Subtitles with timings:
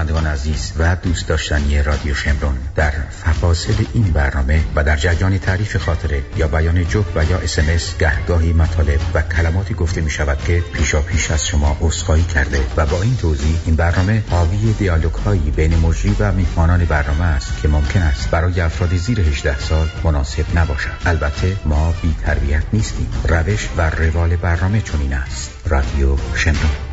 [0.00, 5.76] شنوندگان عزیز و دوست داشتنی رادیو شمرون در فواصل این برنامه و در جریان تعریف
[5.76, 10.60] خاطره یا بیان جوک و یا اسمس گهگاهی مطالب و کلماتی گفته می شود که
[10.72, 15.50] پیشا پیش از شما اصخایی کرده و با این توضیح این برنامه حاوی دیالوگ هایی
[15.56, 20.44] بین مجری و میهمانان برنامه است که ممکن است برای افراد زیر 18 سال مناسب
[20.58, 20.90] نباشد.
[21.06, 23.08] البته ما بی تربیت نیستیم.
[23.28, 25.50] روش و روال برنامه چنین است.
[25.66, 26.89] رادیو شمرون.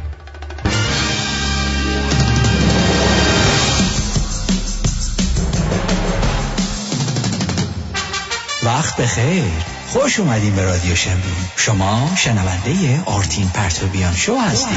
[8.68, 9.52] وقت بخیر.
[9.88, 14.68] خوش اومدین به رادیو شمرون شما شنونده آرتین پرتوبیان شو هستید.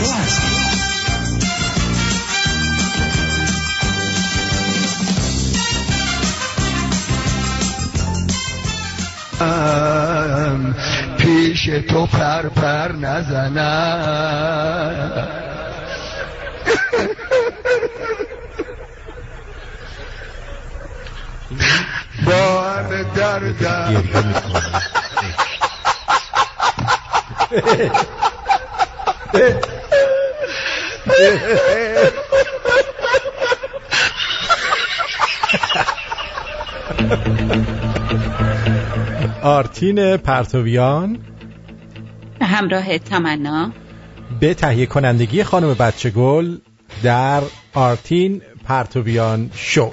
[11.19, 14.11] پیش تو پر پر نزنم.
[22.26, 24.02] با همه دردم
[39.43, 41.18] آرتین پرتویان.
[42.43, 43.73] همراه تمنا.
[44.40, 46.57] به تهیه کنندگی خانم بچه گل
[47.02, 47.43] در
[47.74, 49.90] آرتین پرتویان شو.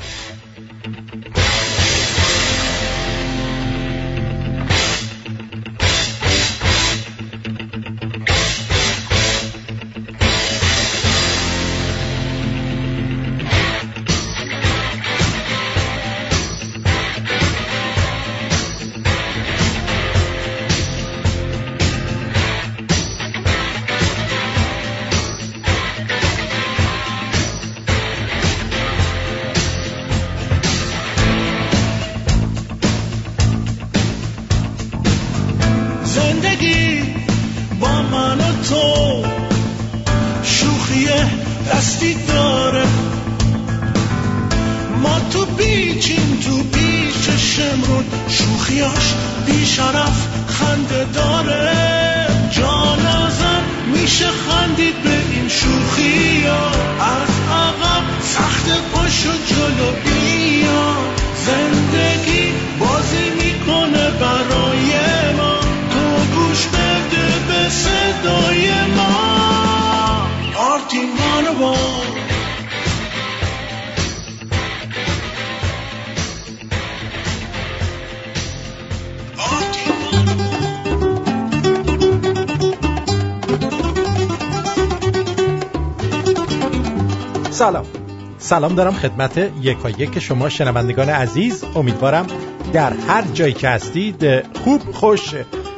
[88.47, 91.63] سلام دارم خدمت یکا یک شما شنوندگان عزیز.
[91.75, 92.27] امیدوارم
[92.73, 95.35] در هر جایی که هستید خوب خوش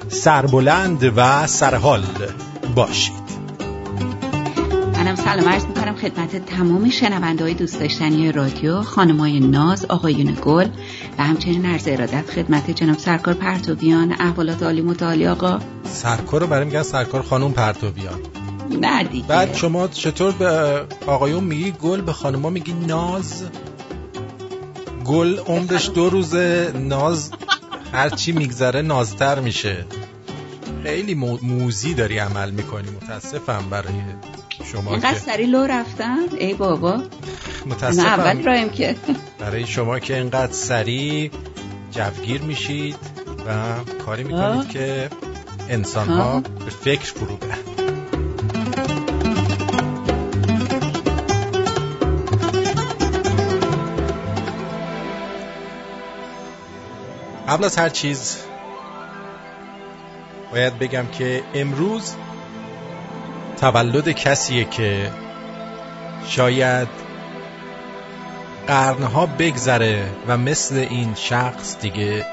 [0.08, 2.04] سربلند و سرحال
[2.76, 3.14] باشید.
[4.94, 10.68] منم سلام عرض می‌کنم خدمت تمام شنونده های دوست داشتنی رادیو خانمای ناز آقایون گل
[11.18, 15.60] و همچنین عرض ارادت خدمت جناب سرکار پرتوبیان احوالات عالی متعالی آقا.
[15.84, 18.20] سرکار رو برای میگن سرکار خانم پرتوبیان.
[18.70, 23.44] نه دیگه بعد شما چطور به آقایون میگی؟ گل به خانما میگی ناز؟
[25.06, 27.32] گل عمرش دو روزه ناز
[27.94, 29.86] هرچی میگذره نازتر میشه.
[30.84, 33.94] خیلی مو- موزی داری عمل می‌کنی متاسفم برای
[34.74, 35.20] شما اینقدر که.
[35.20, 36.92] سری لو رفتن؟ ای بابا.
[36.96, 38.96] نه اول متاسفم رایم که.
[39.40, 41.32] برای شما که اینقدر سریع
[41.92, 42.96] جوگیر میشید
[43.48, 43.74] و
[44.06, 44.68] کاری می‌کنید آه.
[44.68, 45.10] که
[45.70, 46.40] انسان ها.
[46.40, 47.58] به فکر فرو برن.
[57.50, 58.38] قبل از هر چیز
[60.52, 62.16] باید بگم که امروز
[63.62, 65.12] تولد کسیه که
[66.28, 66.88] شاید
[68.68, 72.26] قرنها بگذره و مثل این شخص دیگه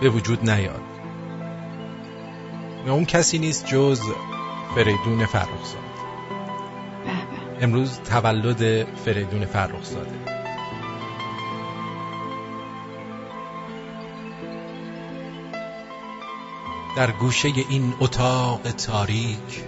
[0.00, 0.82] به وجود نیاد.
[2.86, 4.00] و اون کسی نیست جز
[4.74, 5.82] فریدون فرخزاد.
[7.06, 7.64] به.
[7.64, 10.31] امروز تولد فریدون فرخزاده.
[16.96, 19.64] در گوشه این اتاق تاریک.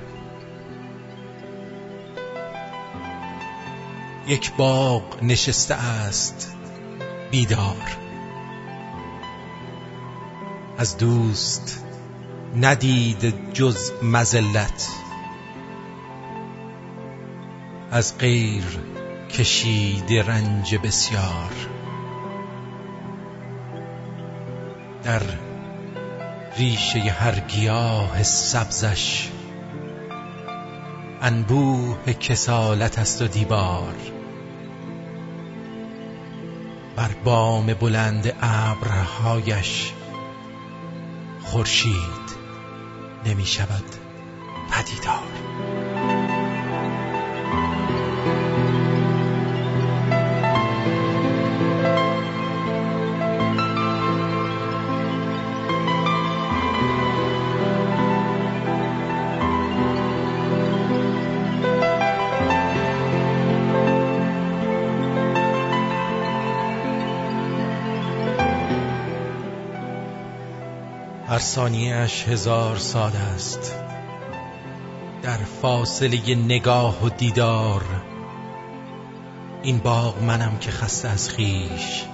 [4.26, 6.56] یک باغ نشسته است
[7.30, 7.96] بیدار.
[10.78, 11.84] از دوست
[12.56, 14.88] ندید جز مزلت
[17.90, 18.64] از غیر
[19.30, 21.52] کشیده رنج بسیار.
[25.04, 25.22] در
[26.56, 29.28] ریشه هر گیاه سبزش.
[31.22, 33.94] انبوه کسالت است و دیوار.
[36.96, 39.92] بر بام بلند ابرهایش
[41.42, 42.24] خورشید
[43.26, 43.84] نمی شود
[44.70, 45.43] پدیدار.
[71.34, 73.74] هر ثانیهش هزار سال است.
[75.22, 77.84] در فاصله نگاه و دیدار
[79.62, 82.04] این باغ منم که خسته از خیش.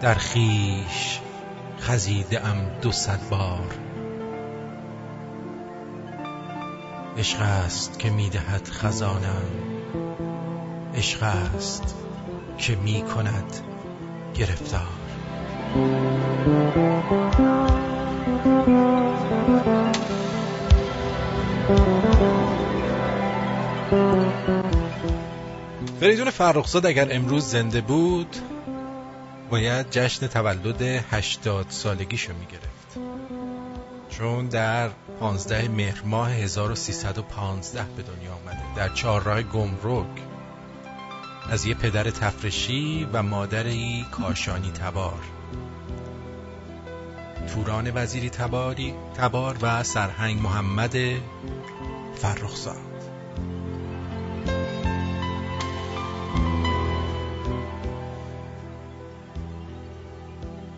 [0.00, 1.20] در خیش
[1.80, 3.74] خزیده ام دو صد بار.
[7.18, 9.44] عشق است که می‌دهد خزانم.
[10.94, 11.94] عشق است
[12.58, 13.56] که می کند
[14.34, 15.02] گرفتار.
[26.00, 28.36] فریدون فرخزاد اگر امروز زنده بود
[29.50, 32.98] باید جشن تولد هشتاد سالگیشو می‌گرفت.
[34.08, 34.90] چون در
[35.20, 40.06] 15 مهر ماه 1315 به دنیا آمده در چهارراه گمرک
[41.50, 45.41] از یه پدر تفرشی و مادری کاشانی تبار.
[47.46, 50.96] توران وزیری تباری تبار و سرهنگ محمد
[52.14, 52.76] فرخزاد.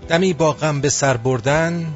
[0.08, 1.94] دمی با غم به سر بردن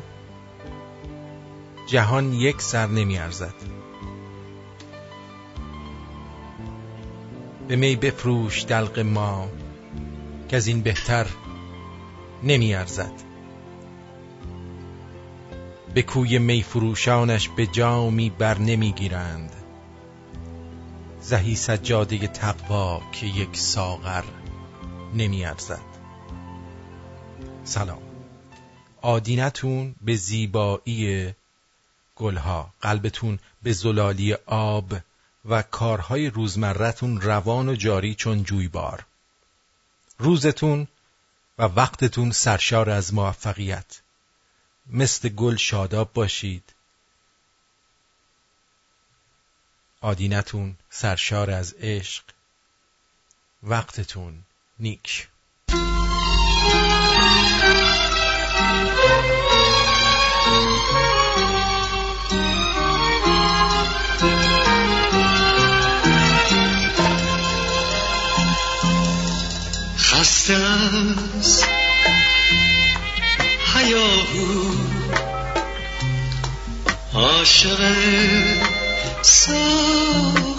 [1.87, 3.55] جهان یک سر نمی ارزد.
[7.69, 9.49] به می بفروش دلق ما
[10.49, 11.26] که از این بهتر
[12.43, 13.28] نمی ارزد.
[15.99, 19.53] به کوی می فروشانش به جامی بر نمی‌گیرند.
[21.21, 24.25] زهی سجاده تقوا که یک ساغر
[25.15, 25.81] نمیارزد.
[27.65, 28.03] سلام.
[29.03, 31.35] آدینتون به زیبایی
[32.17, 34.93] گلها قلبتون به زلالی آب
[35.44, 39.05] و کارهای روزمرتون روان و جاری چون جویبار.
[40.19, 40.89] روزتون
[41.59, 44.01] و وقتتون سرشار از موفقیت.
[44.88, 46.75] مثل گل شاداب باشید.
[50.00, 52.25] آدینتون سرشار از عشق.
[53.62, 54.43] وقتتون
[54.79, 55.29] نیک.
[69.99, 71.68] خسته
[73.88, 74.75] هیاهو
[77.14, 77.81] عاشق
[79.23, 80.50] ساکوتی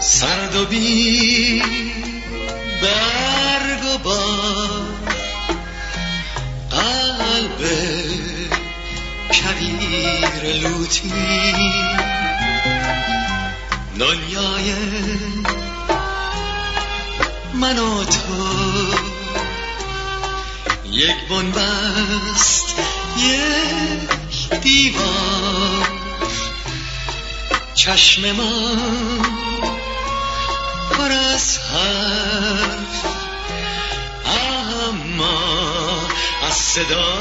[0.00, 1.62] سرد و بی
[2.82, 4.70] برگ و بار
[6.70, 7.60] قلب
[9.32, 11.12] کویر لوتی.
[13.98, 14.74] دنیای
[17.54, 19.13] من و تو
[20.94, 22.74] یک بنبست
[23.16, 25.88] یک دیوار.
[27.74, 29.20] چشم من
[30.90, 33.04] پر از حرف
[34.26, 36.08] اما
[36.42, 37.18] از صدا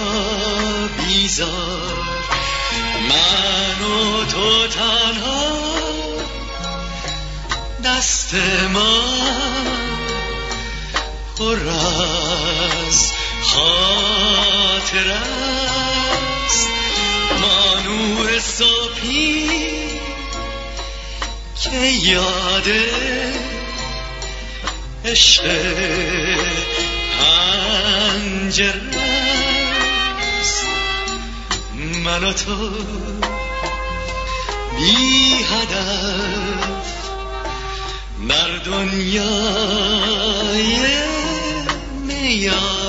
[0.98, 2.04] بیزار.
[3.10, 5.52] من و تو تنها
[7.84, 8.34] دست
[8.74, 9.64] من
[11.38, 16.68] پر از خاطر است.
[17.42, 17.76] ما
[21.64, 22.72] که یاد
[25.06, 25.44] عشق
[27.20, 28.74] پنجره
[30.40, 30.66] است.
[32.04, 32.70] من و تو
[34.78, 36.84] بی هدف
[38.34, 39.44] در دنیای
[42.08, 42.83] میاد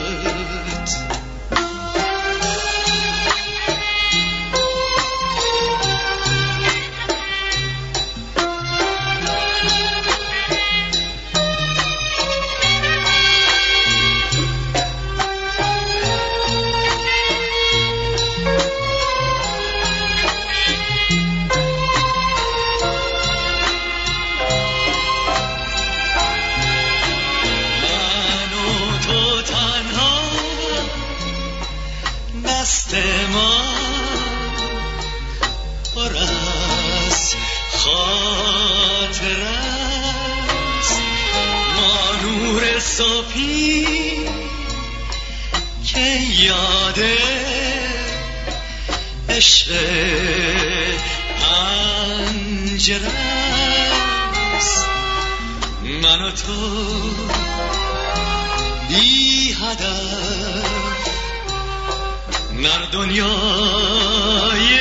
[46.45, 47.01] یاد
[49.29, 49.69] عشق
[51.41, 53.11] پنجره
[56.03, 56.81] من و تو
[58.89, 60.65] بی هدف.
[62.75, 64.81] در دنیای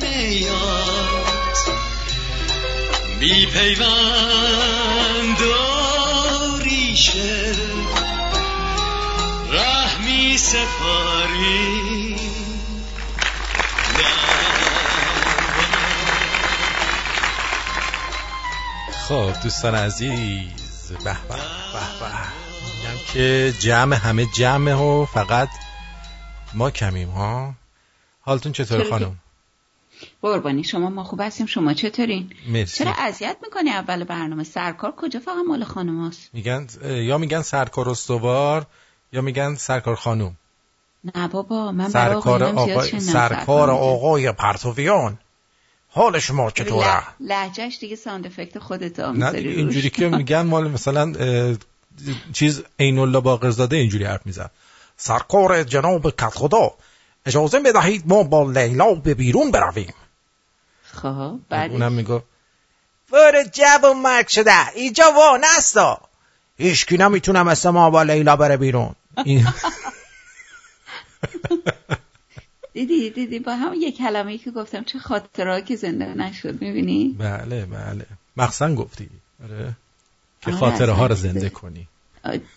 [0.00, 1.56] میاد
[3.20, 5.54] بی پیوند و
[6.62, 7.71] ریشه
[10.42, 12.16] سپاری.
[19.08, 22.08] خب دوستان عزیز به به به
[22.64, 25.48] میگم که جمع همه جمع و فقط
[26.54, 27.54] ما کمیم ها؟
[28.20, 29.16] حالتون چطور خانم؟
[30.22, 31.46] قربانی شما ما خوب هستیم.
[31.46, 32.84] شما چطورین؟ مرسی.
[32.84, 38.66] چرا اذیت می‌کنی اول برنامه؟ سرکار کجا فقط مال خانماست میگن یا میگن سرکار استوار
[39.12, 40.36] یا میگن سرکار خانم
[41.14, 43.70] نه بابا من برای سرکار آقای سرکار.
[43.70, 45.18] آقای پرتویان.
[45.88, 49.30] حال شما چطوره؟ لح- لهجهش دیگه ساند افکت خودت نه.
[49.34, 51.56] اینجوری که میگن مال مثلا اه،
[52.32, 54.48] چیز عین الله باقرزاده اینجوری حرف میزن.
[54.96, 56.74] سرکار جناب کت خدا
[57.26, 59.94] اجازه بدهید ما با لیلا به بیرون برویم.
[60.82, 62.22] خب بعد اونم میگه
[63.12, 64.68] ور جب و مرگ شده.
[64.74, 66.00] اینجا وا نستا
[66.58, 68.94] هیچکی نمی‌تونه مثل ما با لیلا بره بیرون.
[69.16, 69.46] این
[72.72, 77.16] دیدی دیدی با هم یک کلمه ای که گفتم چه خاطرهایی که زنده نشد می‌بینی؟
[77.18, 78.06] بله بله.
[78.36, 79.08] مخصن گفتی.
[79.44, 79.76] آره.
[80.40, 81.14] که آره، خاطره ها رو.
[81.14, 81.88] زنده کنی.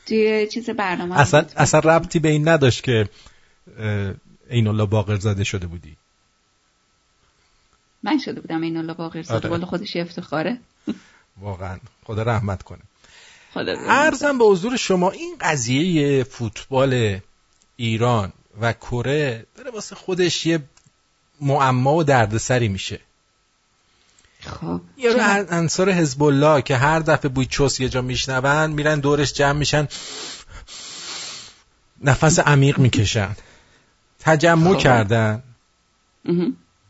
[0.05, 1.45] توی چیز برنامه اصلا.
[1.57, 3.09] اصلا ربطی به این نداشت که
[3.79, 4.13] اه،
[4.49, 5.97] عین الله باقر زاده شده بودی.
[8.03, 9.65] من شده بودم این الله باقر زاده آره.
[9.65, 10.57] خودش یه افتخاره.
[11.41, 11.79] واقعا.
[12.03, 12.81] خدا رحمت کنه.
[13.55, 17.19] ارزم به حضور شما این قضیه فوتبال
[17.75, 20.59] ایران و کره داره واسه خودش یه
[21.41, 22.99] معما و دردسری میشه
[24.39, 28.71] خب یه رو چرا؟ انصار حزب الله که هر دفعه بوی چوس یه جا میشنون
[28.71, 29.87] میرن دورش جمع میشن
[32.03, 33.35] نفس عمیق می‌کشن
[34.19, 34.79] تجمع خب.
[34.79, 35.43] کردن.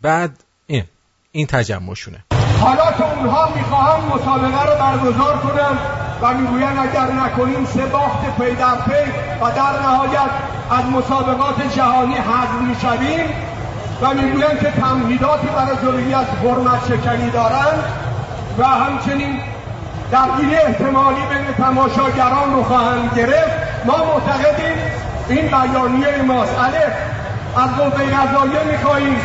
[0.01, 0.83] بعد این
[1.31, 2.23] این تجمعشونه
[2.59, 8.55] حالا که اونها می‌خواهند مسابقه رو برگزار کنم و می‌گویند اگر نکنیم سه باخت پی
[8.55, 10.31] در پی و در نهایت
[10.71, 13.25] از مسابقات جهانی حذف می‌شویم
[14.01, 17.83] و می‌گویند که تمهیداتی برای جلوگیری از حرمت شکنی دارند
[18.57, 19.39] و همچنین
[20.11, 23.85] درگیری احتمالی بین تماشاگران رو خواهند گرفت.
[23.85, 24.77] ما معتقدیم
[25.29, 26.93] این بیانیه ماست الف
[27.57, 29.17] از قوه قضاییه می‌خواهیم.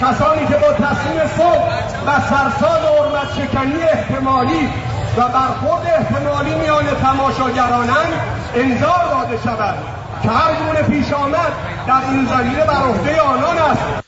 [0.00, 1.62] کسانی که با تصمیم صلح
[2.06, 4.68] و سرساد حرمت شکنی احتمالی
[5.18, 8.12] و برخورد احتمالی میان تماشاگرانند
[8.54, 9.78] انذار داده شود
[10.22, 11.52] که هر گونه پیش آمد
[11.86, 14.04] در این زمینه بر عهده آنان است.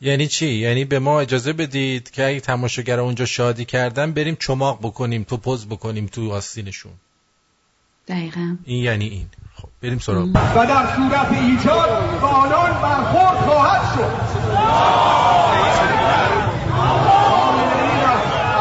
[0.00, 4.78] یعنی چی؟ یعنی به ما اجازه بدید که اگه تماشاگر اونجا شادی کردن بریم چماق
[4.78, 6.92] بکنیم تو پوز بکنیم تو آستینشون.
[8.08, 8.56] دقیقا.
[8.64, 9.26] این یعنی این.
[9.54, 10.28] خب بریم سراغ.
[10.56, 14.36] و در صورت ایجاد به آنان برخورد خواهد شد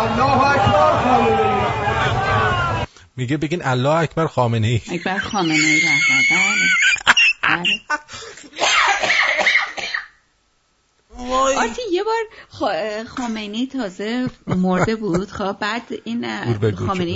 [0.06, 1.66] الله اکبر خامنه ای
[3.18, 5.82] میگه بگین الله اکبر خامنه ای اکبر خامنه ای
[11.58, 15.30] آرتی یه بار خا- خامنه‌ای تازه مرده بود.
[15.30, 16.26] خب بعد این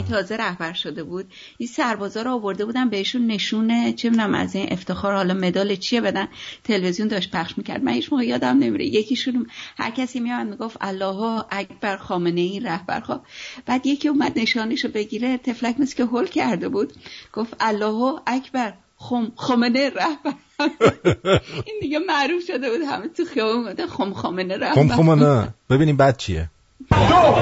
[0.01, 0.15] شدن.
[0.15, 1.25] تازه رهبر شده بود.
[1.57, 6.01] این سربازا رو آورده بودن بهشون نشونه چه می‌دونم از این افتخار حالا مدال چیه
[6.01, 6.27] بدن.
[6.63, 7.83] تلویزیون داشت پخش می‌کرد.
[7.83, 8.85] من هیچ موقع یادم نمیره.
[8.85, 12.99] یکیشون هر کسی میاد می‌گفت الله اکبر خامنه‌ای رهبر.
[12.99, 13.19] خب
[13.65, 15.37] بعد یکی اومد نشانشو بگیره.
[15.37, 16.93] تفلک مثل که هول کرده بود.
[17.33, 18.73] گفت الله اکبر.
[18.99, 20.33] خم خامنه رهبر.
[21.67, 24.75] این دیگه معروف شده بود همه تو خیابون گفته خم خامنه رهبر.
[24.75, 26.49] خم خم نه ببینیم بعد چیه.
[26.89, 27.35] دو.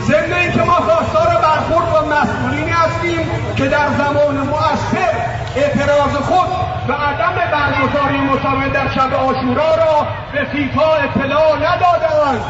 [0.00, 3.20] ضمن اینکه ما خواستار برخورد با مسئولینی هستیم
[3.56, 6.48] که در زمان مؤثر اعتراض خود
[6.88, 12.44] و عدم برگزاری مسابقه در شب آشورا را به فیفا اطلاع ندادند.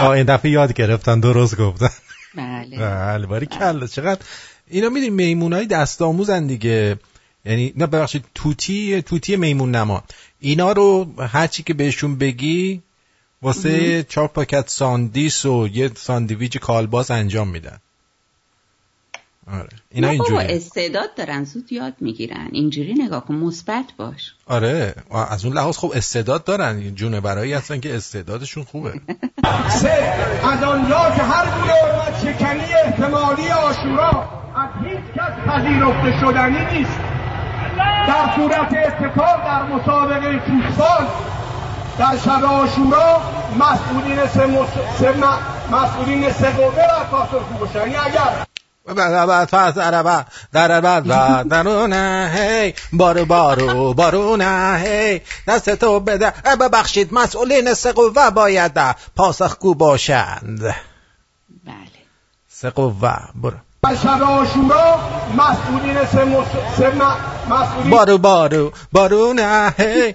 [0.00, 1.88] آه این دفعه یاد گرفتن درست گفتن.
[2.62, 2.78] بله.
[2.78, 4.20] بله باری کلا چقدر؟
[4.70, 6.98] اینا می‌دونی میمونای دست آموزن دیگه.
[7.44, 10.02] یعنی نه ببخشید طوطی طوطی میمون نما
[10.40, 12.82] اینا رو هرچی که بهشون بگی
[13.42, 17.78] واسه چهار پاکت ساندیس و یه ساندویچ کالباس انجام میدن.
[19.46, 19.68] آره.
[19.90, 22.48] اینا اینجوری استعداد دارن زود یاد می‌گیرن.
[22.52, 24.34] اینجوری نگاه کن مثبت باش.
[24.46, 24.94] آره.
[25.30, 26.94] از اون لحاظ خب استعداد دارن.
[26.94, 28.92] جونورایی هستن که استعدادشون خوبه.
[29.68, 30.14] سه
[30.52, 36.98] از آنجا که هر گونه حرمت شکنی احتمالی عاشورا از هیچ کس پذیرفته شدنی نیست.
[38.08, 41.06] در صورت اتفاق در مسابقه فوتبال
[41.98, 43.20] در شب آشورا
[43.58, 44.68] مسئولین سه, مس...
[44.98, 45.24] سه م...
[45.74, 46.86] مسئولین سه قوه
[47.60, 48.46] باشن یعنی اگر
[51.50, 58.72] درونه هی بارو بارو بارونه هی دست تو بده ببخشید مسئولین سه قوه باید
[59.16, 60.60] پاسخگو باشند
[61.64, 62.02] بله
[62.48, 63.56] سه قوه برو
[64.02, 64.98] شب آشورا
[65.36, 66.24] مسئولین سه.
[67.48, 70.14] مسئولین بارو بارو بارونه هی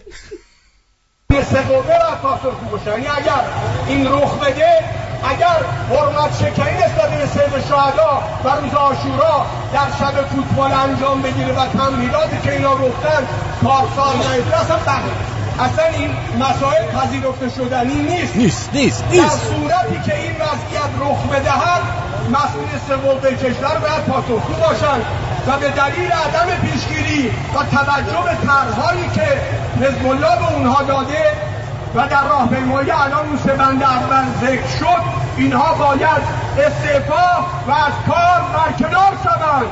[1.33, 3.41] سه قوه باید پاسخگو باشن یعنی اگر
[3.87, 4.83] این رخ بده
[5.29, 11.53] اگر حرمت شکنی نسبت به سید شهدا و روز آشورا در شب فوتبال انجام بگیره
[11.53, 13.27] و تمهیداتی که اینا گفتن
[13.63, 15.36] پارسال نیست اصلا بله.
[15.59, 16.09] اصلا این
[16.39, 18.35] مسائل پذیرفته شدنی نیست.
[18.35, 19.45] نیست نیست در نیست.
[19.47, 21.81] صورتی که این وضعیت رخ بدهد
[22.29, 25.05] مسئول سوم کشور باید پاسخگو باشند
[25.47, 29.27] و به دلیل عدم پیشگیری و توجه به طرحهایی که
[29.81, 31.23] حزب الله به اونها داده
[31.95, 35.01] و در راهپیمایی الان اون سه بند اول ذکر شد
[35.37, 36.21] اینها باید
[36.57, 39.67] استعفا و از کار برکنار شوند.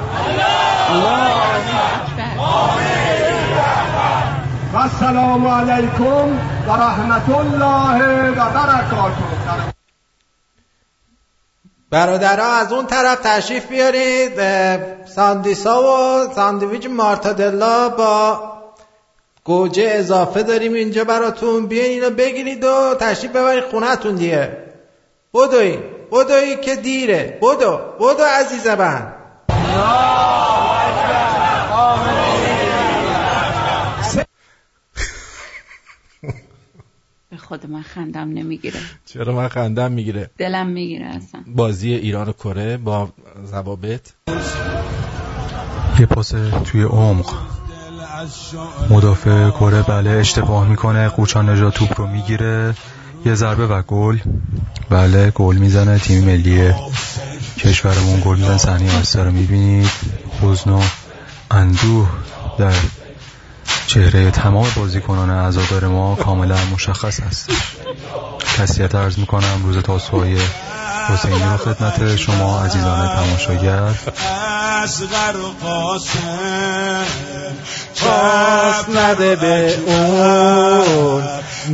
[4.76, 6.28] و السلام علیکم
[6.68, 9.24] و رحمت الله و برکاته.
[11.90, 14.40] برادرها از اون طرف تشریف بیارید.
[15.06, 18.44] ساندیسا و ساندویچ مارتادلا با
[19.44, 21.68] گوجه اضافه داریم اینجا براتون.
[21.68, 24.58] بیاین اینو بگیرید و تشریف ببرید خونهتون دیگه.
[25.34, 25.80] بدوین
[26.12, 27.40] بدوین که دیره.
[27.42, 29.14] بدو بدو عزیز من.
[37.48, 38.80] خود من خندم نمی‌گیره.
[39.06, 41.42] چرا من خندم می‌گیره؟ دلم می‌گیره اصلا.
[41.48, 43.10] بازی ایران و کره با
[43.46, 44.10] ضوابط.
[46.00, 47.34] یه پاس توی عمق.
[48.90, 51.10] مدافع کره بله اشتباه می‌کنه.
[51.10, 52.76] قوچان نژاد توپ رو می‌گیره.
[53.26, 54.18] یه ضربه و گل.
[54.90, 56.00] بله گل می‌زنه.
[56.00, 56.72] تیم ملی
[57.58, 58.58] کشورمون گل می‌زنه.
[58.58, 59.90] صحنه آسیا رو می‌بینید.
[60.42, 60.82] حزن و
[61.52, 62.10] اندوه
[62.58, 62.74] در
[63.88, 67.50] چهره تمام بازیکنان عزادار ما کاملا مشخص است.
[68.58, 70.38] تسلیت عرض می‌کنم روز تاسوهای
[71.10, 73.82] حسینی رو خدمت شما عزیزان تماشاگر.
[74.84, 77.06] اصغر و قاسم
[77.96, 81.24] پاس نده به اون.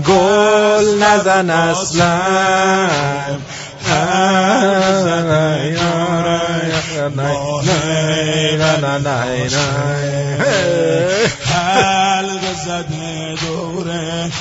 [0.05, 2.19] گل نزن اصلا
[12.21, 14.31] حلق زده دوره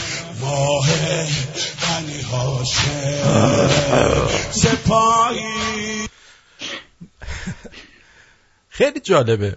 [0.41, 0.87] ماه
[1.83, 4.29] بنی هاشم.
[4.51, 6.09] سپاهی.
[8.69, 9.57] خیلی جالبه.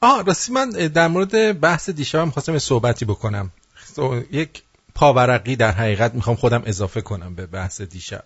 [0.00, 3.50] آه راستی من در مورد بحث دیشبم خواستم یه صحبتی بکنم.
[3.94, 4.62] سو- یک
[4.94, 8.24] پاورقی در حقیقت می‌خوام خودم اضافه کنم به بحث دیشب.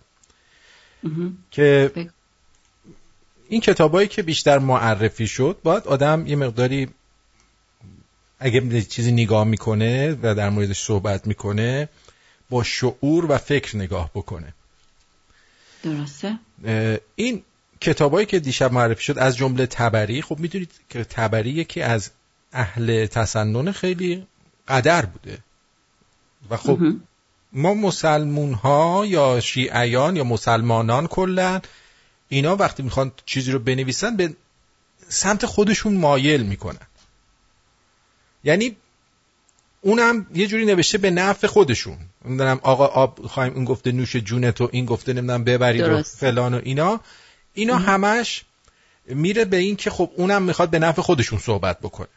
[1.50, 1.92] که.
[3.48, 6.88] این کتابایی که بیشتر معرفی شد باید آدم یه مقداری
[8.38, 11.88] اگه به چیزی نگاه می‌کنه و در موردش صحبت می‌کنه
[12.50, 14.54] با شعور و فکر نگاه بکنه.
[15.82, 16.38] درسته؟
[17.14, 17.42] این
[17.80, 22.10] کتابایی که دیشب معرفی شد از جمله تبری خب می‌دونید که تبری یکی از
[22.52, 24.26] اهل تسنن خیلی
[24.68, 25.38] قدر بوده.
[26.50, 27.02] و خب مهم.
[27.52, 31.60] ما مسلمون ها یا شیعیان یا مسلمانان کلا
[32.28, 34.34] اینا وقتی می‌خوان چیزی رو بنویسن به
[35.08, 36.87] سمت خودشون مایل می‌کنن.
[38.44, 38.76] یعنی
[39.80, 41.98] اونم یه جوری نوشته به نفع خودشون.
[42.24, 46.02] نمی‌دونم آقا آب خواهیم این گفته نوش جونتو این گفته نمی‌دونم ببرید و.
[46.02, 47.00] فلان و اینا.
[47.54, 48.44] اینا همش
[49.06, 52.08] میره به این که خب اونم می‌خواد به نفع خودشون صحبت بکنه.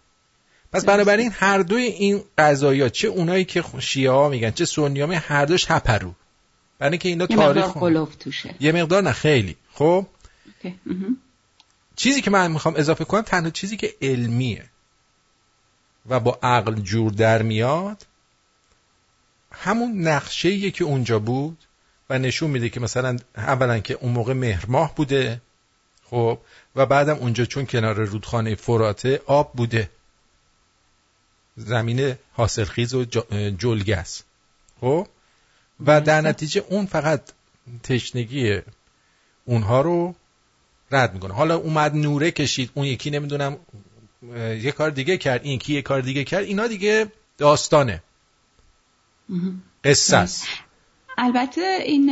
[0.74, 5.08] پس بنابراین هر دوی این قضایا چه اونایی که شیعه ها میگن چه سنی ها
[5.08, 6.14] میگن هر دوش هپرو.
[6.80, 7.74] برای که اینا تاریخ
[8.20, 8.56] توشه.
[8.60, 9.56] یه مقدار نه خیلی.
[9.74, 10.06] خب.
[11.96, 14.64] چیزی که من می‌خوام اضافه کنم تنها چیزی که علمیه.
[16.10, 18.06] و با عقل جور در میاد
[19.52, 21.58] همون نقشه که اونجا بود
[22.10, 25.42] و نشون میده که مثلا اولا که اون موقع مهر ماه بوده
[26.10, 26.40] خب
[26.76, 29.90] و بعدم اونجا چون کنار رودخانه فراته آب بوده.
[31.58, 34.26] زمین حاصلخیز و ج- جلگه است
[34.82, 35.08] خب؟
[35.86, 37.22] و در نتیجه اون فقط
[37.84, 38.62] تشنگی
[39.46, 40.16] اونها رو
[40.92, 41.34] رد می‌کنه.
[41.34, 43.58] حالا اومد نوره کشید اون یکی نمی‌دونم
[44.62, 48.04] یه کار دیگه کرد این یکی یه کار دیگه کرد اینا دیگه داستانه.
[49.84, 50.48] قصه است.
[51.18, 52.06] البته این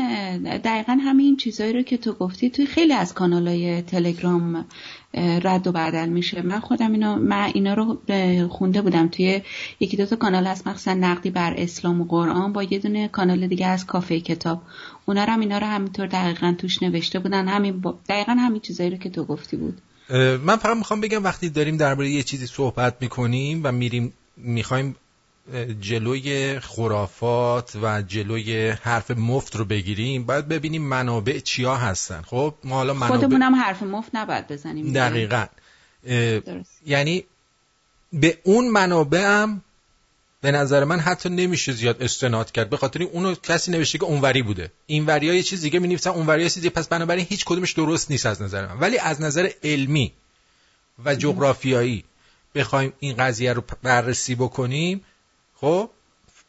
[0.57, 4.65] دقیقا همین چیزایی رو که تو گفتی توی خیلی از کانال های تلگرام
[5.13, 6.41] رد و بدل میشه.
[6.41, 8.01] من خودم اینا من اینا رو
[8.49, 9.07] خونده بودم.
[9.07, 9.41] توی
[9.79, 13.47] یکی دو تا کانال هست مخصوصا نقدی بر اسلام و قرآن با یه دونه کانال
[13.47, 14.61] دیگه از کافه کتاب.
[15.05, 17.47] اونا رو هم اینا رو همینطور دقیقا توش نوشته بودن.
[17.47, 17.99] همین با...
[18.09, 19.81] دقیقا همین چیزایی رو که تو گفتی بود.
[20.17, 24.95] من فقط می‌خوام بگم وقتی داریم درباره یه چیزی صحبت می‌کنیم و میریم می‌خوایم
[25.81, 32.21] جلوی خرافات و جلوی حرف مفت رو بگیریم باید ببینیم منابع چیا هستن.
[32.21, 35.45] خب ما حالا منابع خودمونم حرف مفت نباید بزنیم دقیقا.
[36.85, 37.23] یعنی
[38.13, 39.61] به اون منابع هم
[40.41, 42.69] به نظر من حتی نمیشه زیاد استناد کرد.
[42.69, 44.71] به خاطر این اونو کسی نوشته که اونوری بوده.
[44.85, 46.69] این ها یه چیز دیگه می‌نویسن چیز دیگه.
[46.69, 48.79] پس بنابراین هیچ کدومش درست نیست از نظر من.
[48.79, 50.13] ولی از نظر علمی
[51.05, 52.03] و جغرافیایی
[52.55, 55.05] بخوایم این قضیه رو بررسی بکنیم
[55.55, 55.89] خب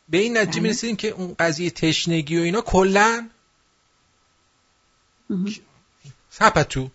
[0.08, 0.62] به این نتیجه بله.
[0.62, 3.28] می‌رسیم که اون قضیه تشنگی و اینا کلا.
[6.30, 6.90] سپتو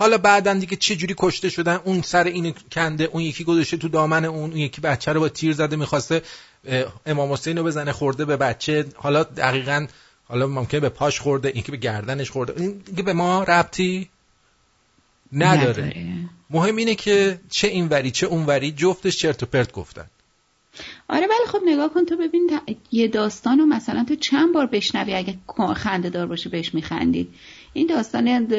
[0.00, 3.88] حالا بعدا دیگه چه جوری کشته شدن؟ اون سر اینو کنده اون یکی گذاشته تو
[3.88, 6.22] دامن اون اون یکی بچه رو با تیر زده می‌خواسته
[7.06, 8.86] امام حسین رو بزنه خورده به بچه.
[8.94, 9.86] حالا دقیقا
[10.24, 12.62] حالا ممکنه به پاش خورده این که به گردنش خورده.
[12.62, 14.08] این دیگه به ما ربطی
[15.32, 16.06] نداره,
[16.50, 20.06] مهم اینه که چه اینوری چه اونوری جفتش چرت و پرت گفتن.
[21.08, 22.50] آره ولی خب نگاه کن تو ببین
[22.92, 25.38] یه داستان رو مثلا تو چند بار بشنوی اگه
[25.76, 27.28] خنده دار باشه بهش میخندی.
[27.72, 28.52] این داستان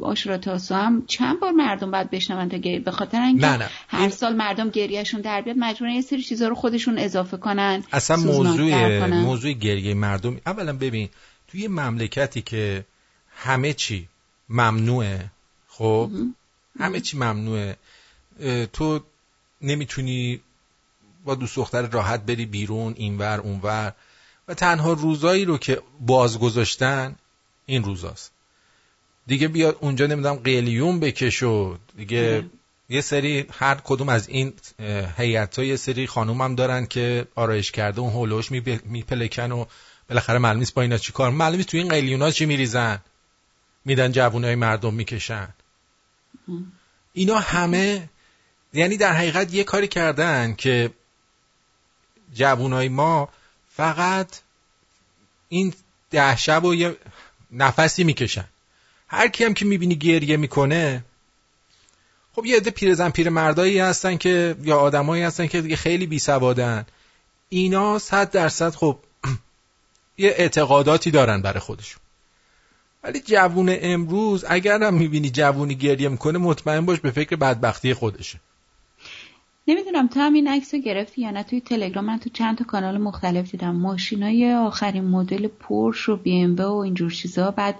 [0.00, 3.70] آشورا تاسو هم چند بار مردم باید بشنون تا به خاطر اینکه نه، نه.
[3.88, 8.16] هر سال مردم گریهشون در بیاد مجبورن یه سری چیزا رو خودشون اضافه کنن اصلا
[8.16, 9.06] موضوع.
[9.06, 11.08] موضوع گریه مردم اولا ببین
[11.48, 12.84] توی یه مملکتی که
[13.36, 14.08] همه چی
[14.48, 15.30] ممنوعه
[15.68, 16.10] خب؟
[16.78, 17.76] همه چی ممنوعه.
[18.72, 19.00] تو
[19.62, 20.40] نمی‌تونی
[21.24, 23.92] با دوست دختر راحت بری بیرون اینور اونور.
[24.48, 27.16] و تنها روزایی رو که باز گذاشتن
[27.66, 28.33] این روزاست.
[29.26, 32.44] دیگه بیاد اونجا نمی‌دونم قلیون بکش و دیگه
[32.88, 34.52] یه سری هر کدوم از این
[35.16, 38.50] هیئت یه سری خانوم هم دارن که آرایش کرده اون هولوش
[38.84, 39.64] میپلکن و
[40.08, 41.30] بالاخره معلوم نیست با اینا چی کار.
[41.30, 42.98] معلوم نیست توی این قلیونا چی میریزن.
[43.84, 45.48] میدن جوونای مردم می‌کشن.
[47.12, 48.08] اینا همه
[48.72, 50.90] یعنی در حقیقت یه کاری کردن که
[52.34, 53.28] جوونای ما
[53.68, 54.40] فقط
[55.48, 55.74] این
[56.10, 56.96] ده شب و یه
[57.52, 58.48] نفسی می‌کشن.
[59.14, 61.04] هر کی هم که می‌بینی گریه می‌کنه.
[62.32, 66.18] خب یه عده پیرزن پیر مردایی هستن که یا آدمایی هستن که دیگه خیلی بی
[66.18, 66.86] سوادن
[67.48, 68.98] اینا صد درصد خب
[70.18, 72.00] یه اعتقاداتی دارن برای خودشون.
[73.02, 78.40] ولی جوون امروز اگر هم می‌بینی جوونی گریه می‌کنه مطمئن باش به فکر بدبختی خودشه.
[79.68, 81.42] نمی‌دونم تو هم این عکس رو گرفتی یا نه.
[81.42, 83.76] توی تلگرام من تو چند تا کانال مختلف دیدم.
[83.76, 87.50] ماشینای آخرین مدل پورش و بی ام و اینجور چیزا.
[87.50, 87.74] بعد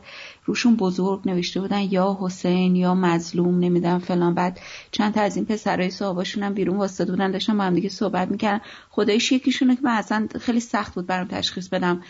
[0.44, 4.34] روشون بزرگ نوشته بودن یا حسین یا مظلوم نمی‌دونم فلان.
[4.34, 7.88] بعد چند تا از این پسرای صاحباشون هم بیرون واسطه بودن داشتن با هم دیگه
[7.88, 8.60] صحبت می‌کردن.
[8.90, 12.02] خدایش یکیشونه که من اصلا خیلی سخت بود برام تشخیص بدم.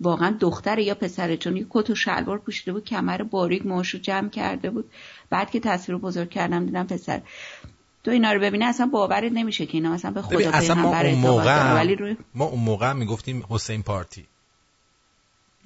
[0.00, 4.28] واقعا دختر یا پسره چون یه کت و شلوار پوشیده بود کمر باریک موهاشو جمع
[4.28, 4.90] کرده بود.
[5.30, 7.22] بعد که تصویر بزرگ کردم دیدم پسر.
[8.04, 11.14] تو اینا رو ببینه اصلا باورت نمیشه که اینا مثلا به خدا اصلا ما اون
[11.14, 12.16] موقع ولی روی...
[12.34, 14.26] ما اون موقع می‌گفتیم حسین پارتی.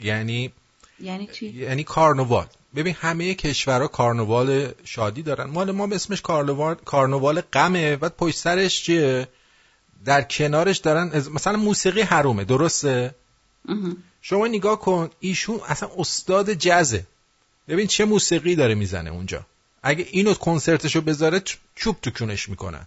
[0.01, 0.53] یعنی
[1.01, 5.51] یعنی چی؟ یعنی کارنوال ببین همه کشورها کارنوال شادی دارن.
[5.51, 7.97] مال ما اسمش کارنوال کارنوال غمه.
[7.97, 9.29] بعد پشت سرش چیه؟
[10.05, 12.45] در کنارش دارن مثلا موسیقی حرومه.
[12.45, 13.15] درسته؟
[14.23, 17.07] شما نگاه کن ایشون اصلا استاد جزه
[17.69, 19.47] ببین چه موسیقی داره می‌زنه اونجا.
[19.83, 21.43] اگه اینو کنسرتشو بذاره
[21.75, 22.87] چوب تو کونش می‌کنن.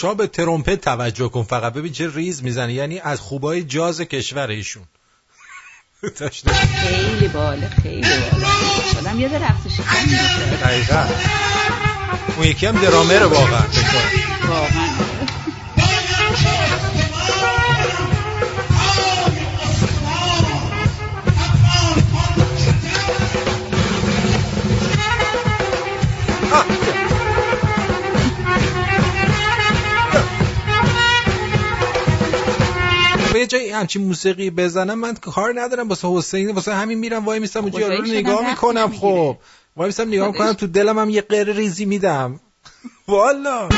[0.00, 1.42] شما به ترومپت توجه کن.
[1.42, 2.72] فقط ببین چه ریز می‌زنه.
[2.72, 4.84] یعنی از خوبای جاز کشور ایشون.
[6.82, 8.98] خیلی باله خیلی باله.
[8.98, 11.06] آدم یاد رقص شکن میفته دقیقا.
[12.36, 13.62] اون یکی هم درامره واقعا.
[14.48, 15.09] واقعا.
[33.50, 35.88] جایی همچین موسیقی بزنم من کار ندارم.
[35.88, 38.92] واسه حسین واسه همین میرم وای میستم اونجا رو نگاه می‌کنم.
[38.92, 39.36] خب.
[39.76, 42.40] وای میستم نگاه می‌کنم تو دلم هم یه قره ریزی میدم.
[43.08, 43.68] والا.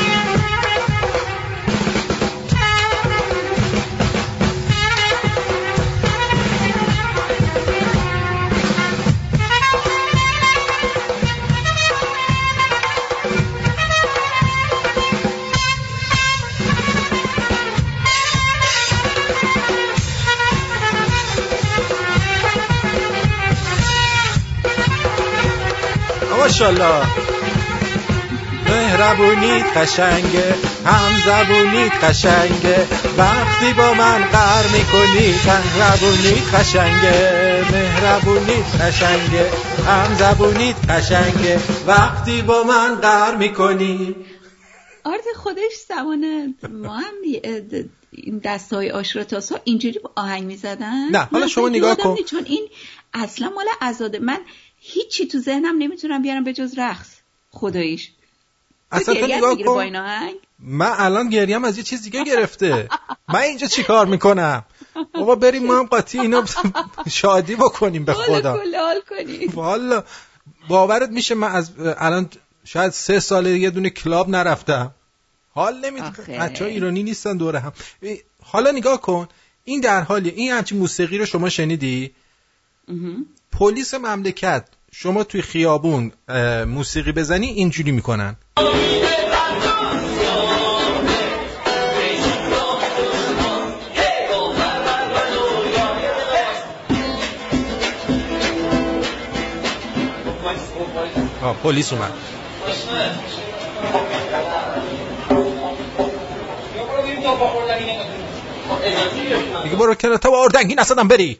[26.43, 27.03] ماشاءالله.
[28.69, 39.51] مهربونیت قشنگه هم زبونیت قشنگه وقتی با من قر می‌کنی مهربونیت قشنگه مهربونیت قشنگه
[39.87, 44.15] هم زبونیت قشنگه وقتی با من قر می‌کنی.
[45.03, 47.13] آرت خودش زمان ما هم
[48.11, 52.15] این دسته های آشراتاسا اینجوری با آهنگ می‌زدن؟ نه، حالا شما نگاه کن.
[52.15, 52.67] چون این
[53.13, 54.39] اصلا مال ازاده من
[54.85, 57.09] هیچی تو ذهنم نمی‌تونم بیارم به جز رقص.
[57.51, 58.11] خداییش.
[58.91, 59.97] اصلا نگاه با کن.
[60.59, 62.89] من الان گریم از یه چیز دیگه گرفته.
[63.29, 64.65] من اینجا چیکار می‌کنم؟
[65.13, 66.45] بابا بریم ما هم قاطی اینو
[67.09, 68.59] شادی بکنیم به خدا.
[69.53, 70.03] والا
[70.67, 72.29] باورت میشه من از الان
[72.65, 74.91] شاید سه ساله یه دونه کلاب نرفتم.
[75.53, 76.07] حال نمیده.
[76.07, 76.39] آخه.
[76.39, 77.73] بچه ایرانی نیستن دوره هم.
[78.43, 79.27] حالا نگاه کن.
[79.63, 80.33] این در حالیه.
[80.33, 82.11] این همچین موسیقی رو شما شنیدی.
[83.59, 86.11] پلیس مملکت شما توی خیابون
[86.67, 88.35] موسیقی بزنی اینجوری می‌کنن.
[101.63, 102.13] پلیس اومد.
[109.63, 111.39] دیگه برو کنار تا با اردنگی نسدم بری.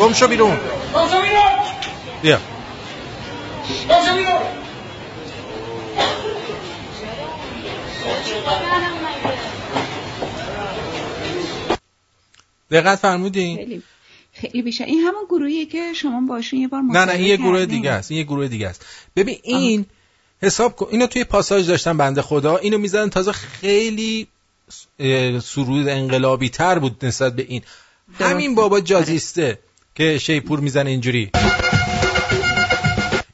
[0.00, 0.58] گم شو بیرون.
[2.22, 2.40] بیا.
[12.70, 13.82] دقت فرمودین خیلی.
[14.32, 14.84] خیلی بیشتر.
[14.84, 17.66] این همون گروهیه که شما باشون یه بار نه نه این یه گروه.
[17.66, 18.10] دیگه است.
[18.10, 18.86] این یه گروه دیگه است.
[19.16, 19.86] ببین این
[20.42, 20.86] حساب کن.
[20.90, 22.56] اینو توی پاساژ داشتن بنده خدا.
[22.56, 24.26] اینو می‌زدن تازه خیلی
[25.42, 27.62] سرود انقلابی تر بود نسبت به این.
[28.18, 29.58] همین بابا جازیسته.
[30.00, 31.30] که شیپور می‌زنه اینجوری.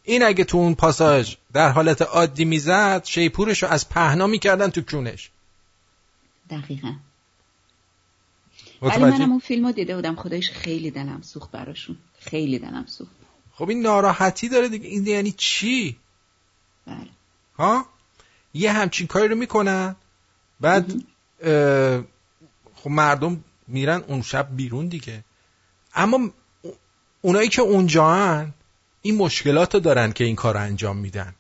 [0.02, 4.81] این اگه تو اون پاساژ در حالت عادی می‌زد شیپورش رو از پهنا می‌کردن تو
[4.81, 5.31] کونش.
[6.50, 6.92] دقیقا.
[8.83, 10.16] ولی منم اون فیلم رو دیده بودم.
[10.16, 11.96] خدایش خیلی دلم سوخت براشون.
[12.18, 13.11] خیلی دلم سوخت.
[13.55, 14.88] خب این ناراحتی داره دیگه.
[14.88, 15.96] این یعنی چی؟
[16.87, 17.09] بله.
[17.59, 17.87] ها؟
[18.55, 19.96] یه همچین کاری رو می‌کنن.
[20.61, 20.92] بعد
[22.74, 25.24] خب مردم میرن اون شب بیرون دیگه.
[25.94, 26.31] اما
[27.27, 28.55] اونایی که اونجا هن
[29.03, 31.35] این مشکلات رو دارن که این کار رو انجام میدن.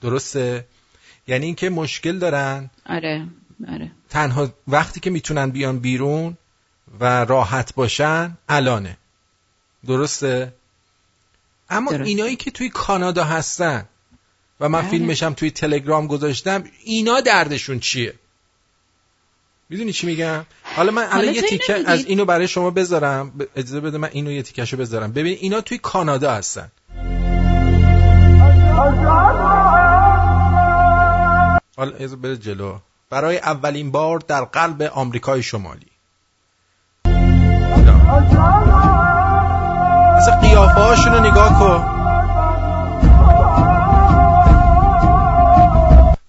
[0.00, 0.66] درسته؟
[1.26, 2.70] یعنی اینکه مشکل دارن.
[2.86, 3.26] آره
[3.68, 3.90] آره.
[4.08, 6.36] تنها وقتی که می‌تونن بیان بیرون
[7.00, 8.96] و راحت باشن الانه.
[9.86, 10.54] درسته؟
[11.70, 12.04] اما درسته.
[12.04, 13.88] اینایی که توی کانادا هستن
[14.60, 14.90] و من بله.
[14.90, 18.14] فیلمشم توی تلگرام گذاشتم اینا دردشون چیه؟
[19.68, 20.46] می‌دونی چی میگم؟
[20.78, 23.32] حالا من الان یه اینو تیکه؟ از اینو برای شما بذارم.
[23.56, 25.12] اجازه بده من اینو یه تیکشو بذارم.
[25.12, 26.68] ببین اینا توی کانادا هستن.
[31.76, 32.78] حالا اجازه بده جلو.
[33.10, 35.86] برای اولین بار در قلب آمریکای شمالی.
[40.16, 41.97] اصلا قیافه رو نگاه کن.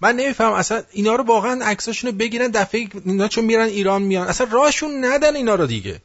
[0.00, 4.28] من نمیفهم اصلا اینا رو واقعا عکساشون رو بگیرن دفعه اینا چون میرن ایران میان.
[4.28, 6.00] اصلا راهشون ندن اینا رو دیگه.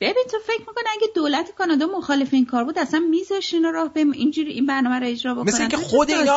[0.00, 3.92] ببین تو فکر می‌کنه اگه دولت کانادا مخالف این کار بود اصلا میذاشت اینا راه
[3.92, 6.36] به اینجوری این برنامه رو اجرا بکنن؟ مثل چه خود اینا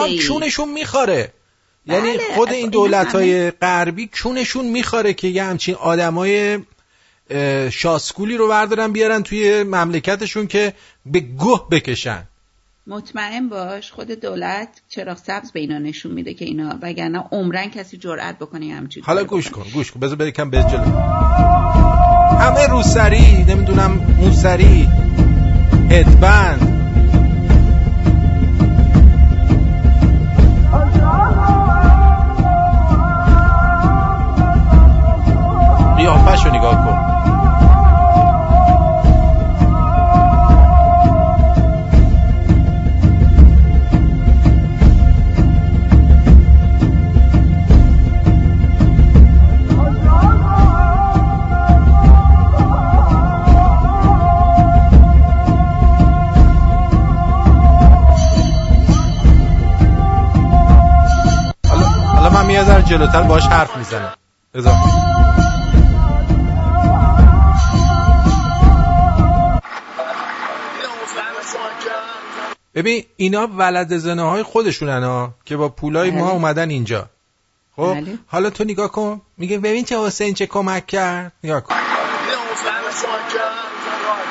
[0.58, 1.34] هم میخواره
[1.86, 6.60] یعنی بله، خود اصلا این دولت های غربی چونشون میخواره که یه همچین آدمای
[7.72, 10.74] شاسکولی رو بردارن بیارن توی مملکتشون که
[11.06, 12.28] به گوه بکشن.
[12.88, 17.98] مطمئن باش خود دولت چراغ سبز به اینا نشون میده که اینا وگرنه عمرن کسی
[17.98, 21.00] جرئت بکنه همچین حالا گوش کن گوش کن بذار کم به جلو.
[22.40, 24.90] همه روسری نمی‌دونم موسری
[25.92, 26.72] هدبند.
[35.98, 36.85] قیافش رو نگاه
[62.98, 64.14] جلوتر باش حرف می‌زنه.
[64.54, 64.90] اضافه.
[72.76, 76.34] ببین اینا ولد زنه های خودشونن ها که با پولای ما بله.
[76.34, 77.10] اومدن اینجا.
[77.76, 78.18] خب بله.
[78.28, 79.22] حالا تو نگاه کن.
[79.38, 81.32] میگه ببین چه حسین چه کمک کرد.
[81.44, 81.76] نگاه کن.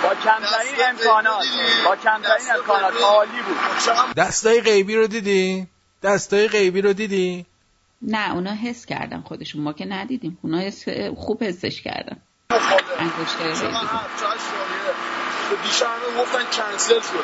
[0.02, 1.44] با کمترین امکانات.
[1.84, 3.02] با کمترین امکانات.
[3.02, 4.14] عالی بود.
[4.16, 5.66] دستای غیبی رو دیدی؟
[6.02, 7.46] دستای غیبی رو دیدی؟
[8.04, 9.62] نه اونا حس کردن خودشون.
[9.62, 10.38] ما که ندیدیم.
[10.42, 10.84] اونا حس
[11.16, 12.16] خوب حسش کردن.
[12.98, 13.48] انگشتر
[15.64, 15.86] دیشب
[16.20, 17.18] گفتن کنسل شده.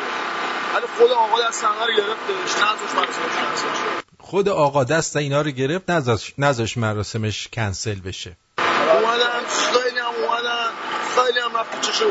[0.74, 5.42] ولی خود آقا دست اینا رو گرفتش نذاش مراسمش کنسل شد خود آقا دست اینا
[5.42, 8.36] رو گرفت نذاش نذاش مراسمش کنسل بشه.
[8.58, 10.70] اومدن خیلی هم اومدن.
[11.16, 12.04] خیلی هم رفت چشه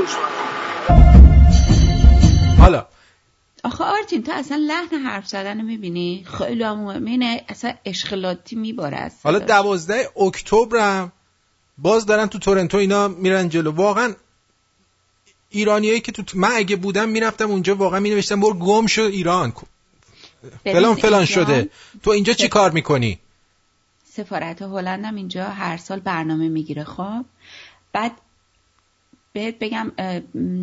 [2.59, 2.85] حالا
[3.63, 10.09] آخه آرتین تو اصلا لحن حرف زدن می‌بینی؟ خیلی همونه اصلا اشخلاتی میباره حالا دوازده
[10.17, 11.11] اکتبرم
[11.77, 13.71] باز دارن تو تورنتو اینا میرن جلو.
[13.71, 14.13] واقعا
[15.49, 19.53] ایرانیایی که تو من اگه بودم می‌رفتم اونجا واقعا مینوشتم برو گم شو ایران.
[20.63, 21.69] فلان فلان شده.
[22.03, 23.19] تو اینجا چی کار می‌کنی؟
[24.05, 27.25] سفارت هلندم اینجا هر سال برنامه می‌گیره خب؟
[27.93, 28.11] بعد
[29.33, 29.91] بهت بگم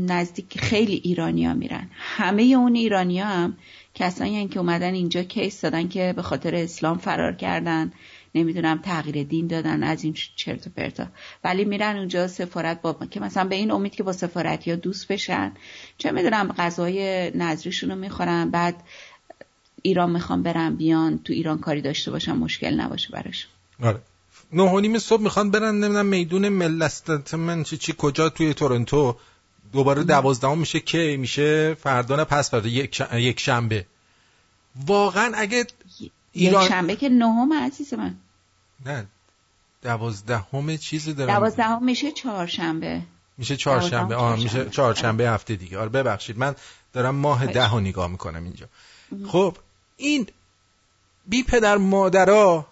[0.06, 1.90] نزدیک خیلی ایرانیا میرن.
[1.92, 3.56] همه اون ایرانیا هم
[3.94, 7.92] کسانی یعنی که اومدن اینجا کیس دادن که به خاطر اسلام فرار کردن
[8.34, 11.06] نمی‌دونم تغییر دین دادن از این چرت و پرتا.
[11.44, 15.08] ولی میرن اونجا سفارت با که مثلا به این امید که با سفارت یا دوست
[15.08, 15.52] بشن.
[15.98, 18.74] چه می‌دونم غذای نظریشون رو می‌خورن بعد
[19.82, 23.48] ایران می‌خوام برن بیان تو ایران کاری داشته باشن مشکل نباشه براش.
[23.82, 24.00] آره.
[24.52, 29.16] نه و نیم صبح می‌خوان برن نمی‌دونم میدون ملستمن چی چی کجا توی تورنتو؟
[29.72, 33.86] دوباره دوازدهم میشه که میشه فردا نه پس فردا یک, یک شنبه.
[34.86, 35.66] واقعا اگه
[36.32, 38.14] ایران یک شنبه که نهم عزیز من.
[38.86, 39.06] نه.
[39.82, 41.34] دوازدهم چیزی دارم.
[41.34, 43.02] دوازدهم میشه چهارشنبه.
[43.38, 44.14] میشه چهارشنبه.
[44.14, 45.30] آه میشه چهارشنبه.
[45.30, 45.78] هفته دیگه.
[45.78, 46.38] آره ببخشید.
[46.38, 46.54] من
[46.92, 48.66] دارم ماه ده ها نگاه می‌کنم اینجا.
[49.26, 49.56] خب
[49.96, 50.26] این
[51.26, 52.66] بی پدر مادرها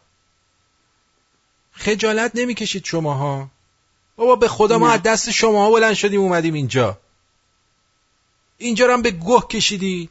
[1.75, 3.51] خجالت نمی‌کشید شماها.
[4.17, 6.99] بابا به خدا ما از دست شما بلند شدیم اومدیم اینجا.
[8.59, 10.11] اینجا رو هم به گوه کشیدید.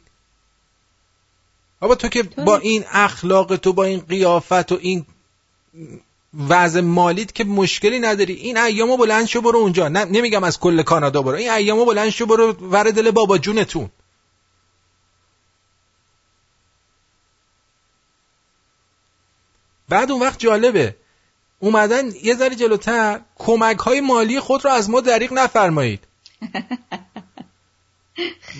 [1.80, 5.06] بابا تو که با این اخلاق تو با این قیافت و این
[6.48, 8.32] وضع مالیت که مشکلی نداری.
[8.32, 9.88] این ایامو بلند شو برو اونجا.
[9.88, 11.36] نمیگم از کل کانادا برو.
[11.36, 13.90] این ایامو بلند شو برو ور دل بابا جونتون.
[19.88, 20.96] بعد اون وقت جالبه.
[21.58, 26.00] اومدن یه ذره جلوتر کمک های مالی خود رو از ما دریغ نفرمایید.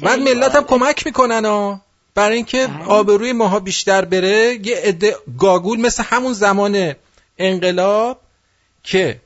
[0.03, 1.81] بعد ملت هم کمک می‌کنن ها.
[2.15, 2.69] برای اینکه.
[2.87, 6.95] آبروی ماها بیشتر بره یه عده گاگول مثل همون زمان
[7.39, 8.21] انقلاب
[8.83, 9.21] که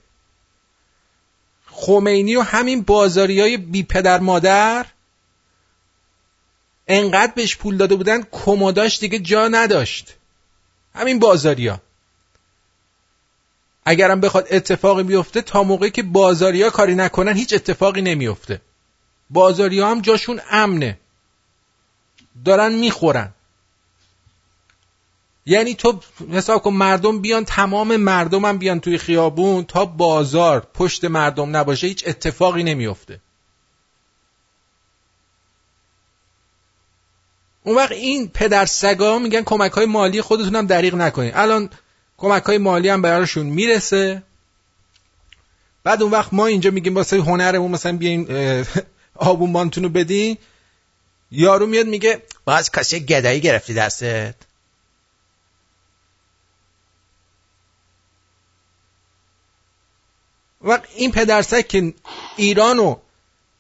[1.70, 4.86] خمینی و همین بازاری های بی پدر مادر
[6.88, 10.14] انقدر بهش پول داده بودن کمداش دیگه جا نداشت.
[10.94, 11.80] همین بازاری ها
[13.91, 18.61] اگرم بخواد اتفاقی بیفته تا موقعی که بازاریا کاری نکنن هیچ اتفاقی نمیفته
[19.30, 20.99] بازاریا هم جاشون امنه.
[22.45, 23.34] دارن می‌خورن.
[25.47, 26.01] یعنی تو
[26.32, 31.86] حساب کن مردم بیان تمام مردم هم بیان توی خیابون تا بازار پشت مردم نباشه
[31.86, 33.20] هیچ اتفاقی نمیفته
[37.64, 41.70] اون وقت این پدر سگا میگن کمک های مالی خودتون هم دریغ نکنید الان
[42.18, 44.22] کمک های مالی هم براشون می‌رسه.
[45.84, 48.28] بعد اون وقت ما اینجا میگیم واسه هنرمون مثلا بیاین
[49.14, 50.36] آبونبانتون رو بدین.
[51.30, 54.34] یارو میاد میگه باز کاسه گدایی گرفتی دستت؟
[60.60, 61.94] وقت این پدرسک که
[62.36, 62.96] ایرانو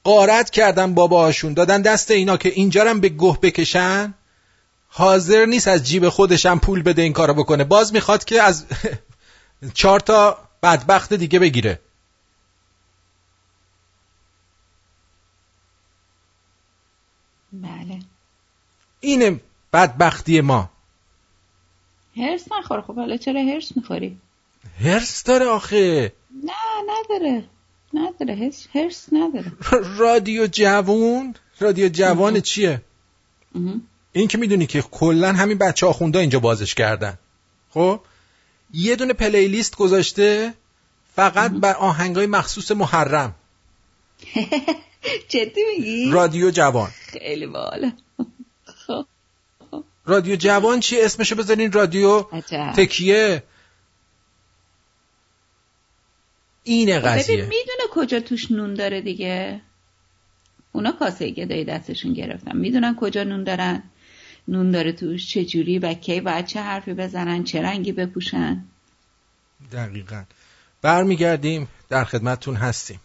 [0.04, 4.14] قارت کردن باباهاشون دادن دست اینا که اینجا به گوه بکشن؟
[4.88, 7.64] حاضر نیست از جیب خودش هم پول بده این کارو بکنه.
[7.64, 8.66] باز می‌خواد که از
[9.74, 11.80] چهار تا بدبخت دیگه بگیره.
[17.52, 17.98] بله.
[19.00, 19.40] اینه
[19.72, 20.70] بدبختی ما.
[22.16, 22.80] هرس نخور.
[22.80, 24.18] خب حالا چرا هرس می‌خوری؟
[24.80, 26.12] هرس داره آخه.
[26.44, 26.52] نه
[26.88, 27.44] نداره.
[27.94, 28.34] نداره.
[28.34, 29.52] هرس, هرس نداره.
[29.98, 32.82] رادیو جوون رادیو جوان چیه.
[34.18, 37.18] این که می‌دونی که کلا همین بچه آخونده اینجا بازش کردن.
[37.70, 38.00] خب؟
[38.72, 40.54] یه دونه پلیلیست گذاشته
[41.16, 43.34] فقط بر آهنگای مخصوص محرم.
[45.28, 46.90] جدی میگی؟ رادیو جوان.
[46.90, 47.92] خیلی بالا
[48.86, 49.04] خب.
[50.06, 52.22] رادیو جوان چی اسمشو بذارین رادیو.
[52.76, 53.42] تکیه.
[56.64, 57.36] اینه ببین قضیه.
[57.36, 59.60] می‌دونه کجا توش نون داره دیگه.
[60.72, 62.56] اونا کاسه گدایی دستشون گرفتن.
[62.56, 63.82] می‌دونن کجا نون دارن.
[64.48, 68.64] نون داره توش چه جوری و کی باید چه حرفی بزنن چه رنگی بپوشن.
[69.72, 70.24] دقیقا.
[70.82, 73.00] برمیگردیم در خدمتتون هستیم.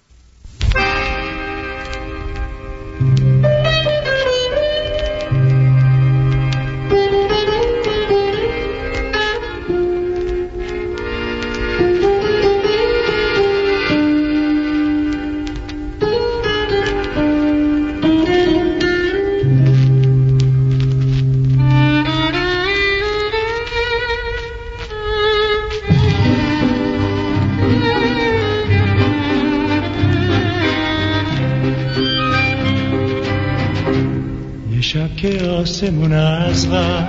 [35.73, 37.07] آسمون از غم.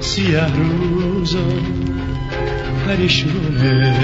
[0.00, 1.38] سیه روز و
[2.86, 3.94] پریشونه.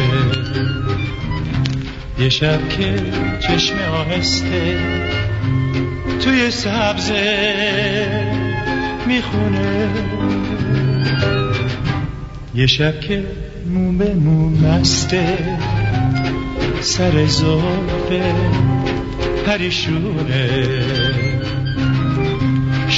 [2.18, 2.94] یه شب که
[3.40, 4.78] چشم آهسته
[6.20, 7.46] توی سبزه
[9.06, 9.88] می‌خونه.
[12.54, 13.24] یه شب که
[13.66, 15.38] مو به مو مسته
[16.80, 18.34] سر زلفه
[19.46, 21.25] پریشونه.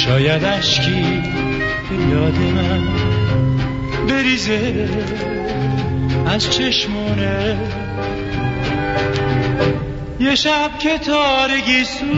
[0.09, 1.21] شاید اشکی
[1.89, 2.87] به یاد من
[4.07, 4.89] بریزه
[6.25, 7.57] از چشمونه.
[10.19, 12.09] یه شب که تارگی سویم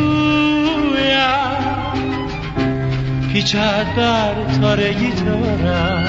[3.34, 6.04] پیچد بر تارگی تارم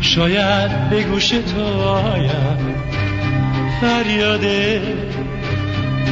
[0.00, 2.76] شاید به گوش تو آیم
[3.80, 4.44] فریاد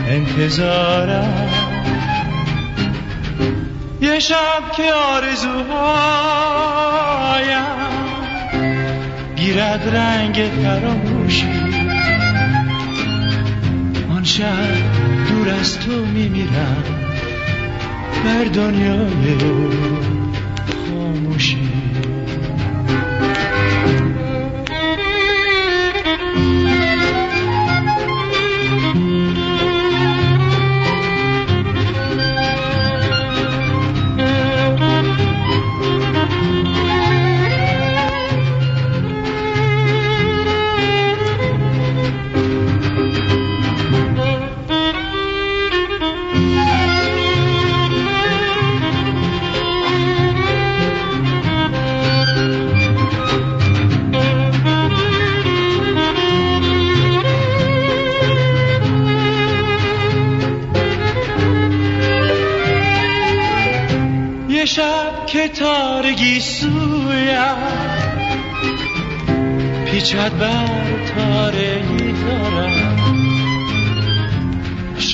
[0.09, 1.66] انتظارم.
[4.01, 5.57] یه شب که آرزوهایم
[9.37, 11.47] گیرد رنگ فراموشی
[14.11, 14.75] آن شب
[15.29, 16.85] دور از تو میمیرم
[18.25, 19.35] بر دنیای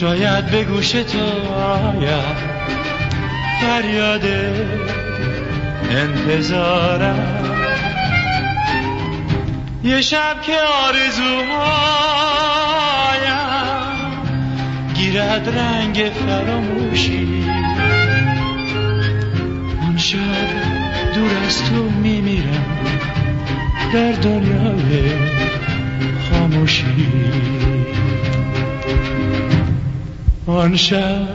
[0.02, 2.36] شاید به گوش تو آید
[3.60, 4.24] فریاد
[5.90, 7.50] انتظارم.
[9.84, 11.32] یه شب که آرزوهایم
[14.94, 17.44] گیرد رنگ فراموشی.
[19.82, 20.18] آن شب
[21.14, 22.88] دور از تو میمیرم
[23.92, 25.12] در دنیای
[26.30, 27.61] خاموشی.
[30.52, 31.28] آن شب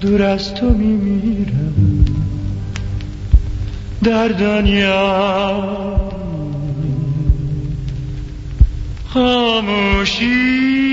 [0.00, 2.04] دور از تو میمیرم.
[4.02, 5.60] در دنیا
[9.08, 10.89] خاموشی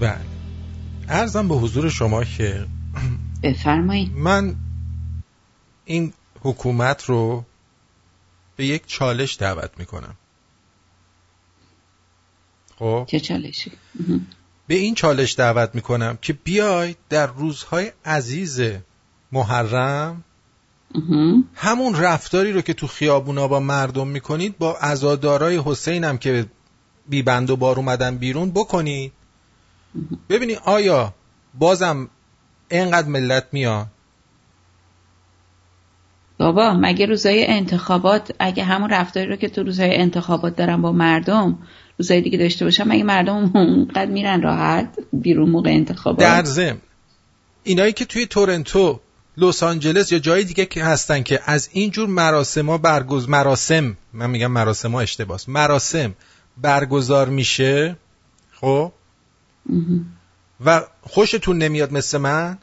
[0.00, 0.18] بله.
[1.08, 2.66] ارزم به حضور شما که
[3.42, 4.12] بفرمایید.
[4.12, 4.56] من
[5.84, 7.44] این حکومت رو
[8.56, 10.16] به یک چالش دعوت می‌کنم.
[12.78, 13.72] خب؟ چه چالشی؟
[14.66, 18.60] به این چالش دعوت می‌کنم که بیای در روزهای عزیز
[19.32, 20.24] محرم
[21.54, 26.46] همون رفتاری رو که تو خیابونا با مردم می‌کنید با ازادارای حسین هم که
[27.08, 29.12] بی بند و بار اومدن بیرون بکنید.
[30.28, 31.14] ببینی آیا
[31.54, 32.08] بازم
[32.70, 33.86] اینقدر ملت میان
[36.38, 41.58] بابا مگه روزای انتخابات اگه همون رفتاری رو که تو روزای انتخابات دارن با مردم
[41.98, 46.78] روزای دیگه داشته باشن مگه مردم اونقدر میرن راحت بیرون موقع انتخابات؟ در ضمن
[47.62, 49.00] اینایی که توی تورنتو
[49.36, 54.46] لس آنجلس یا جای دیگه که هستن که از اینجور مراسم برگز مراسم من میگم
[54.46, 56.14] مراسم ها اشتباس مراسم
[56.56, 57.96] برگزار میشه
[58.52, 58.92] خب؟
[60.64, 62.58] و خوشتون نمیاد مثل من؟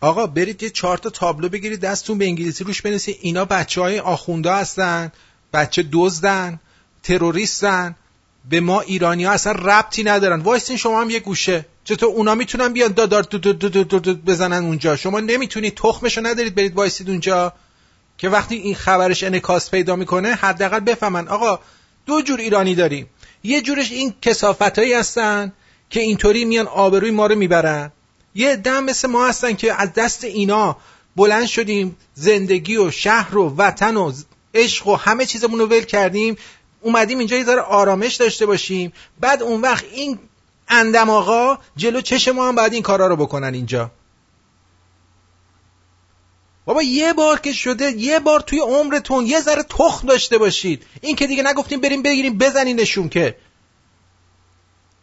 [0.00, 3.98] آقا برید یه چهار تا تابلو بگیرید دستتون به انگلیسی روش بنویسید اینا بچه های
[3.98, 5.12] آخونده هستن
[5.52, 6.60] بچه دزدن
[7.02, 7.96] تروریستن.
[8.50, 10.40] به ما ایرانی ها اصلا ربطی ندارن.
[10.40, 11.66] وایسین شما هم یه گوشه.
[11.84, 16.20] چطور اونا می‌تونن بیان دادار دو دو دو دو دو بزنن اونجا؟ شما نمی‌تونید تخمشو
[16.26, 17.52] ندارید برید وایسید اونجا.
[18.18, 21.28] که وقتی این خبرش انکاس پیدا می‌کنه حداقل بفهمن.
[21.28, 21.60] آقا
[22.06, 23.06] دو جور ایرانی داریم.
[23.42, 25.52] یه جورش این کسافتایی هستن
[25.90, 27.92] که اینطوری میان آبروی ما رو می‌برن.
[28.34, 30.76] یه دم مثل ما هستن که از دست اینا
[31.16, 34.12] بلند شدیم زندگی و شهر و وطن و
[34.54, 36.36] عشق و همه چیزمون رو ول کردیم.
[36.80, 38.92] اومدیم اینجا یه ذره آرامش داشته باشیم.
[39.20, 40.18] بعد اون وقت این
[40.68, 43.90] اندم آقا جلو چش ما هم باید این کارا رو بکنن اینجا.
[46.70, 50.86] بابا یه بار که شده یه بار توی عمرتون یه ذره تخم داشته باشید.
[51.00, 53.36] این که دیگه نگفتیم بریم بگیریم بزنینشون که.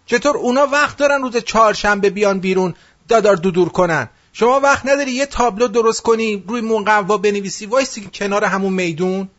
[0.05, 2.73] چطور؟ اونا وقت دارن روز چهارشنبه بیان بیرون
[3.07, 4.09] دادار دودور کنن.
[4.33, 9.29] شما وقت نداری یه تابلو درست کنی روی مقوا بنویسی وایسی کنار همون میدون؟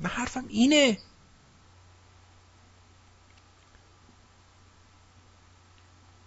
[0.00, 0.98] من حرفم اینه.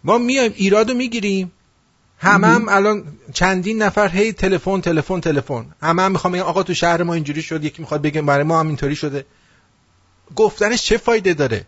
[0.04, 1.51] ما میایم ایرادو می‌گیریم.
[2.18, 5.66] همه هم الان چندین نفر هی تلفن تلفن تلفن.
[5.82, 8.60] همه هم می‌خوام بگم آقا تو شهر ما اینجوری شد یکی می‌خواد بگه برای ما
[8.60, 9.26] هم اینطوری شده.
[10.36, 11.66] گفتنش چه فایده داره؟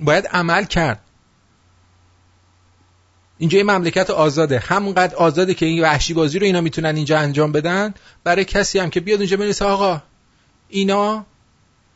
[0.00, 1.00] باید عمل کرد.
[3.38, 4.58] اینجا یه مملکت آزاده.
[4.58, 8.90] همونقدر آزاده که این وحشی بازی رو اینا می‌تونن اینجا انجام بدن برای کسی هم
[8.90, 10.02] که بیاد اونجا بنویسه آقا
[10.68, 11.26] اینا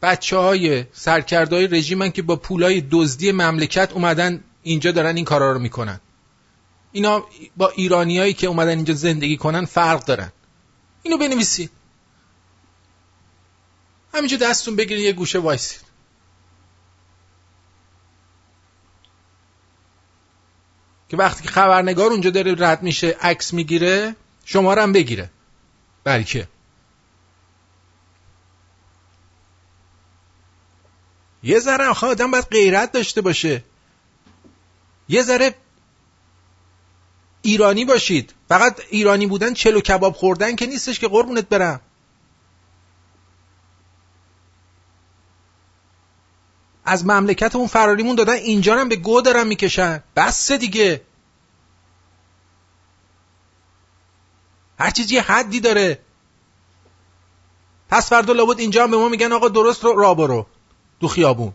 [0.02, 5.58] بچه های سرکردهای رژیمن که با پولای دزدی مملکت اومدن اینجا دارن این کارا رو
[5.58, 6.00] می‌کنن.
[6.92, 7.24] اینا
[7.56, 10.32] با ایرانیایی که اومدن اینجا زندگی کنن فرق دارن.
[11.02, 11.70] اینو بنویسید.
[14.14, 15.84] همینجا دستتون بگیرید یه گوشه وایسید.
[21.08, 25.30] که وقتی که خبرنگار اونجا داره رد میشه عکس می‌گیره شما هم بگیره.
[26.04, 26.48] بلکه
[31.42, 33.64] یه ذره آخه آدم باید غیرت داشته باشه.
[35.08, 35.54] یه ذره
[37.42, 38.34] ایرانی باشید.
[38.48, 41.80] فقط ایرانی بودن چلو کباب خوردن که نیستش که قربونت برم.
[46.84, 50.02] از مملکت اون فراریمون دادن اینجا هم به گو دارن می‌کشن.
[50.16, 51.02] بس دیگه.
[54.78, 55.98] هر چیز یه حدی داره.
[57.88, 60.46] پس فردا لابد اینجا هم به ما میگن آقا درست رو را برو.
[61.00, 61.52] دو خیابون.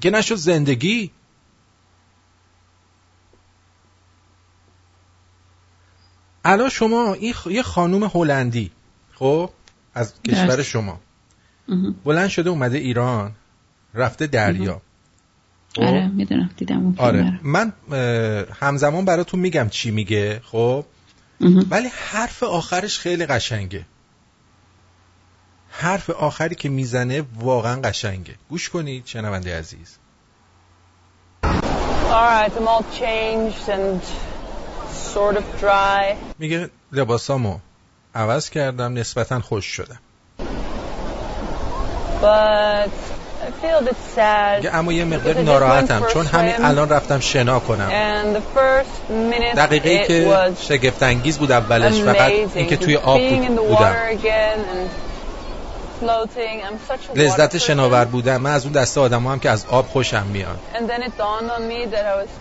[0.00, 1.10] که نشد زندگی.
[6.44, 8.70] الان شما این یه خانوم هلندی
[9.14, 9.50] خب
[9.94, 11.00] از کشور شما.
[12.04, 13.32] بلند شده اومده ایران
[13.94, 14.82] رفته دریا.
[15.76, 17.40] خب؟ آره می‌دونم دیدم اون آره.
[17.42, 17.72] من
[18.60, 20.84] همزمان براتون میگم چی میگه خب؟
[21.70, 23.86] ولی حرف آخرش خیلی قشنگه.
[25.78, 29.98] حرف آخری که می‌زنه واقعا قشنگه گوش کنید شنونده عزیز.
[36.38, 37.58] میگه لباسامو
[38.14, 39.98] عوض کردم نسبتا خوش شدم
[42.22, 42.90] But
[43.46, 44.56] I feel a bit sad.
[44.56, 47.88] میگه اما یه مقدار ناراحتم چون همین الان رفتم شنا کنم
[49.56, 52.32] دقیقه ای که was شگفت انگیز بود اولش فقط.
[52.54, 53.20] اینکه توی آب
[53.56, 53.94] بودم
[57.16, 57.58] لذت.
[57.58, 58.36] شناور بودن.
[58.36, 60.58] من از اون دسته آدم هم که از آب خوشم میاد.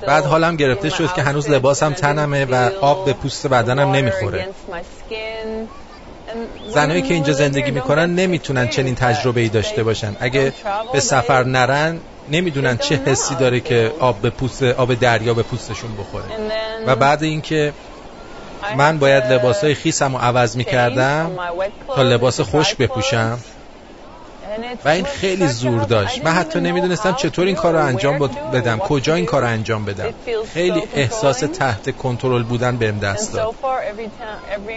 [0.07, 4.47] بعد حالم گرفته شد که هنوز لباسم تنمه و آب به پوست بدنم نمی‌خوره.
[6.73, 9.49] زنایی که اینجا زندگی می‌کنن نمی‌تونن چنین تجربه ای.
[9.49, 10.15] داشته باشن.
[10.19, 10.53] اگه
[10.93, 11.99] به سفر نرن
[12.31, 16.25] نمی‌دونن چه حسی داره که آب به پوست آب دریا به پوستشون بخوره.
[16.87, 17.73] و بعد اینکه
[18.77, 23.39] من had باید لباسای خیسم رو عوض my wet تا لباس خوش بپوشم.
[24.85, 26.25] و این خیلی زور داشت.
[26.25, 28.77] من حتی نمی‌دونستم چطور این کار رو انجام بدم.
[28.77, 29.25] کجا این.
[29.25, 30.13] کار رو انجام بدم؟
[30.53, 31.39] خیلی احساس.
[31.39, 33.55] تحت کنترل بودن بهم دست داد.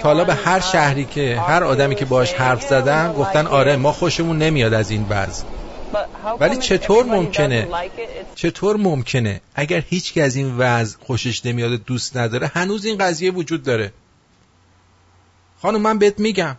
[0.03, 3.93] تا حالا به هر شهری که هر آدمی که باهاش حرف زدم گفتن آره ما
[3.93, 5.45] خوشمون نمیاد از این وضع.
[6.41, 7.69] ولی چطور ممکنه؟
[8.35, 12.99] چطور ممکنه؟ اگر هیچ که از این وضع خوشش نمیاد و دوست نداره هنوز این
[12.99, 13.93] قضیه وجود داره.
[15.63, 16.57] خانم من بهت میگم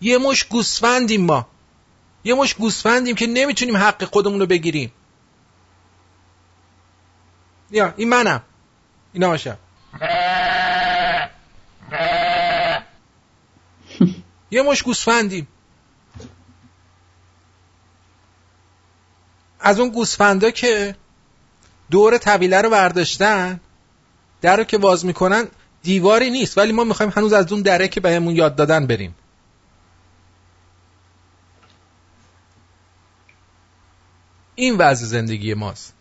[0.00, 1.46] یه مش گوسفندیم ما.
[2.24, 4.92] یه مش گوسفندیم که نمی‌تونیم حق خودمون رو بگیریم.
[7.70, 8.42] یا این منم.
[9.12, 9.56] این آشم
[14.50, 15.48] یه مش گوسفندیم.
[19.66, 20.96] از اون گوسفندا که
[21.90, 23.60] دور طویله رو برداشتن
[24.40, 25.48] در رو که باز می‌کنن
[25.82, 26.58] دیواری نیست.
[26.58, 29.14] ولی ما می‌خوایم هنوز از اون دره که بهمون یاد دادن بریم.
[34.54, 35.94] این وضع زندگی ماست.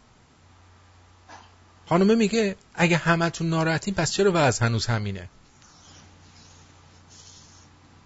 [1.89, 5.29] خانومه میگه اگه همتون ناراحتین پس چرا وضع هنوز همینه؟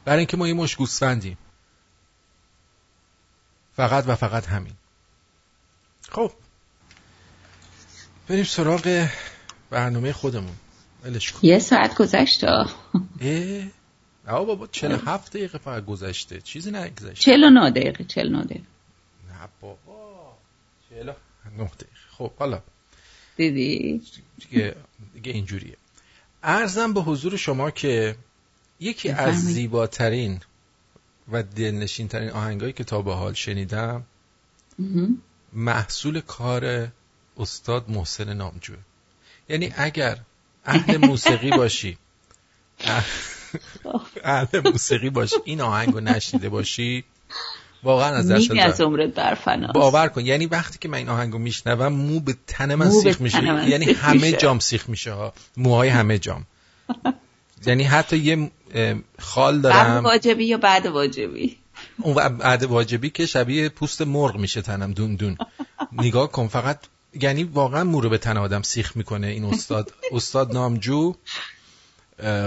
[0.06, 1.38] برای اینکه ما یه مش گوسفندیم.
[3.76, 4.74] فقط و فقط همین.
[6.12, 6.32] خب.
[8.28, 9.08] بریم سراغ
[9.70, 10.56] برنامه خودمون.
[11.42, 12.74] یه ساعت گذشت اه.
[13.22, 13.72] نه
[14.26, 16.42] بابا 47 دقیقه فقط گذشته.
[16.42, 18.64] چیزی نگذشته 49 دقیقه 49 دقیقه.
[19.30, 20.38] نه بابا.
[20.90, 21.16] 49
[21.54, 21.86] دقیقه.
[22.18, 22.62] خب حالا.
[23.38, 24.02] دیدی؟
[24.50, 24.76] دیگه
[25.14, 25.78] دیگه اینجوریه.
[26.44, 28.16] ارزم به حضور شما که
[28.80, 29.36] یکی از.
[29.44, 30.40] زیباترین
[31.32, 34.06] و دلنشین ترین آهنگایی که تا به حال شنیدم
[34.80, 35.22] مهم.
[35.54, 36.88] محصول کار
[37.38, 38.78] استاد محسن نامجوه
[39.50, 40.18] یعنی اگر
[40.66, 41.98] اهل موسیقی باشی
[42.80, 43.04] اه-
[44.24, 47.04] اهل موسیقی باشی این آهنگ رو نشنیده باشی
[47.84, 48.82] واقعا از دست از.
[48.82, 49.74] عمرت برفناست.
[49.74, 50.26] باور کن.
[50.26, 53.44] یعنی وقتی که من این آهنگ رو میشنوم مو به تن من سیخ میشه.
[53.44, 54.38] یعنی سیخ همه میشه.
[54.38, 55.34] جام سیخ میشه ها.
[55.58, 56.46] موهای همه جام.
[57.66, 58.52] یعنی حتی یه
[59.20, 61.58] خال قبل دارم واجبی یا بعد واجبی؟
[62.02, 62.16] اون
[62.64, 65.38] واجبی که شبیه پوست مرغ میشه تنم دون دون.
[65.92, 66.80] نگاه کن فقط
[67.14, 69.28] یعنی واقعا مو رو به تن آدم سیخ می‌کنه.
[69.28, 71.16] این استاد استاد نامجو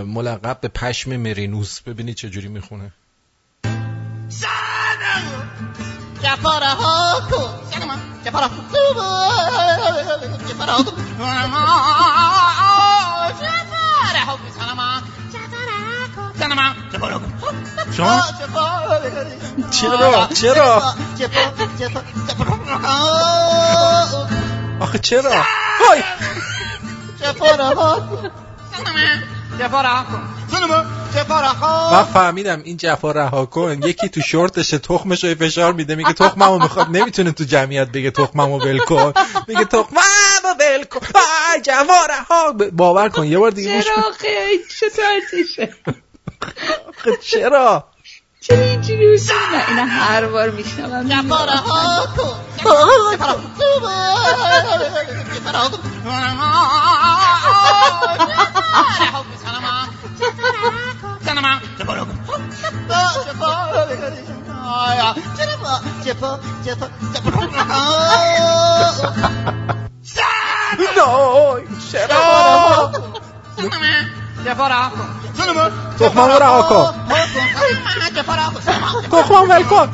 [0.06, 1.80] ملقب به پشم مرینوس.
[1.80, 2.92] ببینید چه جوری می‌خونه.
[17.96, 18.22] شما؟
[19.70, 20.94] چرا؟ چرا؟
[24.80, 25.42] آخه چرا؟
[25.78, 26.02] های!
[31.92, 36.58] من فهمیدم این جفا رها کن یکی تو شورتشه تخمش رو فشار میده میگه تخممو
[36.58, 39.12] می‌خواد نمی‌تونه تو جمعیت بگه تخممو ول کن.
[39.48, 41.06] میگه تخممو ول کن.
[41.62, 44.12] جفا رها باور کن یه بار دیگه چرا کن.
[44.18, 44.62] خیلی
[46.88, 47.91] آخه چرا؟
[48.42, 49.34] چرا اینجوری میشه
[49.76, 51.22] نه هر بار میشنوم نه
[71.92, 72.52] چرا
[76.00, 76.92] تخممو رها کن
[79.10, 79.88] تخممو ول کن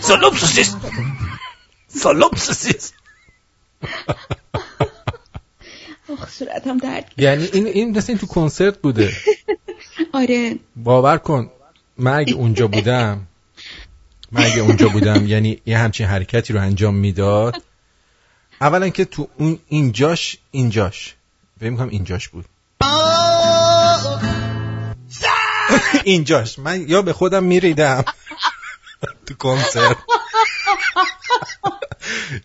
[0.00, 0.76] سلام سوسیس
[1.88, 2.92] سلام سوسیس
[6.12, 9.12] آخ صورتم درد یعنی این این مثل این تو کنسرت بوده.
[10.12, 10.58] آره.
[10.76, 11.50] باور کن
[11.98, 13.26] من اگه اونجا بودم
[14.32, 17.62] من اگه اونجا بودم یعنی یه همچین حرکتی رو انجام می‌داد
[18.60, 21.14] اولا که تو اون اینجاش اینجاش.
[21.60, 22.44] فکر می‌کنم اینجاش بود.
[26.04, 26.58] اینجاش.
[26.58, 28.04] من یا به خودم میریدم.
[29.26, 29.96] تو کنسرت.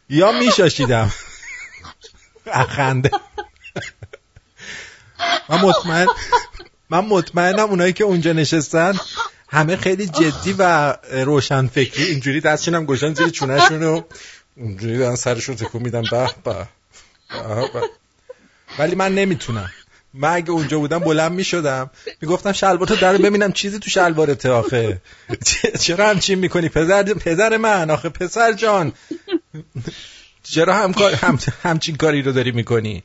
[0.09, 1.11] یا میشاشیدم.
[2.47, 3.11] اخنده.
[5.49, 6.07] من مطمئن
[6.89, 8.99] من مطمئنم اونایی که اونجا نشستن
[9.49, 14.01] همه خیلی جدی و روشن فکری اینجوری دستشون هم گوشن زیر چونهشون و
[14.55, 16.03] اونجوری دارن سرشون تکون میدن.
[16.11, 16.67] به به.
[18.79, 19.71] ولی من نمی‌تونم.
[20.18, 21.89] من اگه اونجا بودم بلند می‌شدم.
[22.22, 25.01] می‌گفتم شلوارتو در ببینم چیزی تو شلوارته آخه.
[25.80, 28.93] چرا همچین می‌کنی؟ پدر پدر من آخه پسر جان.
[30.43, 33.03] چرا هم هم همچین کاری رو داری می‌کنی؟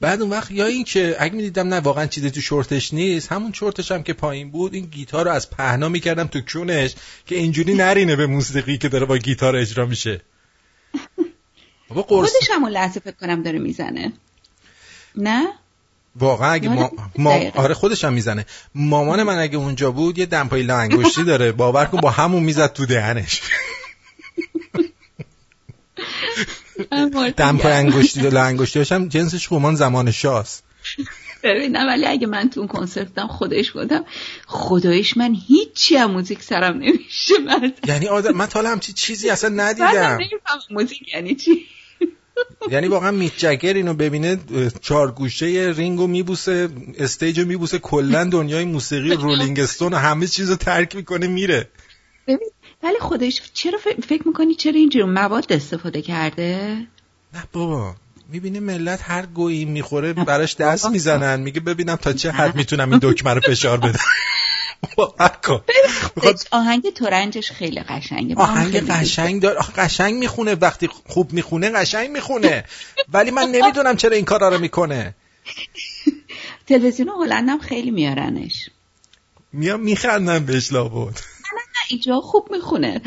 [0.00, 3.52] بعد اون وقت یا این که اگه می‌دیدم نه واقعا چیزی تو شورتش نیست همون
[3.52, 6.94] شورتش هم که پایین بود این گیتار رو از پهنا می‌کردم تو کونش
[7.26, 10.20] که اینجوری نرینه به موسیقی که داره با گیتار اجرا میشه.
[11.88, 14.12] بابا خودش هم اون لحظه فکر کنم داره می‌زنه.
[15.16, 15.46] نه؟
[16.16, 17.40] واقعا اگه ما, ما.
[17.54, 18.46] آره خودش هم می‌زنه.
[18.74, 21.52] مامان من اگه اونجا بود یه دمپایی انگشتی داره.
[21.52, 23.40] باور کن با همون می‌زد تو دهنش.
[27.36, 30.64] دمپای انگشتی داره انگشتیاش هم جنسش خمان زمان شاست.
[31.42, 34.04] ببینم ولی اگه من تو اون کنسرت بودم خودش بودم
[34.46, 37.34] خدایش من هیچی از موزیک سرم نمیشه.
[37.86, 40.18] یعنی آدم من تا حالا همچین چیزی اصلا من ندیدم.
[40.20, 41.66] نمی‌فهمم موزیک یعنی چی.
[42.70, 44.38] یعنی واقعا میک جگر اینو ببینه
[44.80, 46.68] چهار گوشه رینگو میبوسه
[46.98, 51.68] stage و میبوسه کلا دنیای موسیقی رولینگ استون و همه چیزو ترک می‌کنه میره.
[52.26, 52.48] ببین
[52.82, 53.78] ولی خودش چرا
[54.08, 56.76] فکر می‌کنی چرا اینجور مواد استفاده کرده؟
[57.34, 57.94] نه بابا
[58.28, 63.00] می‌بینه ملت هر گهی می‌خوره براش دست می‌زنن میگه ببینم تا چه حد می‌تونم این
[63.02, 63.98] دکمه رو فشار بدم.
[64.96, 65.62] باور.
[66.16, 68.34] می‌خواد آهنگ تورنجش خیلی قشنگه.
[68.34, 69.60] آهنگ قشنگ داره.
[69.76, 70.54] قشنگ می‌خونه.
[70.54, 72.64] وقتی خوب می‌خونه قشنگ می‌خونه.
[73.12, 75.14] ولی من نمی‌دونم چرا این کارا رو می‌کنه.
[76.66, 78.68] تلویزیون هلندم خیلی میارنش.
[79.52, 81.14] میام میخندم بهش لابد.
[81.16, 83.02] نه اینجا خوب می‌خونه.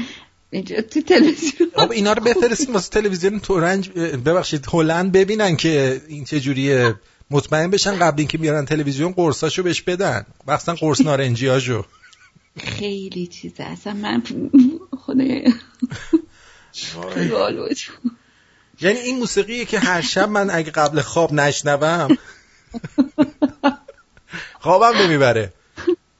[0.52, 1.72] اینجا تو تلویزیون.
[1.76, 6.96] بابا اینا رو بفرستیم واسه تلویزیون تورنج ببخشید هلند ببینن که این چه جوریه.
[7.32, 10.26] مطمئن بشن قبل اینکه بیارن تلویزیون قرصاشو بهش بدن.
[10.48, 11.86] مثلا قرص نارنجیاشو
[12.58, 13.64] خیلی چیزه.
[13.64, 14.24] اصلا من
[15.06, 15.54] خدای
[16.96, 17.78] بود.
[18.82, 22.18] یعنی این موسیقیه که هر شب من اگه قبل خواب نشنوم
[24.60, 25.54] خوابم نمی‌بره.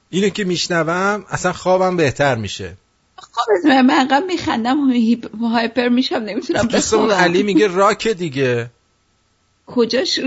[0.10, 2.78] اینو که میشنوم اصلا خوابم بهتر میشه.
[3.18, 4.78] خب از من من انقدر میخندم
[5.52, 7.24] هایپر میشم نمی‌تونم دوست اون بخوابم.
[7.24, 8.70] علی میگه راک دیگه.
[9.68, 10.22] راکه؟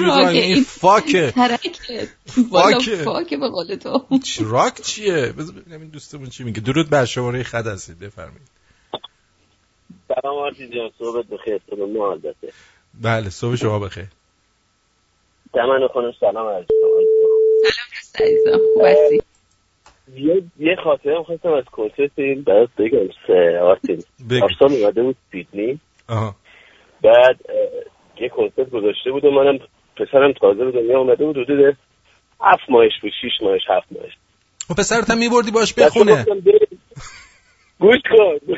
[0.06, 1.30] راک این فاکه.
[1.30, 2.08] ترکه.
[2.50, 2.96] فاکه.
[2.96, 4.06] فاکه به قول تو.
[4.44, 6.60] راک چیه؟ بذار ببینم این دوستمون چی میگه.
[6.60, 8.48] درود بر شماره خط هستید بفرمایید.
[10.08, 11.60] سلام آرتین جان صحبت بخیر.
[11.70, 12.52] صبح ما البته
[13.02, 14.06] بله صبح شما بخیر.
[15.54, 16.66] دمن خانم سلام عرض
[18.02, 19.24] سلام عزیزم
[20.14, 24.02] یه یه خاطره خواستم از کنسرت این برات بگم سه آرتین.
[24.40, 25.80] پارسال اومده بود سیدنی.
[26.08, 26.34] آها.
[27.02, 27.36] بعد
[28.20, 29.58] یه کنسرت گذاشته بود و منم
[29.96, 31.76] پسرم تازه به دنیا اومده بود حدود
[32.40, 34.12] هفت ماهش بود شیش ماهش هفت ماهش.
[34.70, 36.24] و پسرت هم میبردی باش بخونه.
[37.80, 38.54] گوش کن.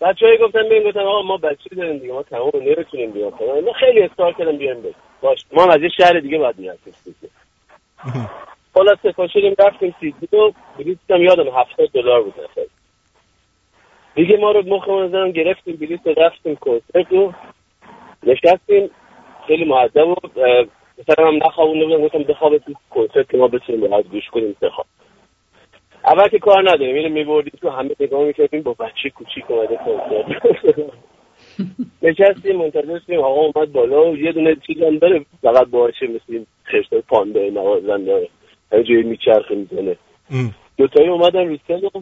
[0.00, 3.30] بچه های گفتن بیم گفتن آقا ما بچه داریم دیگه ما تمام نمی‌تونیم بیام.
[3.30, 3.64] فلان.
[3.64, 4.94] ما خیلی اصرار کردم بیام بریم.
[5.20, 6.94] باش ما از یه شهر دیگه باید می‌رفتیم.
[7.04, 7.30] سیدنی
[8.74, 12.34] خلاصه پا شدیم رفتیم سیدنی و بلیطم یادم هفتاد دلار بود
[14.14, 17.34] دیگه ما رو مخمون زدن گرفتیم بلیط رو رفتیم کنسرت رو
[18.22, 18.90] نشستیم.
[19.46, 20.14] خیلی معدب و
[20.98, 24.86] پسرم هم نخوابونده بودم گفتم بخواب تو کنسرت که ما بتونیم راحت گوش کنیم بخواب.
[26.04, 26.94] اول که کار نداریم.
[26.94, 28.62] اینو میبردیم تو همه نگاه می‌کردیم.
[28.62, 30.26] با بچه کوچیک اومده کنسرت.
[32.02, 35.24] نشستیم منتظر شدیم آقا اومد بالا و یه دونه چیز هم داره.
[35.42, 38.28] فقط باشه مثل این خرسای پاندا نوازن داره
[38.72, 39.96] همینجوری میچرخه می‌زنه.
[40.76, 42.00] دوتایی اومدن رو سن و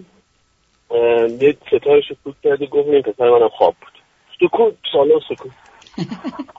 [0.91, 3.93] اه، یه ستارش رو فوت کرد و گفت این پسر منم خواب بود.
[4.41, 5.53] سکوت سالن سکوت.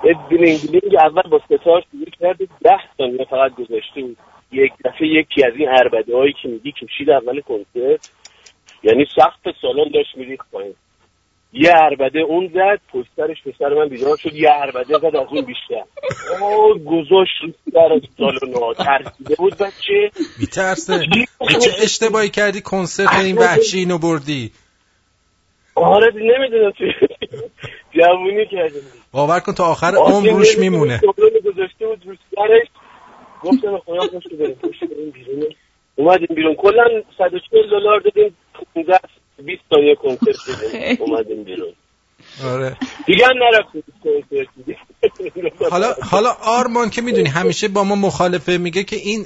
[0.04, 4.18] یه بلینگ بلینگ اول با ستار شروع کرد و ده ثانیه فقط گذاشته بود
[4.52, 8.10] یک دفعه یکی از این عربده هایی که میگی کشید اول کنسرت
[8.84, 10.74] یعنی سقف سالن داشت میریخت پایین.
[11.54, 15.84] یه عربده اون زد پشترش پسر من بیدار شد یه عربده زد از اون بیشتر.
[16.42, 17.32] آه گذاشت
[17.74, 18.74] رو سالن ها.
[18.74, 20.12] ترسیده بود بچه.
[20.40, 21.00] میترسه.
[21.62, 24.52] چه اشتباهی کردی؟ کنسرت این وحشی اینو بردی.
[25.76, 26.72] آره نمی‌دونم
[27.92, 28.82] جوونی کردیم.
[29.12, 31.02] باور کن تا آخر عمر روش میمونه.
[31.46, 32.68] گذاشته بود رو سرش.
[33.44, 35.46] گفتم خدا خوش بریم پشت بریم بیرون.
[35.96, 36.56] اومدیم بیرون.
[36.56, 36.84] کلا
[37.18, 38.38] 140 دلار دادیم.
[38.76, 39.00] 15
[39.38, 41.74] 20 ثانیه کنسرت دیدیم اومدیم بیرون.
[42.44, 42.78] آره.
[43.06, 43.84] دیگه هم نرفتیم
[45.72, 49.26] حالا حالا آرمان که می‌دونی همیشه با ما مخالفه میگه که این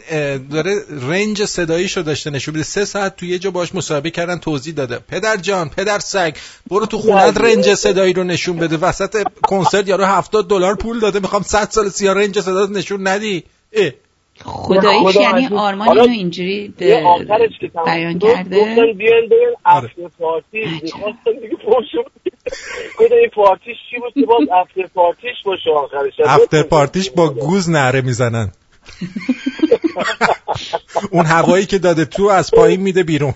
[0.52, 0.76] داره
[1.10, 2.66] رنج صداییشو داشته نشون میده.
[2.66, 5.00] سه ساعت تو یه جا باش مصاحبه کردن توضیح داده.
[5.00, 6.36] پدر جان پدر سگ
[6.68, 8.78] برو تو خونت رنج صدایی رو نشون بده.
[8.78, 13.44] وسط کنسرت یارو 70 دلار پول داده می‌خوام 100 سال سیاه رنج صدا نشون ندی.
[13.74, 13.92] اه.
[14.44, 15.50] خداییش خدا یعنی.
[15.58, 18.60] آرمان اینو اینجوری یه ب- آخرش که تموم بیان کرده.
[18.60, 21.56] گفتن بیان بیان افتر پارتی می‌خواستم دیگه
[22.98, 26.14] گفتن این پارتیش چی بود که باز افتر پارتیش باشه آخرش.
[26.26, 28.52] افتر پارتیش با گوز نره می‌زنن.
[31.12, 33.34] اون هوایی که داده تو از پایین میده بیرون.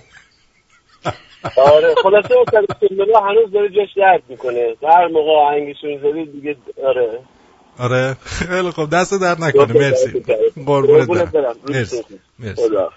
[1.58, 2.46] آره خلاصه اون
[3.30, 4.76] هنوز داره جاش درد می‌کنه.
[4.84, 6.56] هر موقع آهنگشو می‌ذاری دیگه
[6.86, 7.20] آره.
[7.78, 8.18] آره.
[8.24, 9.74] خیلی خب دست در نکنه.
[9.74, 10.24] مرسی.
[10.66, 11.56] قربونت برم.
[11.70, 12.04] مرسی.
[12.40, 12.62] مرسی.
[12.62, 12.90] خدا.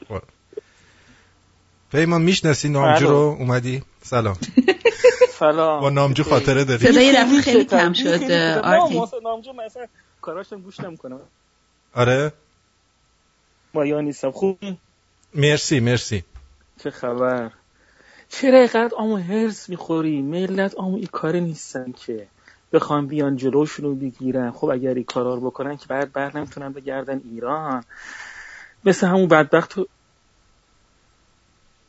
[1.92, 3.06] پیمان می‌شناسی نامجو.
[3.06, 4.36] رو؟ اومدی؟ سلام.
[5.40, 5.80] سلام.
[5.80, 7.64] با نامجو خاطره داری؟ صدای رفت خیلی.
[7.64, 8.30] کم شد.
[8.64, 9.00] آرتی.
[9.24, 9.86] نامجو من اصلا
[10.20, 11.20] کاراشم گوش نمی‌کنم.
[11.94, 12.32] آره.
[13.74, 14.30] ما یا نیستم.
[14.30, 14.58] خوب؟
[15.34, 16.24] مرسی مرسی.
[16.82, 17.50] چه خبر؟
[18.28, 22.28] چرا اینقدر آمو هرس می‌خوری؟ ملت آمو این کاره نیستن که.
[22.72, 24.50] بخوام بیان جلوشون رو بگیرن.
[24.50, 27.84] خب اگر این کارا رو بکنن که بعد بر نمی‌تونن بگردن ایران.
[28.84, 29.86] مثل همون بدبخت تو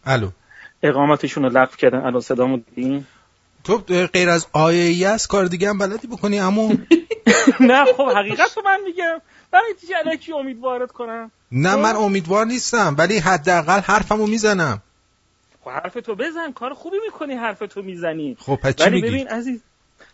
[0.06, 0.30] الو.
[0.84, 2.00] اقامتشون رو لغو کردن.
[2.00, 3.06] الان صدامو دیدین
[3.64, 3.78] تو
[4.14, 6.74] غیر از آیه است کار دیگه هم بلدی بکنی امو
[7.60, 9.22] نه خب حقیقت رو من میگم.
[9.52, 14.82] برای چی الکی امید وارد کنم؟ نه من امیدوار نیستم ولی حداقل حرفمو می‌زنم.
[15.64, 18.38] خب حرف تو بزن کار خوبی می‌کنی حرف تو می‌زنی.
[18.40, 19.60] خب پس چی ولی میگی؟ ببین عزیز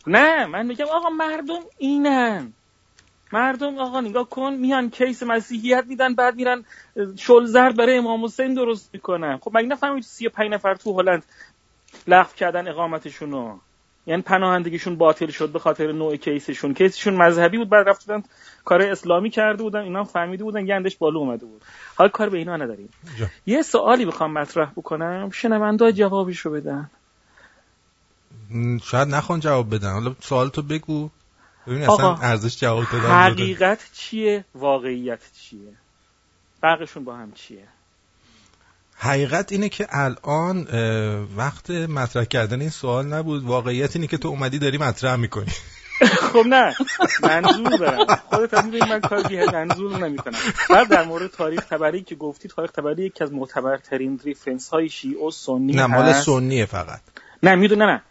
[0.08, 2.54] نه من میگم آقا مردم اینن.
[3.32, 6.66] مردم آقا نگاه کن میان کیس مسیحیت میدن بعد میرن
[7.18, 9.38] شل زرد برای امام حسین درست می‌کنن.
[9.38, 11.24] خب مگه نفهمید 35 نفر تو هلند
[12.08, 13.60] لغو کردن اقامتشون رو
[14.06, 16.74] یعنی پناهندگیشون باطل شد به خاطر نوع کیسشون.
[16.74, 18.24] کیسشون مذهبی بود بعد رفتن
[18.66, 21.62] کار اسلامی کرده بودن اینا هم فهمیده بودن گندش بالا اومده بود.
[21.96, 22.90] حال کار به اینا نداریم.
[23.20, 23.26] جا.
[23.46, 25.30] یه سوالی بخوام مطرح بکنم.
[25.34, 26.90] شنونده جوابش رو بدن.
[28.84, 29.92] شاید نخوان جواب بدن.
[29.92, 31.10] حالا سوال تو بگو.
[31.68, 33.10] ببین اصلا ارزش جواب دادن.
[33.10, 35.74] حقیقت چیه؟ واقعیت چیه؟
[36.62, 37.68] فرقشون با هم چیه؟
[38.96, 40.68] حقیقت اینه که الان
[41.38, 43.44] وقت مطرح کردن این سوال نبود.
[43.44, 45.52] واقعیت اینه که تو اومدی داری مطرح می‌کنی.
[46.34, 46.76] خب نه.
[47.24, 48.06] منظور دارم.
[48.30, 50.38] خودت هم من کار بی منظور نمی‌کنم.
[50.70, 55.26] بعد در مورد تاریخ تبری که گفتی تاریخ تبری یکی از معتبرترین ریفرنس های شیعه
[55.26, 56.14] و سنی نه مال.
[56.14, 57.00] سنیه فقط.
[57.44, 58.02] نه می‌دونه نه.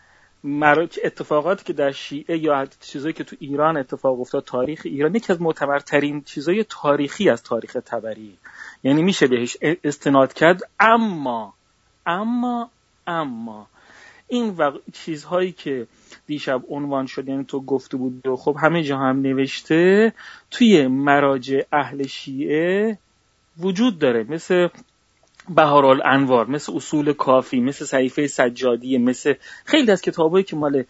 [0.47, 5.33] مرا- اتفاقاتی که در شیعه یا چیزایی که تو ایران اتفاق افتاد تاریخ ایران یکی
[5.33, 8.39] از معتبرترین چیزای تاریخی از تاریخ تبری.
[8.85, 11.55] یعنی میشه بهش استناد کرد اما
[12.07, 12.71] اما
[13.07, 13.67] اما.
[14.29, 14.81] این وق...
[14.93, 15.87] چیزهایی که
[16.27, 20.13] دیشب عنوان شد یعنی تو گفته بود و خب همه جا هم نوشته
[20.51, 22.99] توی مراجع اهل شیعه
[23.59, 24.23] وجود داره.
[24.29, 24.69] مثل
[25.49, 29.35] بهارالانوار مثل اصول کافی مثل صحیفه سجادیه مثل
[29.65, 30.85] خیلی از کتابایی که مال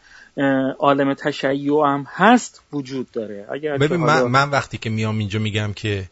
[0.78, 3.46] عالم تشیع هم هست وجود داره.
[3.52, 6.04] اگر ببین من, من وقتی که میام اینجا میگم که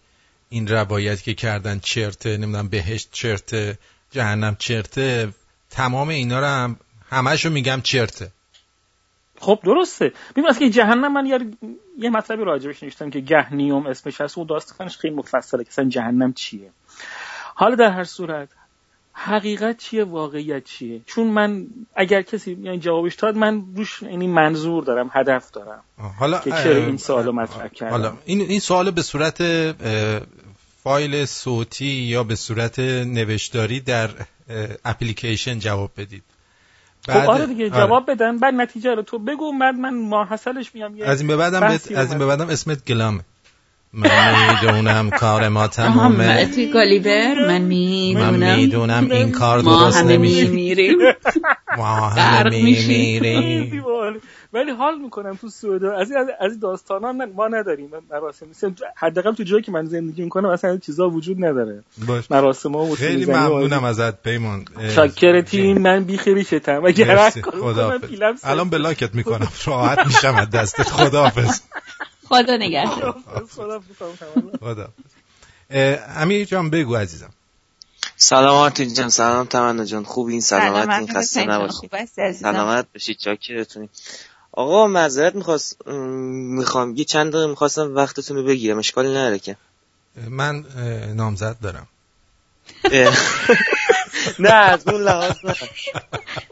[0.49, 3.79] این روایت که کردن چرته نمی‌دونم بهشت چرته
[4.11, 5.29] جهنم چرته
[5.71, 6.77] تمام اینا رو هم
[7.11, 8.31] همشو میگم چرته.
[9.39, 10.13] خب درسته.
[10.37, 11.39] ببین که جهنم من یه,
[11.99, 14.39] یه مطلبی راجبش نوشتم که گهنیوم اسمش هست.
[14.39, 16.71] و داستانش خیلی مفصله که اصلا جهنم چیه.
[17.55, 18.49] حالا در هر صورت
[19.13, 24.85] حقیقت چیه واقعیت چیه؟ چون من اگر کسی یعنی جوابش داد من روش یعنی منظور
[24.85, 25.83] دارم هدف دارم
[26.19, 27.91] حالا که چرا این سوالو مطرح کردم.
[27.93, 29.43] حالا این این سوال به صورت
[30.83, 34.11] فایل صوتی یا به صورت نوشتاری در
[34.85, 36.23] اپلیکیشن جواب بدید.
[37.09, 41.21] خب آره دیگه جواب بدن بعد نتیجه رو تو بگو بعد من ماحصلش میام از
[41.21, 43.21] این به بعدم از این به بعدم اسمت گلامه.
[43.97, 47.63] من می‌دونم کار ما آها تمومه توی گالیبر من
[48.15, 50.45] من می‌دونم این کار ما درست همه نمیشه.
[50.49, 50.99] میمیریم
[51.79, 52.51] ما همه.
[52.51, 53.83] میمیریم خیلی.
[54.53, 57.89] ولی حال می‌کنم تو سوئد از این از این داستانا من- ما نداریم.
[58.11, 58.47] مراسم
[58.97, 61.85] حداقل تو جایی که من زندگی می‌کنم اصلا این چیزا وجود نداره.
[62.07, 62.31] باش.
[62.31, 67.31] مراسم ها و خیلی ممنونم ازت پیمان اه، شاکرتیم من بی شتم اگر.
[68.45, 69.49] الان بلاکت می‌کنم.
[69.67, 70.89] راحت میشم از دستت.
[70.91, 71.61] خداحافظ.
[72.29, 73.17] خدا نگهدار.
[74.61, 74.89] خدا
[76.17, 77.31] امیر جان بگو عزیزم.
[78.17, 80.05] سلام آرتین جان سلام تمنا جان.
[80.05, 83.89] خوبین؟ سلامت این سلامت خسته خوب هستی عزیزم؟ سلامت باشید چاکرتونی.
[84.53, 86.97] آقا معذرت می‌خواست می‌خوام.
[86.97, 88.79] یه چند دقیقه می‌خواستم وقتتون رو بگیرم.
[88.79, 89.57] اشکالی نداره که.
[90.29, 90.65] من
[91.17, 91.87] نامزد دارم.
[94.39, 95.55] نه از اون لحاظ نه.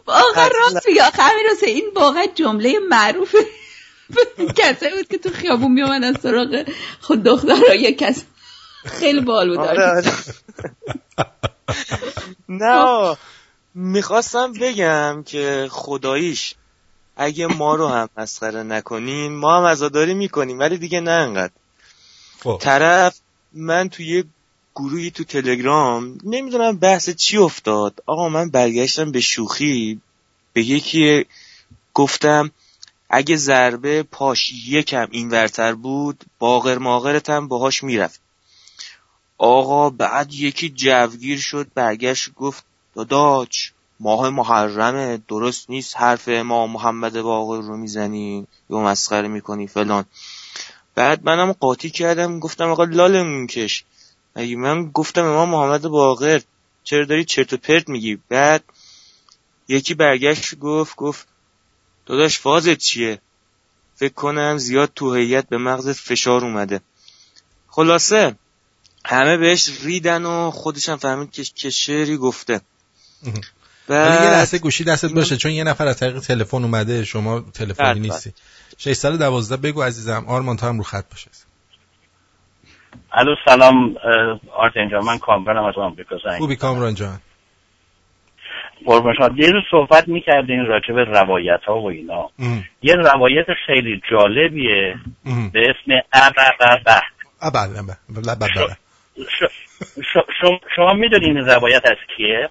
[0.06, 3.38] واقعا راست میگه آخه این واقعا جمله معروفه.
[4.58, 6.64] کسایی بود که تو خیابون میومدن سراغ
[7.00, 8.24] خود دخترها کس
[8.84, 10.12] خیلی بال بود آره، آره.
[12.48, 13.16] نه
[13.74, 16.54] می‌خواستم بگم که خداییش
[17.16, 21.52] اگه ما رو هم مسخره نکنیم ما هم ازاداری می‌کنیم ولی دیگه نه انقدر
[22.42, 22.58] خب.
[22.60, 23.20] طرف
[23.52, 24.24] من توی یه
[24.74, 30.00] گروهی تو تلگرام نمی‌دونم بحث چی افتاد آقا من برگشتم به شوخی
[30.52, 31.26] به یکی
[31.94, 32.50] گفتم
[33.14, 38.20] اگه ضربه پاش یکم اینورتر بود باغر ماغرت هم باهاش می‌رفت.
[39.38, 47.20] آقا بعد یکی جوگیر شد برگشت گفت داداچ ماه محرمه درست نیست حرف ما محمد
[47.20, 50.04] باقر رو می‌زنی یا مسخره می‌کنی فلان.
[50.94, 53.84] بعد منم قاطی کردم گفتم آقا لالمون کش.
[54.34, 56.40] اگه من گفتم امام محمد باقر
[56.84, 58.64] چرا داری چرت و پرت میگی؟ بعد
[59.68, 61.31] یکی برگشت گفت گفت
[62.06, 63.18] داداش فازت چیه؟
[63.94, 66.80] فکر کنم زیاد تو هیئت به مغزت فشار اومده.
[67.68, 68.34] خلاصه
[69.04, 72.60] همه بهش ریدن و خودشم فهمید که که شعری گفته.
[73.88, 77.86] ولی یه لحظه گوشی دستت باشه چون یه نفر از طریق تلفن اومده شما تلفنی
[77.86, 78.32] بله، نیستی.
[78.78, 81.30] 612 بگو عزیزم آرمان تو هم رو خط باشه.
[83.12, 83.96] الو سلام
[84.56, 87.20] آرتین جان من کامرانم از آمریکا زنگ خوبی کامران جان.
[88.86, 92.30] قربان شما یه روز صحبت می‌کردین راجع به روایت ها و اینا.
[92.38, 92.64] ام.
[92.82, 94.94] یه روایت خیلی جالبیه
[95.26, 95.50] ام.
[95.50, 97.02] به اسم ابرقبه
[97.42, 98.76] ابل بله بله بله
[99.16, 99.44] ش-
[100.00, 102.48] ش- شما, می‌دونین این روایت از کیه؟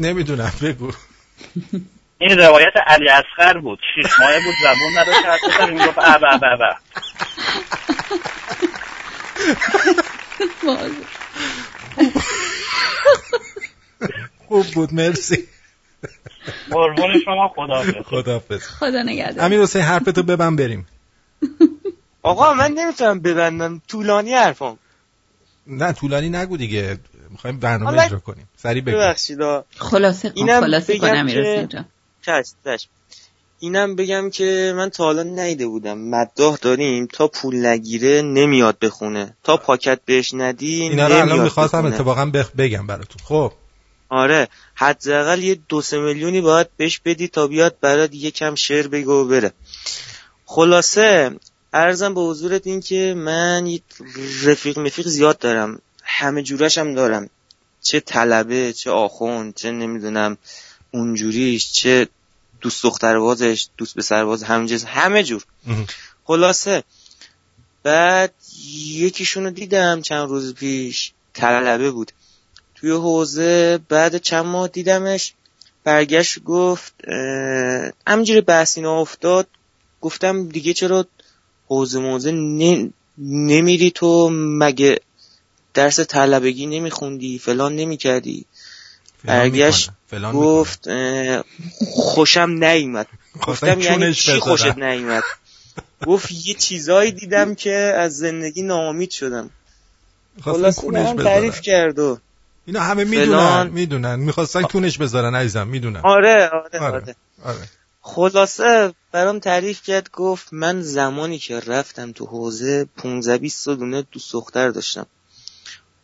[0.00, 0.92] نمی‌دونم بگو.
[2.18, 3.78] این روایت علی اصغر بود.
[3.94, 6.76] شیش ماه بود زبون نداشت حرف بزنه می‌گفت ابه
[14.48, 15.48] خوب بود مرسی.
[16.70, 18.62] قربون شما خدا خداحافظ.
[18.62, 19.44] خدا نگهدار.
[19.44, 20.86] امیر حسین حرفتو ببن بریم.
[22.22, 23.82] آقا من نمی‌تونم ببندم.
[23.88, 24.78] طولانی حرفم
[25.66, 26.98] نه طولانی نگو دیگه.
[27.30, 28.48] می‌خوایم برنامه اجرا کنیم.
[28.56, 28.96] سریع بگو.
[28.96, 29.38] ببخشید.
[29.76, 31.84] خلاصه کن اینم خلاصه کن بگم امیر که- حسین جان.
[32.22, 32.88] چشم چشم.
[33.60, 35.98] اینم بگم که من تا حالا نیده بودم.
[35.98, 37.06] مداح داریم.
[37.06, 39.36] تا پول نگیره نمیاد بخونه.
[39.44, 41.84] تا پاکت بهش ندی اینا رو الان می‌خواستم.
[41.84, 43.16] اتفاقا بخ- بگم براتون.
[43.24, 43.52] خب.
[44.08, 48.88] آره حداقل یه دو سه میلیونی باید بهش بدی تا بیاد برات یه کم شعر
[48.88, 49.52] بگه و بره.
[50.46, 51.36] خلاصه
[51.72, 53.80] ارزم به حضورت این که من یه
[54.44, 55.80] رفیق مفیق زیاد دارم.
[56.02, 57.30] همه جورش هم دارم.
[57.82, 60.38] چه طلبه چه آخوند چه نمی‌دونم
[60.90, 62.08] اونجوریش چه
[62.60, 65.44] دوست دختربازش دوست به سرباز همجنس همه جور.
[66.24, 66.84] خلاصه
[67.82, 68.34] بعد
[68.88, 71.12] یکیشون رو دیدم چند روز پیش.
[71.34, 72.12] طلبه بود.
[72.80, 73.78] توی حوزه.
[73.88, 75.34] بعد چند ماه دیدمش.
[75.84, 76.92] برگشت گفت
[78.06, 79.46] همینجوری بحث اینا افتاد.
[80.00, 81.06] گفتم دیگه چرا
[81.66, 82.32] حوزه موزه
[83.18, 85.00] نمیری تو؟ مگه
[85.74, 88.44] درس طلبگی نمیخوندی؟ فلان نمی‌کردی؟
[89.24, 90.88] برگشت فلان گفت
[91.90, 93.06] خوشم نیومد.
[93.46, 94.32] گفتم یعنی چی.
[94.32, 95.22] خوشت نیومد؟
[96.06, 99.50] گفت یه چیزایی دیدم که از زندگی ناامید شدم.
[100.40, 101.24] خواستن خلاص من بذارن.
[101.24, 102.18] تعریف کرد و
[102.68, 103.70] اینا همه می‌دونن.
[103.72, 106.96] می‌دونن می‌خواستن کونش بذارن عزیزم می‌دونن آره آره آره.
[106.96, 107.14] آره
[107.44, 107.68] آره.
[108.00, 114.04] خلاصه برام تعریف کرد گفت من زمانی که رفتم تو حوزه 15 20 تا دونه
[114.12, 115.06] دوست دختر داشتم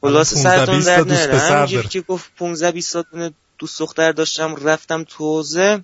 [0.01, 1.83] خلاصه 15 سرتون 20 تا در نره.
[1.83, 5.81] که گفت 15 20 تا دونه دوست دختر داشتم رفتم تو حوزه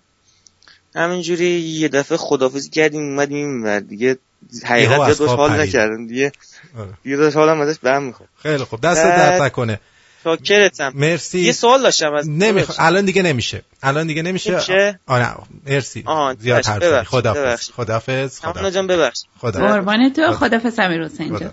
[0.94, 4.18] همینجوری یه دفعه خدافزی کردیم اومدیم این ور دیگه
[4.64, 5.60] حقیقت خواب حال.
[5.60, 6.32] نکردم دیگه
[6.78, 6.90] آره.
[7.02, 9.80] دیگه حالم ازش به هم می‌خورد خیلی خوب دست درد نکنه
[10.24, 11.38] شاکرتم مرسی.
[11.40, 12.74] یه سوال داشتم از نمیخوا...
[12.78, 13.62] الان دیگه نمیشه.
[13.82, 15.36] الان دیگه نمیشه؟ نمیشه؟ آه نه.
[15.66, 16.02] مرسی.
[16.06, 17.08] آه، زیاد حرف.
[17.08, 17.70] خداحافظ.
[17.70, 19.22] همونا خداحافظ جان ببخش.
[19.40, 21.52] قربان تو خدافظ امیر حسین جان.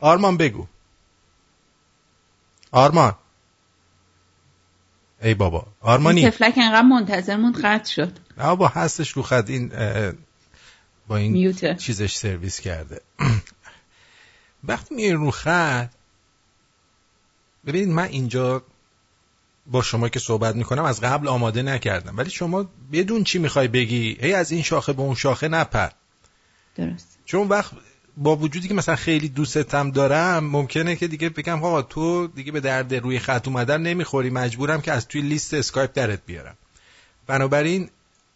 [0.00, 0.66] آرمان بگو.
[2.72, 3.14] آرمان.
[5.22, 5.66] ای بابا.
[5.80, 6.20] آرمانی.
[6.20, 8.12] این تفلک انقدر منتظر موند قطع شد.
[8.38, 9.50] نه بابا هستش رو خط.
[9.50, 9.72] این
[11.08, 11.74] با این میوته.
[11.74, 13.00] چیزش سرویس کرده.
[14.68, 15.88] وقتی میای رو خط
[17.66, 18.62] ببینید من اینجا
[19.66, 22.16] با شما که صحبت می‌کنم از قبل آماده نکردم.
[22.16, 25.88] ولی شما بدون چی می‌خوای بگی؟ هی از این شاخه به اون شاخه نپر.
[26.76, 27.18] درست.
[27.24, 27.72] چون وقت
[28.16, 32.60] با وجودی که مثلا خیلی دوستم دارم ممکنه که دیگه بگم آقا تو دیگه به
[32.60, 34.30] درد روی خط اومدن نمی‌خوری.
[34.30, 36.56] مجبورم که از توی لیست اسکایپ درت بیارم.
[37.26, 37.90] بنابراین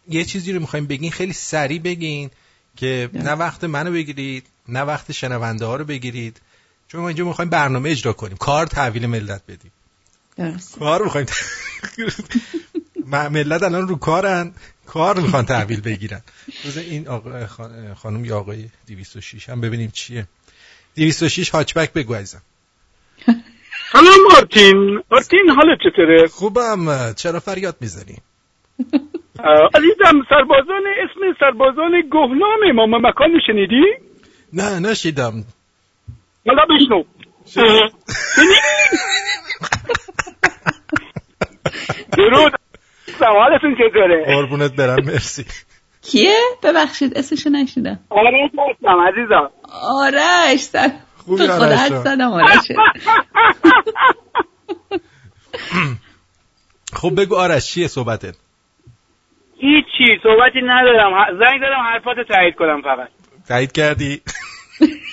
[0.09, 2.29] یه چیزی رو می‌خوایم بگین خیلی سریع بگین
[2.75, 6.41] که نه وقت منو بگیرید نه وقت شنونده ها رو بگیرید.
[6.87, 8.37] چون ما اینجا می‌خوایم برنامه اجرا کنیم.
[8.37, 9.71] کار تحویل ملت بدیم.
[10.37, 10.79] درست.
[10.79, 11.27] کار می‌خوایم
[13.31, 14.53] ملت الان رو کارن.
[14.85, 16.21] کار می‌خوان تحویل بگیرن.
[16.63, 20.27] روز این آقا خان- خانم یا آقای 206 هم ببینیم چیه.
[20.95, 22.41] 206 هاچبک بگو عزیزم.
[23.91, 25.03] سلام مارتین.
[25.11, 27.13] مارتین حالت چطوره؟ خوبم.
[27.13, 28.17] چرا فریاد می‌زنی؟
[29.75, 33.83] عزیزم سربازان اسم سربازان گهنام امام مکان شنیدی؟
[34.53, 35.43] نه نشیدم.
[36.47, 37.03] حالا بشنو؟
[42.17, 42.53] درود
[43.21, 45.45] حالتون چطوره قربونت برم مرسی.
[46.01, 47.99] کیه؟ ببخشید اسمشو نشیدم.
[48.09, 49.49] آرش هستم عزیزم.
[50.01, 51.79] آرش سر خوبی آرش.
[51.87, 52.75] زدم آرشه
[57.01, 58.35] خب بگو آرش چیه صحبتت؟
[59.59, 61.11] هیچی صحبتی ندارم.
[61.39, 63.07] زنگ دارم حرفاتو تایید کنم فقط.
[63.47, 64.21] تایید کردی؟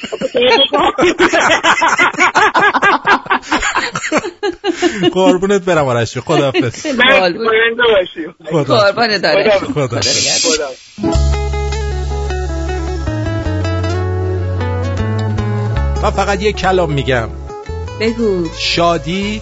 [5.15, 6.87] قربونت برم آرش خداحافظ.
[8.67, 10.01] قربان داره خدا
[16.03, 17.29] من فقط یه کلام میگم.
[18.01, 18.49] بگو.
[18.59, 19.41] شادی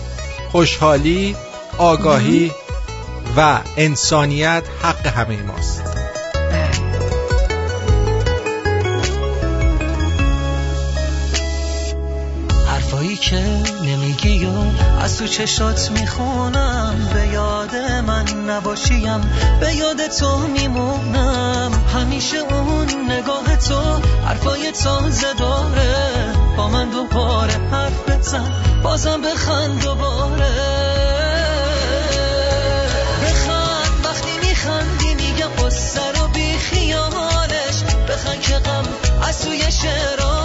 [0.53, 1.37] خوشحالی
[1.79, 2.53] آگاهی
[3.37, 6.02] و انسانیت حق همه ماست.
[13.23, 13.37] که
[13.83, 14.51] نمیگی و
[15.01, 17.11] از تو چشات می‌خونم.
[17.15, 19.21] به یاد من نباشیم
[19.61, 21.73] به یاد تو میمونم.
[21.95, 26.33] همیشه اون نگاه تو حرفای تازه داره.
[26.57, 28.53] با من دوباره حرف بزن
[28.83, 30.53] بازم بخند دوباره.
[33.23, 38.85] بخند وقتی میخندی میگم قصه رو بی خیالش بخند که غم
[39.29, 40.42] از توی شعرام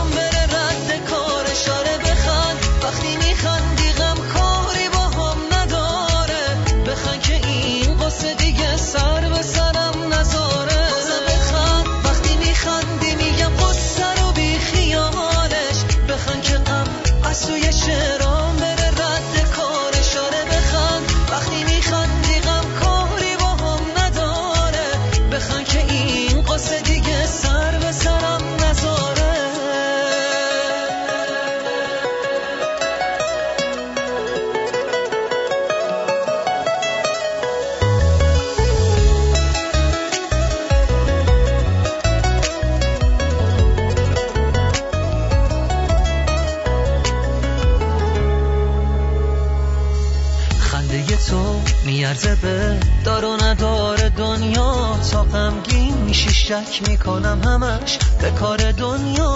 [56.48, 59.34] شک می‌کنم همش به کار دنیا.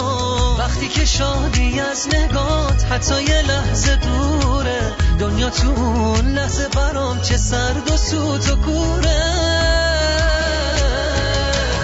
[0.60, 7.38] وقتی که شادی از نگات حتی یه لحظه دوره دنیا تو اون لحظه برام چه
[7.38, 9.24] سرد و سوت و کوره.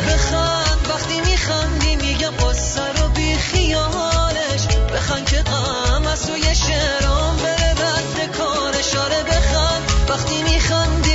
[0.07, 4.67] بخند وقتی میخندی میگم قصه رو بی خیالش.
[4.93, 8.95] بخند که غم از توی شعرام بره رد کارش.
[8.95, 11.06] آره بخند وقتی میخندی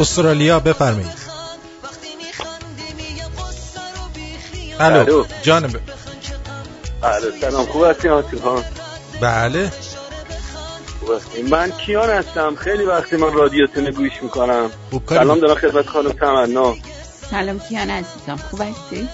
[0.00, 1.30] استرالیا بفرمایید.
[4.80, 4.98] الو.
[5.00, 5.24] الو.
[5.42, 5.72] جانم.
[7.02, 7.66] بله سلام.
[7.66, 8.62] خوب هستی آسیل خان؟
[9.20, 9.72] بله.
[11.50, 12.54] من کیان هستم.
[12.54, 14.70] خیلی وقتی من رادیوتون رو گوش می‌کنم.
[15.08, 16.74] سلام دارم خدمت خانم تمنا.
[17.30, 18.36] سلام کیان عزیزم.
[18.36, 19.08] خوب هستی؟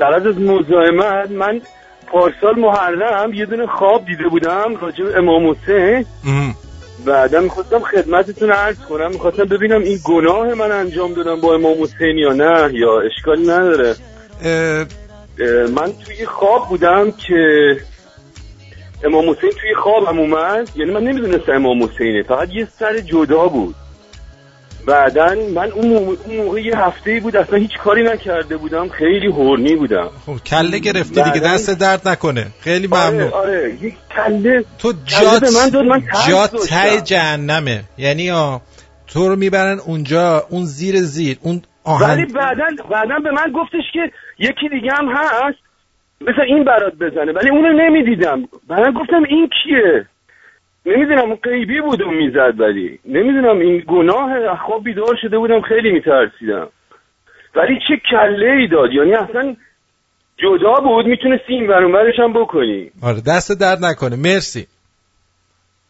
[0.00, 1.60] در از مزاحمت من
[2.06, 6.06] پارسال محرم یه دونه خواب دیده بودم راجع به امام حسین.
[7.06, 9.10] بعدا می‌خواستم خدمتتون عرض کنم.
[9.10, 13.94] می‌خواستم ببینم این گناه من انجام دادم با امام حسین یا نه یا اشکالی نداره.
[14.44, 14.86] اه،
[15.66, 17.76] من توی خواب بودم که
[19.04, 20.70] امام حسین توی خوابم اومد.
[20.76, 22.22] یعنی من نمی‌دونستم امام حسینه.
[22.22, 23.74] فقط یه سر جدا بود.
[24.86, 28.88] بعدا من اون موقع, یه هفته بود اصلا هیچ کاری نکرده بودم.
[28.88, 30.10] خیلی هورنی بودم.
[30.26, 32.46] خب کله گرفتی دیگه دست درد نکنه.
[32.60, 33.22] خیلی ممنون.
[33.22, 33.30] آره.
[33.30, 36.68] آره یک کله تو جات من من جات.
[36.68, 37.84] ته جهنمه.
[37.98, 38.58] یعنی آ
[39.06, 43.84] تو رو می‌برن اونجا اون زیر زیر اون ولی آهن بعدا بعدا به من گفتش
[43.92, 44.00] که
[44.38, 45.58] یکی دیگه هم هست
[46.20, 47.32] مثل این برات بزنه.
[47.32, 48.48] ولی اونو نمی‌دیدم.
[48.68, 50.06] بعدا گفتم این کیه؟
[50.86, 52.98] نمی‌دونم اون قیبی بود اون می‌زد ولی.
[53.04, 56.68] نمی‌دونم این گناه خواب بیدار شده بودم خیلی میترسیدم.
[57.54, 58.92] ولی چه کله ای داد.
[58.92, 59.56] یعنی اصلا
[60.36, 62.90] جدا بود می‌تونستی این ورانورش هم بکنی.
[63.02, 64.16] آره دست درد نکنه.
[64.16, 64.66] مرسی.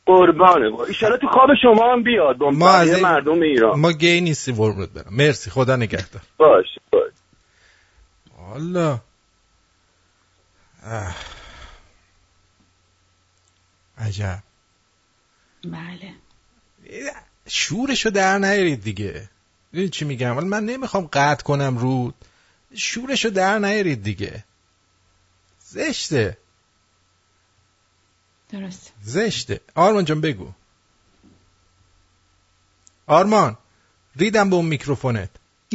[0.06, 0.70] قربانه.
[0.70, 2.36] با ایشالا تو خواب شما هم بیاد.
[2.38, 3.80] با ما از این- مردم ایران.
[3.80, 5.04] ما گی نیستیم قربونت برم.
[5.16, 5.50] مرسی.
[5.50, 6.22] خدا نگهدار.
[6.36, 7.12] باش باش
[8.38, 8.98] والا.
[13.98, 14.38] عجب.
[15.64, 16.14] بله.
[17.48, 19.30] شورشو در نیارید دیگه.
[19.72, 22.14] این چی میگم؟ ولی من نمی‌خوام قطع کنم رود.
[22.74, 24.44] شورشو در نیارید دیگه.
[25.60, 26.36] زشته.
[28.50, 29.60] درست زشته.
[29.74, 30.52] آرمان جان بگو.
[33.06, 33.58] آرمان
[34.16, 35.30] ریدم به اون میکروفونت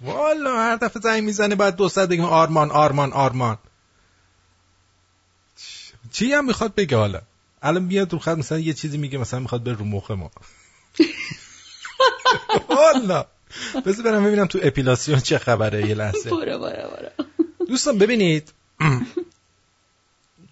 [0.00, 3.58] والا هر دفعه زنگ می‌زنه بعد دو ساعت بگیم آرمان آرمان آرمان.
[6.10, 7.20] چی هم می‌خواد بگه حالا؟
[7.62, 10.30] الان بیاد رو خط مثلا یه چیزی میگه مثلا می‌خواد به رو مخ ما.
[12.68, 13.26] والا.
[13.86, 16.30] بذار برم ببینم تو اپیلاسیون چه خبره یه لحظه.
[16.30, 17.26] برو برو برو.
[17.66, 18.52] دوستان ببینید.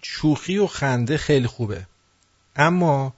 [0.01, 1.85] شوخی و خنده خیلی خوبه.
[2.55, 3.13] اما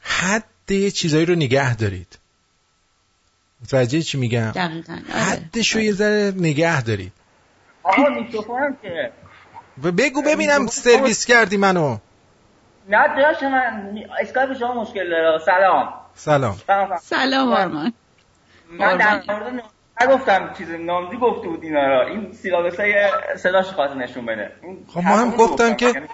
[0.00, 2.18] حد یه چیزایی رو نگه دارید.
[3.62, 5.22] متوجه چی میگم؟ دقیقا آره.
[5.22, 7.12] حدش رو یه ذره نگه دارید.
[7.82, 9.12] آقا میکروفونم که
[9.82, 11.98] و بگو ببینم سرویس کردی منو.
[12.88, 15.38] نه داشت من اسکایپ شما مشکل داره.
[15.38, 15.94] سلام.
[16.14, 16.56] سلام.
[17.02, 17.92] سلام آرمان.
[18.70, 19.62] من در مورد
[20.02, 22.94] نگفتم چیز نامزی گفته بود اینا را این سیلابس های
[23.36, 24.52] صداش خواست نشون بده.
[24.88, 25.74] خب ما هم گفتم.
[25.74, 26.06] که- یعنی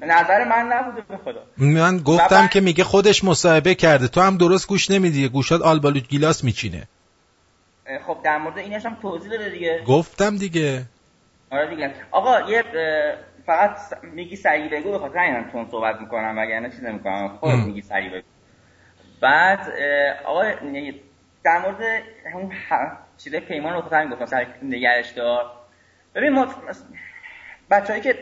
[0.00, 1.42] به نظر من نبوده به خدا.
[1.56, 4.08] من گفتم که میگه خودش مصاحبه کرده.
[4.08, 5.28] تو هم درست گوش نمیدی.
[5.28, 6.88] گوشات آلبالوت گیلاس میچینه.
[8.06, 9.82] خب در مورد اینش هم توضیح بده دیگه.
[9.86, 10.82] گفتم دیگه.
[11.50, 11.94] آره دیگه.
[12.10, 12.64] آقا یه
[13.46, 17.28] فقط میگی سریع بگو به خاطر اینم تون صحبت می‌کنم وگرنه چیز نمی‌کنم.
[17.40, 17.64] خودت ام.
[17.64, 18.26] میگی سریع بگو.
[19.20, 19.60] بعد
[20.24, 20.94] آقا نه-
[21.44, 22.02] در مورد
[22.32, 22.52] همون
[23.18, 25.50] چیزای پیمان رو خاطر می‌گفتم سر نگرش دار.
[26.14, 26.32] ببین
[27.70, 28.14] بچه‌ای که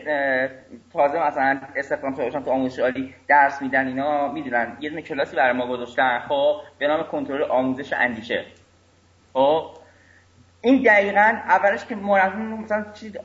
[0.93, 4.77] تازه مثلا استخدام شده باشن تو آموزش عالی درس میدن اینا می‌دونن.
[4.79, 6.19] یه دونه کلاسی برای ما گذاشتن.
[6.19, 8.45] خب به نام کنترل آموزش اندیشه.
[9.33, 9.69] خب
[10.61, 13.17] این دقیقا اولش که مربی مثلا چیز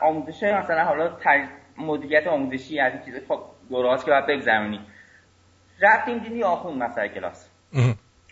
[0.00, 1.46] آموزش مثلا حالا تر...
[1.76, 4.80] مدیریت آموزشی از این چیز خب دورهاست که باید بگذرونی.
[5.80, 7.50] رفتیم دیدی آخون مثلا کلاس.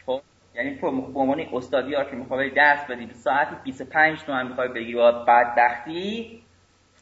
[0.06, 0.20] خب
[0.54, 3.06] یعنی به عنوان استادی ها که می‌خوای درس بدی.
[3.06, 6.42] به ساعتی 25 تومن می‌خوای بگیری با بدبختی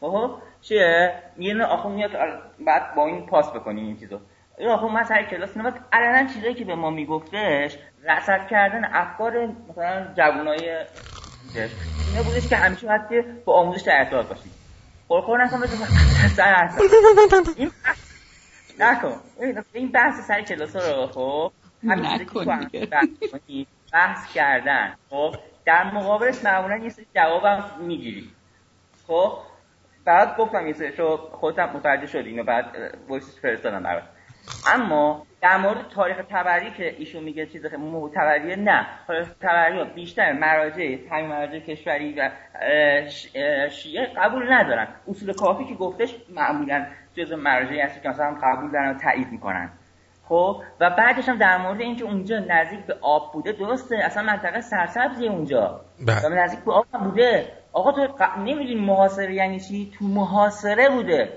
[0.01, 2.11] خب چیه؟ یه نه آخون میاد
[2.67, 4.21] بعد با این پاس بکنی این چیزو.
[4.59, 9.47] این آخون من سر کلاس نمید علنا چیزایی که به ما میگفتش رصد کردن افکار
[9.69, 10.85] مثلا جوانای.
[12.11, 14.51] اینا بودش که همیشه باید که با آموزش در ارتباط باشی
[15.09, 15.87] خورخور نکن بزن
[16.37, 16.69] سر.
[17.57, 17.71] این
[18.79, 19.21] نکن.
[19.73, 21.53] این- بحث سر کلاس رو خب؟
[21.83, 22.71] نکن هم.
[23.93, 25.35] بحث کردن خب؟
[25.65, 28.31] در مقابلش معمولا یه سری جوابم می‌گیری.
[29.07, 29.39] خب؟
[30.09, 32.65] بعد گفتم یه شو خودم متوجه شدی اینو بعد
[33.09, 34.03] وایسش فرستادم برات.
[34.75, 38.87] اما در مورد تاریخ تبری که ایشون میگه چیز معتبریه نه.
[39.07, 42.31] تاریخ تبری بیشتر مراجع همین مراجع کشوری و
[43.71, 44.89] شیعه قبول ندارن.
[45.09, 49.71] اصول کافی که گفتش معمولا جز مراجعی هست که مثلا قبول دارن و تایید می‌کنن.
[50.25, 53.97] خب؟ و بعدش هم در مورد اینکه اونجا نزدیک به آب بوده درسته.
[54.05, 55.81] اصلا منطقه سرسبزی اونجا.
[56.07, 56.43] بله.
[56.43, 57.58] نزدیک به آب بوده.
[57.79, 58.39] آقا تو ق...
[58.39, 61.33] نمی‌دونی محاصره یعنی چی؟ تو محاصره بوده.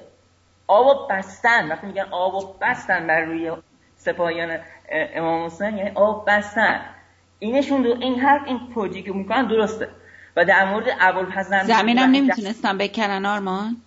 [0.68, 1.72] آب بستن.
[1.72, 3.52] وقتی میگن آب بستن بر روی
[3.96, 4.60] سپاهیان اه،
[5.14, 6.82] امام حسین یعنی آب بستن.
[7.40, 7.96] اینشون دو...
[8.00, 9.88] این حرف این توجیه که می‌کنن درسته.
[10.36, 13.78] و در مورد ابوالفضل زمینم نمی‌تونستم بکنن آرمان؟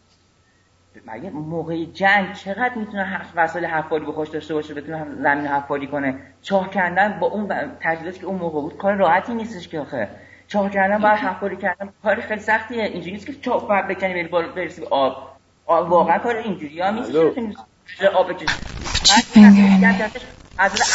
[1.07, 3.33] مگه موقع جنگ چقدر می‌تونه حف...
[3.37, 7.49] وسایل حفاری به خوش داشته باشه بتونه زمین حفاری کنه؟ چاه کندن با اون
[7.81, 10.09] تجهیزاتی که اون موقع بود کار راحتی نیستش که آخه.
[10.49, 11.89] چاه کردن باید حفاری کردن.
[12.03, 12.85] کار خیلی سختیه.
[12.85, 15.37] اینجوری نیست که چاه فقط بکنی بری بالا برسی به آب.
[15.67, 17.11] واقعا کار اینجوری ها نیست.
[17.99, 18.47] که آب بکشی.
[20.59, 20.89] حضرت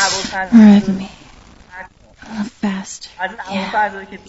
[3.49, 4.23] ابوالفضل که تو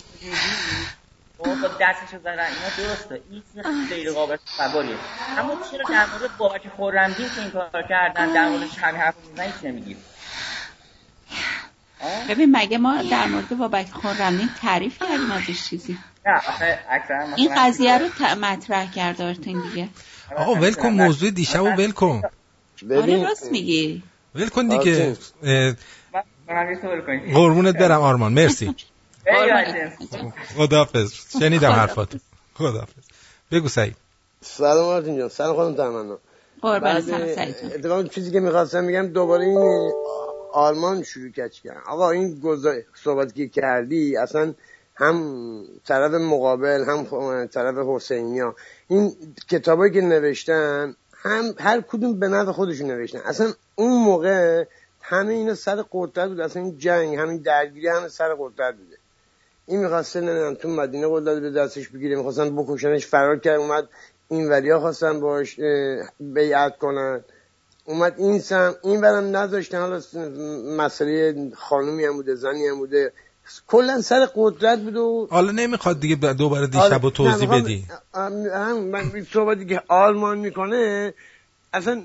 [1.44, 3.20] خب با دستشو زدن اینا درسته.
[3.30, 4.94] این چیز غیر قابل تصوریه
[5.38, 9.46] اما چرا در مورد بابک خرمدین که این کار کردن در موردش همین حرف می‌زنن
[9.46, 9.96] هیچ نمیگی؟
[12.28, 17.36] ببین مگه ما در مورد بابک خرمدین تعریف کردیم ازش چیزی؟ نه آخه اکثرا مثلا
[17.36, 18.06] این قضیه رو
[18.40, 19.88] مطرح کرده آرتین دیگه.
[20.36, 22.22] آقا ول کن موضوع دیشب و ول کن.
[22.96, 24.02] آره راست میگی.
[24.34, 25.16] ول کن دیگه.
[27.34, 28.32] قربونت برم آرمان.
[28.32, 28.74] مرسی.
[30.56, 31.12] خداحافظ.
[31.40, 32.18] شنیدم حرفاتو.
[32.54, 33.04] خداحافظ.
[33.52, 33.96] بگو سعید.
[34.40, 35.28] سلام آرتین جان.
[35.28, 36.18] سلام خانم تمنا.
[36.62, 37.56] قربان سعید.
[37.74, 39.92] اتفاقا چیزی که می‌خواستم بگم دوباره این
[40.52, 42.42] آلمان شروع کچ کرد آقا این
[42.94, 44.54] صحبتی که کردی اصلا
[44.96, 48.56] هم طرف مقابل هم طرف حسینیا
[48.88, 49.16] این
[49.48, 53.18] کتابایی که نوشتن هم هر کدوم به نفع خودشون نوشتن.
[53.18, 54.64] اصلا اون موقع
[55.00, 56.40] همه اینا سر قدرت بود.
[56.40, 58.96] اصلا این جنگ همین درگیری همه سر قدرت بوده.
[59.66, 62.16] این می‌خواسته نمی‌دونم تو مدینه قدرت به دستش بگیره.
[62.16, 63.88] می‌خواستن بکشنش فرار کرد اومد
[64.28, 65.60] این وریا خواستن باش
[66.20, 67.24] بیعت کنن.
[67.90, 70.00] اومد این سم این برم نذاشتن حالا
[70.76, 73.12] مسئله خانومی هم بوده زنی هم بوده.
[73.66, 77.86] کلا سر قدرت بود و حالا نمی‌خواد دیگه دوباره دیشب و توضیح بدی.
[78.14, 81.14] هم من صحبتی که آلمان می‌کنه
[81.72, 82.02] اصلا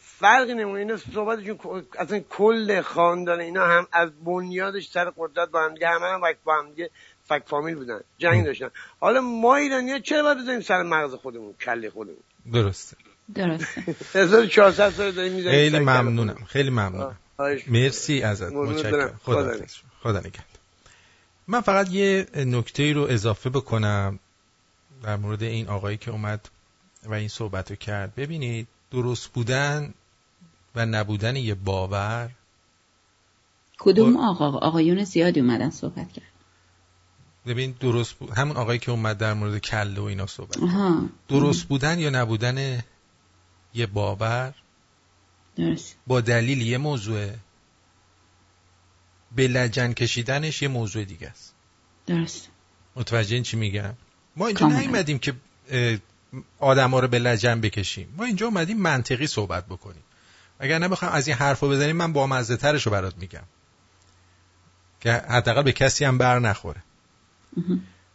[0.00, 1.58] فرقی نمونه اینا صحبتشون
[1.98, 6.54] اصلا کل خاندان اینا هم از بنیادش سر قدرت با هم دیگه همه هم با
[6.58, 6.90] هم دیگه
[7.28, 8.70] فک فامیل بودن جنگ داشتن.
[9.00, 12.18] حالا ما ایرانی چرا باید بزنیم سر مغز خودمون کله خودمون؟
[12.52, 12.96] درسته.
[13.34, 13.96] درسته.
[14.14, 16.44] 1400 سال داریم می‌زنیم خیلی ممنونم.
[16.46, 17.16] خیلی ممنونم.
[17.66, 18.52] مرسی ازت.
[18.52, 19.20] متشکرم.
[19.24, 19.54] خدا
[20.02, 20.44] خدا نگهدار.
[21.48, 24.18] من فقط یه نکته رو اضافه بکنم
[25.02, 26.48] در مورد این آقایی که اومد
[27.04, 28.14] و این صحبت رو کرد.
[28.14, 29.94] ببینید درست بودن
[30.74, 32.30] و نبودن یه باور.
[33.78, 36.24] کدوم آقا؟ آقایون زیادی اومدن صحبت کرد.
[37.46, 38.30] ببین درست بود.
[38.30, 40.58] همون آقایی که اومد در مورد کله و اینا صحبت
[41.28, 42.84] درست بودن یا نبودن
[43.74, 44.54] یه باور؟
[45.56, 45.96] درست.
[46.06, 47.38] با دلیل یه موضوعه
[49.36, 51.54] به لجن کشیدنش یه موضوع دیگه است.
[52.06, 52.48] درست.
[52.96, 53.94] متوجه این چی میگم؟
[54.36, 55.34] ما اینجا نیومدیم که
[56.58, 58.14] آدم ها رو به لجن بکشیم.
[58.16, 60.02] ما اینجا اومدیم منطقی صحبت بکنیم.
[60.58, 63.44] اگر نبخوام از این حرف رو بزنیم من با مزه ترش رو برات میگم.
[65.00, 66.82] که حداقل به کسی هم بر نخوره.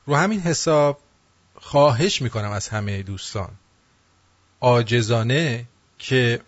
[0.06, 0.99] رو همین حساب
[1.56, 3.49] خواهش می‌کنم از همه دوستان.
[4.60, 5.65] آجزانه
[5.98, 6.41] که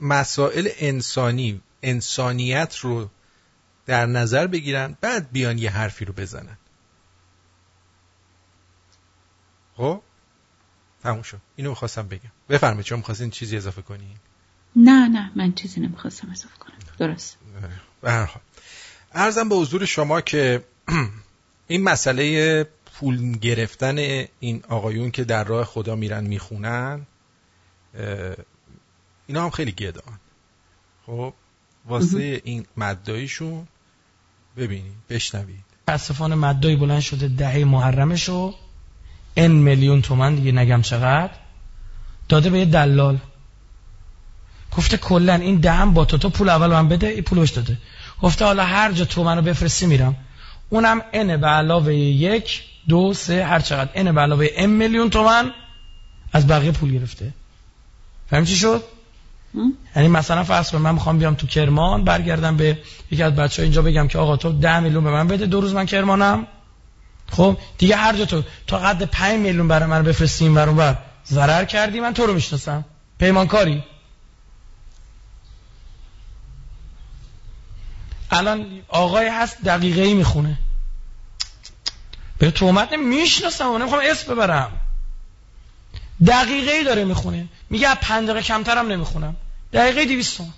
[0.00, 3.10] مسائل انسانی انسانیت رو
[3.86, 6.56] در نظر بگیرن بعد بیان یه حرفی رو بزنن.
[9.76, 10.02] خب؟
[11.02, 11.40] تموم شد.
[11.56, 12.30] اینو می‌خواستم بگم.
[12.48, 14.16] بفرمایید چون می‌خواستین چیزی اضافه کنین؟
[14.76, 16.74] نه نه من چیزی نمی‌خواستم اضافه کنم.
[16.98, 17.38] درست.
[18.00, 18.42] به هر حال.
[19.12, 20.64] ارزم به حضور شما که
[21.66, 22.64] این مسئله
[22.94, 27.06] پول گرفتن این آقایون که در راه خدا میرن می‌خونن
[29.26, 30.18] اینا هم خیلی گدان
[31.06, 31.34] خب
[31.86, 33.66] واسه این مداییشون
[34.56, 35.64] ببینید بشنوید.
[35.88, 38.54] متاسفانه مدایی بلند شده دهه محرمشو
[39.36, 41.32] ان میلیون تومن دیگه نگم چقدر.
[42.28, 43.18] داده به یه دلال.
[44.76, 47.78] گفته کلا این دهم با تو تو پول اول من بده این پولش داده.
[48.22, 50.16] گفته حالا هر جا تو منو بفرستی میرم.
[50.70, 53.90] اونم ان به علاوه یک دو سه هر چقدر.
[53.94, 55.50] ان به علاوه ام میلیون تومن
[56.32, 57.32] از بقیه پول گرفته.
[58.30, 58.84] فهم چی شد؟
[59.96, 62.78] یعنی مثلا فرض کن من می‌خوام بیام تو کرمان برگردم به
[63.10, 65.74] یکی از بچه اینجا بگم که آقا تو ده میلیون به من بده دو روز
[65.74, 66.46] من کرمانم.
[67.30, 71.64] خب؟ دیگه هر جا تو تا قد 5 میلیون برای من بفرستیم ور بر ضرر
[71.64, 72.84] کردی من تو رو می‌شناسم.
[73.18, 73.84] پیمانکاری.
[78.30, 80.58] الان آقای هست دقیقه ای می‌خونه.
[82.44, 84.80] به تومت می‌شناسم و نمی‌خوام اسم ببرم.
[86.26, 87.48] دقیقه ای داره می‌خونه.
[87.70, 89.36] میگه از پنج دقیقه کمترم نمی‌خونم.
[89.72, 90.52] دقیقه دیویست تومن.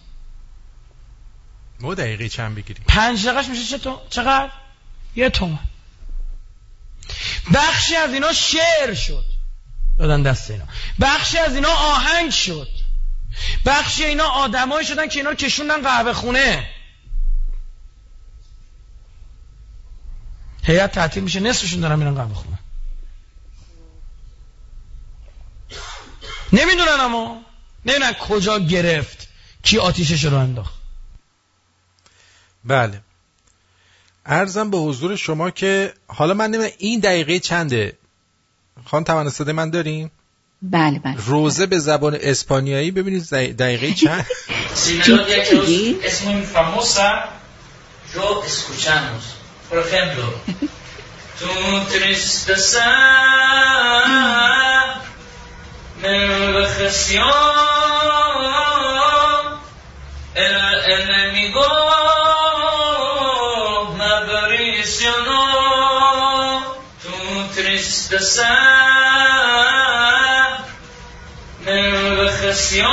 [1.81, 4.51] ما دقیقه چند بگیریم؟ پنج دقیقهش میشه چطور؟ چقدر؟
[5.17, 5.59] یه تومن.
[7.55, 9.25] بخشی از اینا شعر شد.
[9.99, 10.65] دادن دست اینا.
[11.01, 12.69] بخشی از اینا آهنگ شد.
[13.67, 16.71] بخشی اینا آدمایی شدن که اینا کشوندن قهوه خونه.
[20.67, 22.59] هیئت تعطیل میشه نصفشون دارن میرن قهوه خونه.
[26.53, 27.41] نمی‌دونن اما.
[27.87, 29.29] نمی‌دونن کجا گرفت
[29.63, 30.75] کی آتیشش رو انداخت.
[32.65, 33.01] بله.
[34.27, 37.99] ارزم به حضور شما که حالا من نمی‌دونم این دقیقه چنده؟
[38.85, 40.11] خان توانستده من داریم
[40.63, 41.15] بله بله.
[41.27, 44.27] روزه به زبان اسپانیایی ببینید دقیقه چند.
[49.69, 50.25] Por ejemplo,
[51.41, 52.85] tu tristeza
[56.01, 57.25] me envejeció,
[60.35, 61.67] el enemigo
[63.97, 65.43] me aprisionó,
[67.03, 67.17] tu
[67.55, 68.49] tristeza
[71.65, 72.89] me envejeció,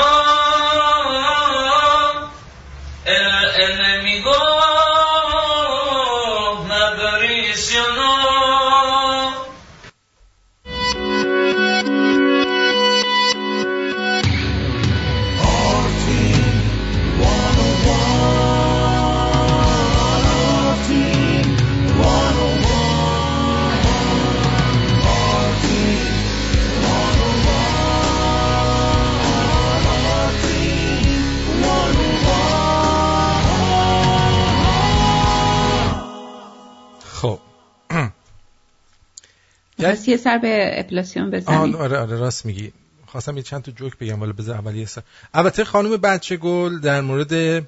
[39.92, 42.72] پس یه سر به اپلاسیون بزنیم آره آره راست میگی.
[43.06, 45.02] خواستم یه چند تا جوک بگم ولی بذار اول یه سر.
[45.34, 47.64] البته خانم بچه گل در مورد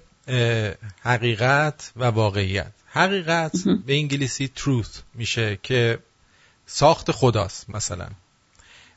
[1.02, 2.72] حقیقت و واقعیت.
[2.88, 3.52] حقیقت
[3.86, 6.00] به انگلیسی truth میشه که
[6.66, 8.08] ساخت خداست مثلا.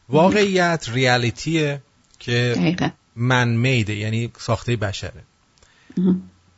[0.08, 1.82] واقعیت ریالیتیه
[2.18, 2.76] که
[3.16, 5.22] من میده یعنی ساخته بشره.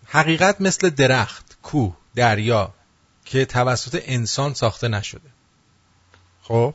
[0.06, 2.74] حقیقت مثل درخت کوه دریا
[3.24, 5.30] که توسط انسان ساخته نشده.
[6.50, 6.74] خب؟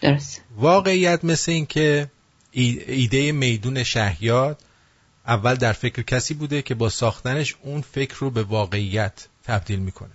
[0.00, 0.40] درست.
[0.56, 2.10] واقعیت مثل این که
[2.52, 4.62] ایده میدون شهیاد
[5.26, 10.10] اول در فکر کسی بوده که با ساختنش اون فکر رو به واقعیت تبدیل می‌کنه.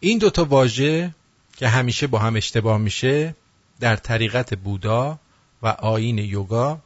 [0.00, 1.14] این دوتا واژه
[1.56, 3.34] که همیشه با هم اشتباه میشه
[3.80, 5.18] در طریقت بودا
[5.62, 6.78] و آین یوگا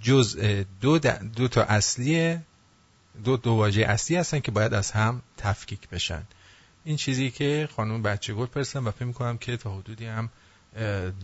[0.00, 0.98] جزء دو,
[1.36, 2.42] دو تا اصلیه
[3.24, 6.22] دو دو واژه اصلی هستن که باید از هم تفکیک بشن.
[6.84, 10.28] این چیزی که خانم بچه گل پرسن و فکر می‌کنم که تا حدودی هم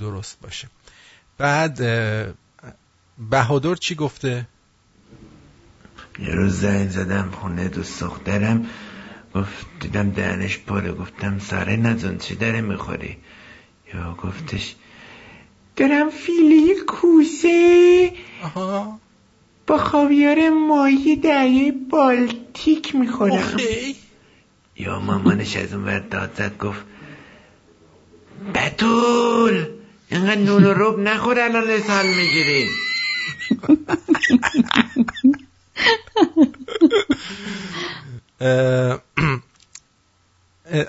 [0.00, 0.68] درست باشه.
[1.38, 1.76] بعد
[3.30, 4.46] بهادر چی گفته؟
[6.18, 8.66] یه روز زنگ زدم خونه دوست دخترم.
[9.34, 13.16] گفت دیدم دهنش پاره گفتم ساره نزن چی داره می‌خوری؟
[13.94, 14.74] یا گفتش
[15.76, 18.12] دارم فیلی کوسه
[18.42, 19.00] آها.
[19.66, 23.56] با خاویار ماهی دریای بالتیک می‌خورم.
[24.78, 26.80] یا مامانش از اون ور داد زد گفت
[28.54, 29.66] بطول
[30.10, 32.68] اینقدر نون و رب نخور الان لسان می‌گیری.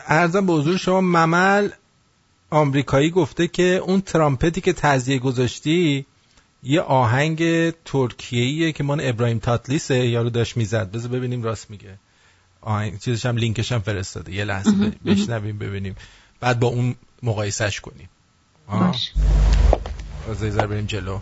[0.08, 1.70] ارزم به حضور شما ممل
[2.50, 6.06] آمریکایی گفته که اون ترامپتی که تزیه گذاشتی
[6.64, 10.92] یه آهنگ ترکیه‌ایه که من ابراهیم تاتلیسه یارو داشت می‌زد.
[10.92, 12.00] بذار ببینیم راست میگه.
[12.68, 14.34] آهنگ چیزش هم لینکش هم فرستاده.
[14.34, 14.72] یه لحظه
[15.06, 15.96] بشنویم ببینیم.
[16.40, 18.10] بعد با اون مقایسش کنیم.
[18.68, 19.12] باش.
[20.30, 21.20] از بریم جلو.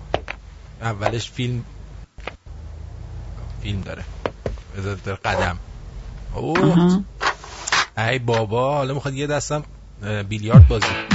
[0.82, 1.64] اولش فیلم.
[3.62, 4.04] فیلم داره.
[4.78, 5.60] بذار قدم.
[6.34, 7.00] اوه.
[7.98, 9.64] ای بابا حالا می‌خواد یه دستم
[10.30, 11.15] بیلیارد بازی.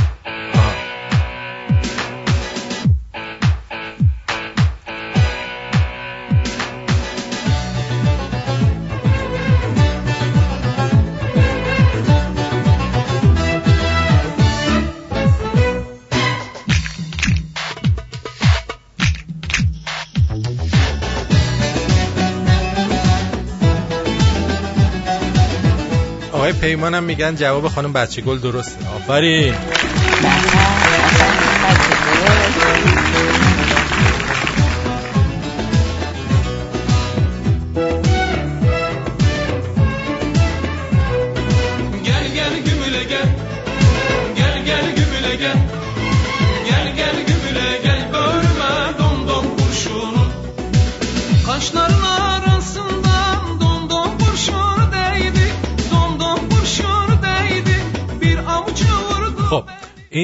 [26.61, 28.89] پیمانم میگن جواب خانم بچه گل درسته.
[28.89, 29.55] آفرین.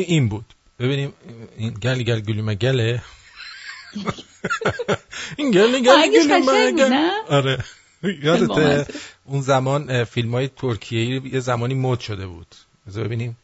[0.07, 0.45] این بود.
[0.79, 1.13] ببینیم
[1.57, 3.03] این گل گل گلومه گله.
[5.39, 7.65] این گل گل گلومه قشنگ بود، گل نه؟ آره.
[8.23, 8.87] یادت بامزه.
[9.25, 12.55] اون زمان فیلم های ترکیه یه زمانی مد شده بود.
[12.87, 13.37] بذار ببینیم.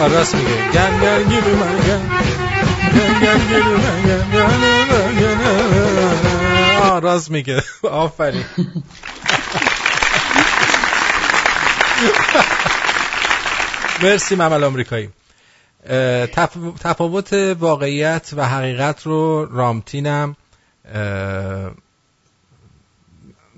[0.00, 1.78] آره میگه گل گل گل
[3.20, 4.54] گل گل گلومه گل
[5.20, 6.76] گل گل.
[6.82, 8.44] آه راست میگه آفرین.
[14.02, 15.10] مرسی ممل آمریکایی.
[16.80, 20.36] تفاوت واقعیت و حقیقت رو رامتینم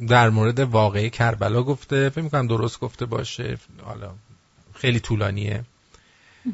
[0.08, 2.08] در مورد واقعی کربلا گفته.
[2.08, 3.58] فکر می‌کنم درست گفته باشه.
[3.84, 4.10] حالا
[4.74, 5.64] خیلی طولانیه.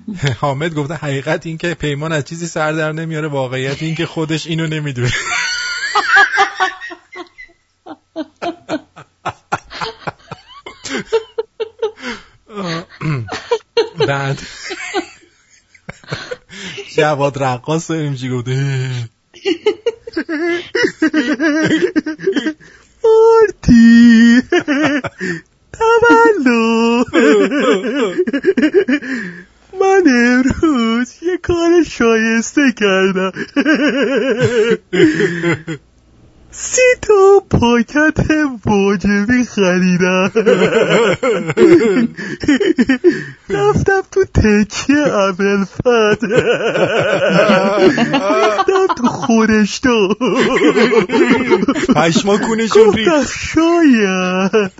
[0.41, 4.47] حامد گفته حقیقت این که پیمان از چیزی سر در نمیاره واقعیت این که خودش
[4.47, 5.13] اینو نمی‌دونه.
[14.09, 14.39] بعد
[16.97, 18.91] جواد رقاص امجی گفته؟
[23.05, 24.43] آرتی
[25.73, 27.05] تولو
[29.83, 33.33] من امروز یه کار شایسته کردم.
[36.55, 38.31] سی تا پاکت
[38.67, 40.31] واجبی خریدم.
[43.51, 46.25] رفتم تو تکیه اول فت
[48.25, 50.09] رفتم تو خورشتا
[51.97, 53.11] پشما کونشون ریخت.
[53.11, 53.25] گفتم
[53.55, 54.73] شاید.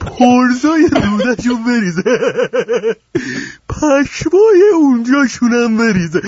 [0.00, 2.02] پرزای دودشون بریزه.
[3.68, 6.22] پشمای اونجاشونم بریزه.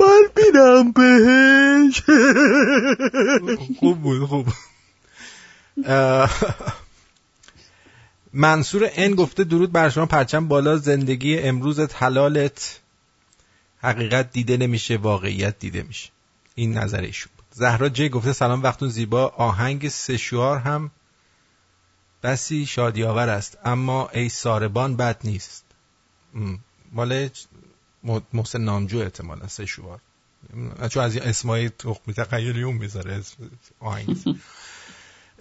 [0.00, 2.02] من بیدم بهش.
[3.80, 4.46] خوب بود خوب
[8.32, 12.80] منصور ان گفته درود بر شما پرچم بالا زندگی امروزت حلالت.
[13.80, 16.10] حقیقت دیده نمیشه واقعیت دیده میشه.
[16.54, 17.46] این نظر ایشون بود.
[17.52, 19.26] زهرا جی گفته سلام وقتون زیبا.
[19.26, 20.90] آهنگ سشوار هم
[22.22, 25.64] بسی شادیاور است اما ای ساربان بد نیست.
[26.92, 27.28] مال
[28.32, 30.00] محسن نامجو احتمالا سشوار
[30.90, 33.22] چون از این اسمای تخمی تخیلی اون می‌ذاره
[33.80, 34.16] آهنگ.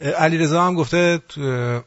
[0.02, 1.82] علی رضا هم گفته تو,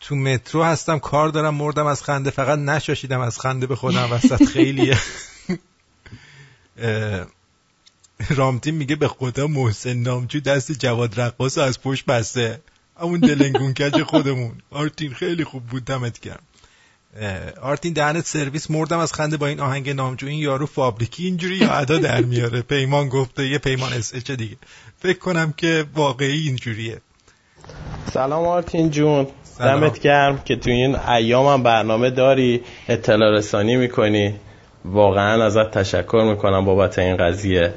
[0.00, 4.44] تو مترو هستم کار دارم مردم از خنده فقط نشاشیدم از خنده به خودم وسط
[4.44, 4.98] خیلیه.
[6.78, 7.26] اه،
[8.30, 12.60] رامتین میگه به خدا محسن نامجو دست جواد رقاص از پشت بسته.
[13.00, 14.52] همون دلنگون کج خودمون.
[14.70, 16.42] آرتین خیلی خوب بود دمت گرم.
[16.42, 16.53] اه،
[17.62, 21.72] آرتین دهنت سرویس مردم از خنده با این آهنگ نامجو این یارو فابریکی اینجوری یا
[21.72, 24.56] ادا در میاره؟ پیمان گفته یه پیمان SH دیگه.
[24.98, 27.00] فکر کنم که واقعی اینجوریه.
[28.12, 29.26] سلام آرتین جون.
[29.42, 29.80] سلام.
[29.80, 34.34] دمت گرم که تو این ایام هم برنامه داری اطلاع رسانی می‌کنی.
[34.84, 37.74] واقعا ازت تشکر می‌کنم بابت این قضیه.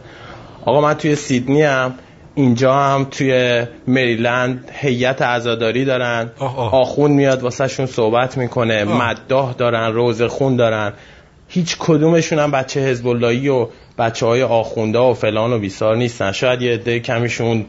[0.65, 1.93] آقا من توی سیدنی هم
[2.37, 6.31] اینجا هم توی مریلند هیئت عزاداری دارن.
[6.39, 8.83] آخون میاد واسه شون صحبت می‌کنه.
[8.83, 10.93] مداح دارن روز خون دارن.
[11.47, 16.31] هیچ کدومشون هم بچه حزب اللهی و بچه های آخونده و فلان و بیسار نیستن.
[16.31, 17.65] شاید یه عده کمیشون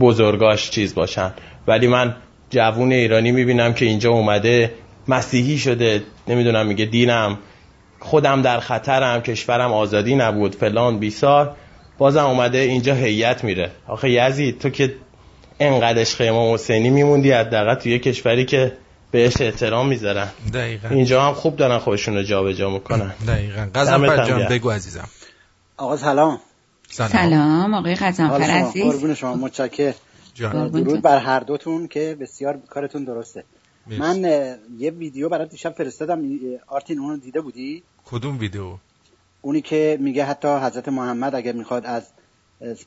[0.00, 1.32] بزرگاش چیز باشن.
[1.66, 2.16] ولی من
[2.50, 4.72] جوون ایرانی می‌بینم که اینجا اومده
[5.08, 6.02] مسیحی شده.
[6.28, 7.38] نمی‌دونم میگه دینم.
[8.00, 11.56] خودم در خطرم کشورم آزادی نبود فلان بیسار.
[11.98, 13.70] بازم اومده اینجا هیئت میره.
[13.88, 14.94] آخه یزید تو که
[15.60, 18.76] انقدر عشق امام حسینی میموندی حداقل تو یه کشوری که
[19.10, 20.28] بهش احترام می‌ذارن.
[20.54, 20.88] دقیقا.
[20.88, 23.14] اینجا هم خوب دارن خودشون رو جابجا می‌کنن.
[23.26, 23.68] دقیقا.
[23.74, 24.48] هم جان.
[24.48, 25.08] بگو عزیزم.
[25.76, 26.40] آقا سلام.
[26.90, 27.74] سلام.
[27.74, 28.82] آقای قزنفر حال شما؟ عزیز.
[28.82, 29.94] قربون شما متشکر
[30.38, 31.02] درود.
[31.02, 33.44] بر هر دوتون که بسیار کارتون درسته.
[33.98, 34.24] من
[34.78, 36.22] یه ویدیو برات دیشب فرستادم.
[36.66, 38.76] آرتین اونو دیده بودی؟ کدوم ویدیو؟
[39.40, 42.02] اونی که میگه حتی حضرت محمد اگر می‌خواد از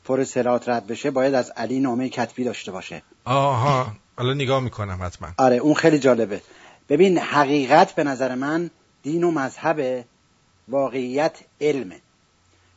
[0.04, 3.02] پر سلات رد بشه باید از علی نامه کتبی داشته باشه.
[3.24, 5.28] آها حالا نگاه می‌کنم حتما.
[5.38, 6.40] آره اون خیلی جالبه.
[6.88, 8.70] ببین حقیقت به نظر من
[9.02, 10.04] دین و مذهب
[10.68, 12.00] واقعیت علمه.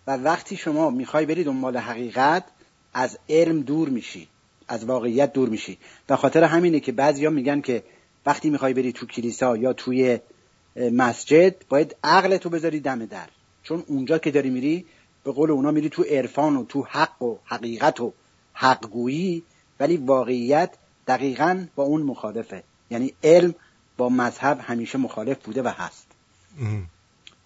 [0.08, 2.44] و وقتی شما می‌خوای بری دنبال حقیقت
[2.94, 4.28] از علم دور میشی
[4.68, 5.78] از واقعیت دور میشی.
[6.08, 7.84] به خاطر همینه که بعضیا میگن که
[8.26, 10.20] وقتی می‌خوای بری تو کلیسا یا توی
[10.76, 13.28] مسجد باید عقل تو بذاری دم در.
[13.64, 14.86] چون اونجا که داری میری
[15.24, 18.14] به قول اونا میری تو عرفان و تو حق و حقیقت و
[18.54, 19.44] حقگویی
[19.80, 20.74] ولی واقعیت
[21.08, 22.64] دقیقا با اون مخالفه.
[22.90, 23.56] یعنی علم
[23.98, 26.08] با مذهب همیشه مخالف بوده و هست.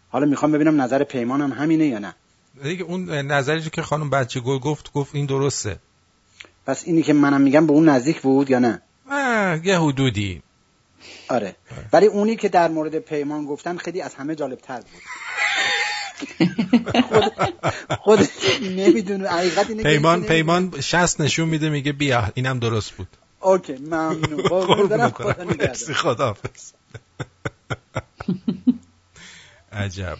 [0.10, 2.16] حالا می‌خوام ببینم نظر پیمانم همینه یا نه؟
[2.64, 5.80] دیگه اون نظری که خانم بچه گل گفت گفت این درسته.
[6.66, 8.82] پس اینی که منم میگم به اون نزدیک بود یا نه؟
[9.64, 10.42] یه حدودی.
[11.30, 11.56] آره.
[11.94, 15.02] ولی اونی که در مورد پیمان گفتن خیلی از همه جالب تر بود.
[18.00, 18.30] خود خود
[18.62, 19.30] نمی‌دونه.
[19.30, 23.08] حقیقت اینه پیمان پیمان شست نشون میده میگه بیا اینم درست بود.
[23.40, 24.88] اوکی ممنون.
[24.88, 25.46] دارم خدا.
[25.60, 26.72] مرسی خداحافظ.
[29.72, 30.18] عجب.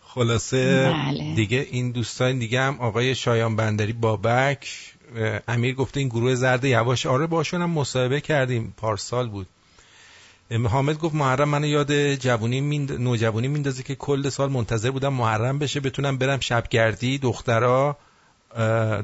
[0.00, 1.34] خلاصه بله.
[1.34, 4.68] دیگه این دوستان دیگه هم آقای شایان بندری بابک
[5.48, 7.06] امیر گفته این گروه زرد یواش.
[7.06, 8.74] آره باشون هم مصاحبه کردیم.
[8.76, 9.46] پارسال بود.
[10.52, 12.92] حامد گفت محرم منو یاد جوونی میند...
[12.92, 17.96] نوجوانی میندازه که کل سال منتظر بودم محرم بشه بتونم برم شبگردی دخترا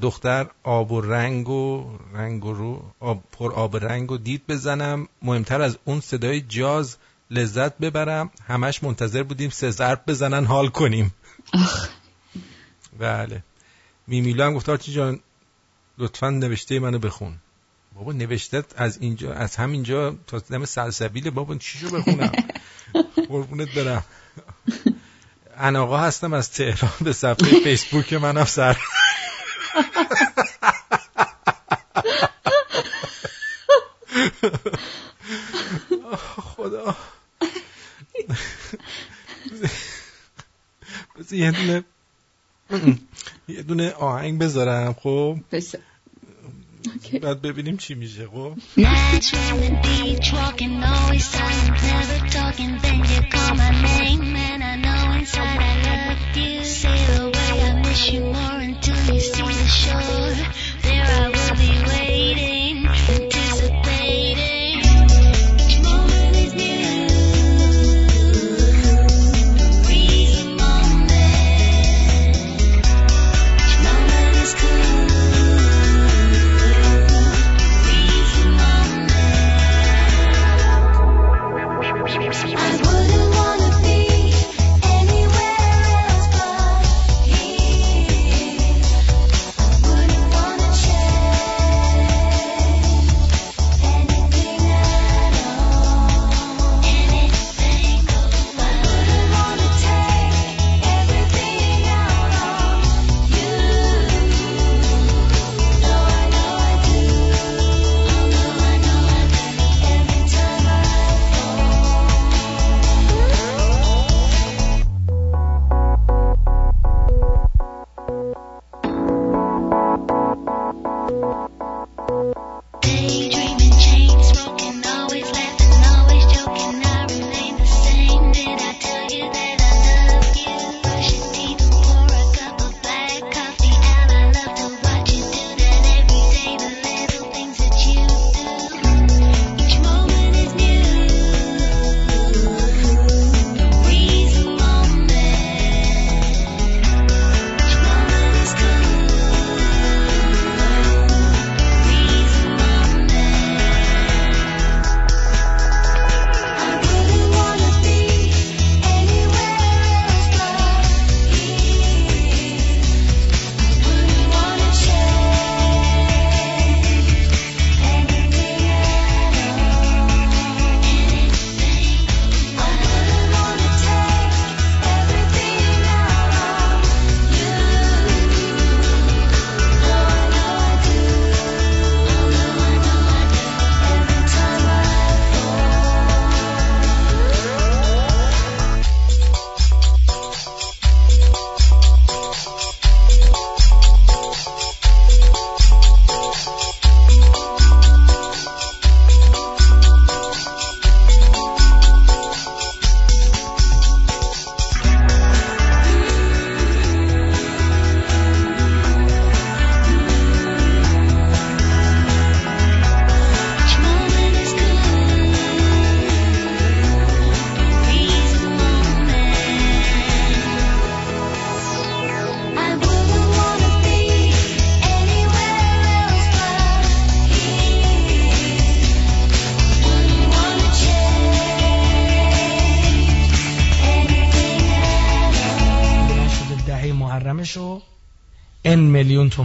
[0.03, 5.09] دختر آب و رنگ و رنگ و رو آب پر آب رنگ و دید بزنم.
[5.23, 6.97] مهمتر از اون صدای جاز
[7.31, 8.31] لذت ببرم.
[8.47, 11.15] همش منتظر بودیم سه ضرب بزنن حال کنیم.
[12.99, 13.43] بله.
[14.07, 15.21] میمیلو هم گفت آرچی جان
[15.99, 17.35] لطفا نوشته منو بخون.
[17.99, 22.33] بابا نوشته از اینجا از همینجا تا دم سلسبیل بابا چیشو بخونم؟
[23.29, 24.05] قربونت برم.
[25.57, 28.77] اناقا هستم از تهران به صفحه فیسبوک منم سر.
[36.57, 36.97] خدا.
[41.31, 41.85] یه دونه
[43.49, 45.39] یه دونه آهنگ بذارم خب؟
[47.23, 51.39] بعد ببینیم چی میشه خب Natural and beach walking, always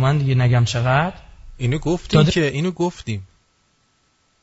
[0.03, 1.13] تومن دیگه نگم چقدر.
[1.57, 3.27] اینو گفتیم داده- که اینو گفتیم.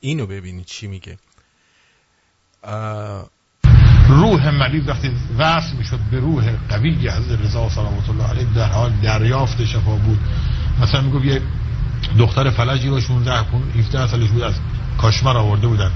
[0.01, 1.19] اینو ببینید چی میگه.
[2.65, 3.31] اه،
[4.09, 8.93] روح مریض وقتی وصل می‌شد به روح قوی حضرت رضا صلوات الله علیه در حال
[9.03, 10.19] دریافت شفا بود.
[10.83, 11.43] مثلا می‌گفت یه
[12.19, 13.33] دختر فلجی با 16
[13.79, 14.55] 17 سالش بود از
[14.99, 15.93] کاشمر آورده بودن.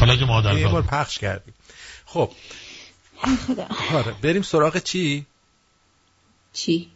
[0.00, 1.54] فلج یه بار پخش کردیم.
[2.06, 2.30] خب.
[3.94, 5.26] آره بریم سراغ چی؟
[6.52, 6.90] چی؟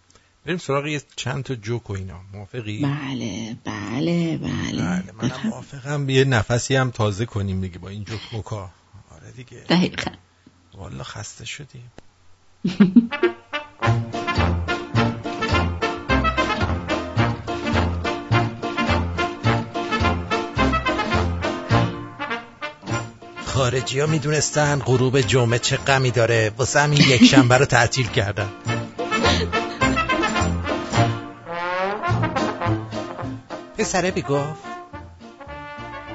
[0.47, 2.21] بریم سراغ یه چند تا جوک و اینا.
[2.33, 4.83] موافقی؟ بله بله بله.
[4.83, 6.09] بله منم موافقم.
[6.09, 8.71] یه نفسی هم تازه کنیم دیگه با این جوک موکا.
[9.11, 9.65] آره دیگه.
[9.69, 10.11] دقیقا.
[10.75, 11.91] والا خسته شدیم.
[23.45, 26.53] خارجی ها می‌دونستن غروب جمعه چه غمی داره.
[26.59, 28.49] واسه همین یک شنبه رو تعطیل کردن.
[33.81, 34.63] پسره بگفت.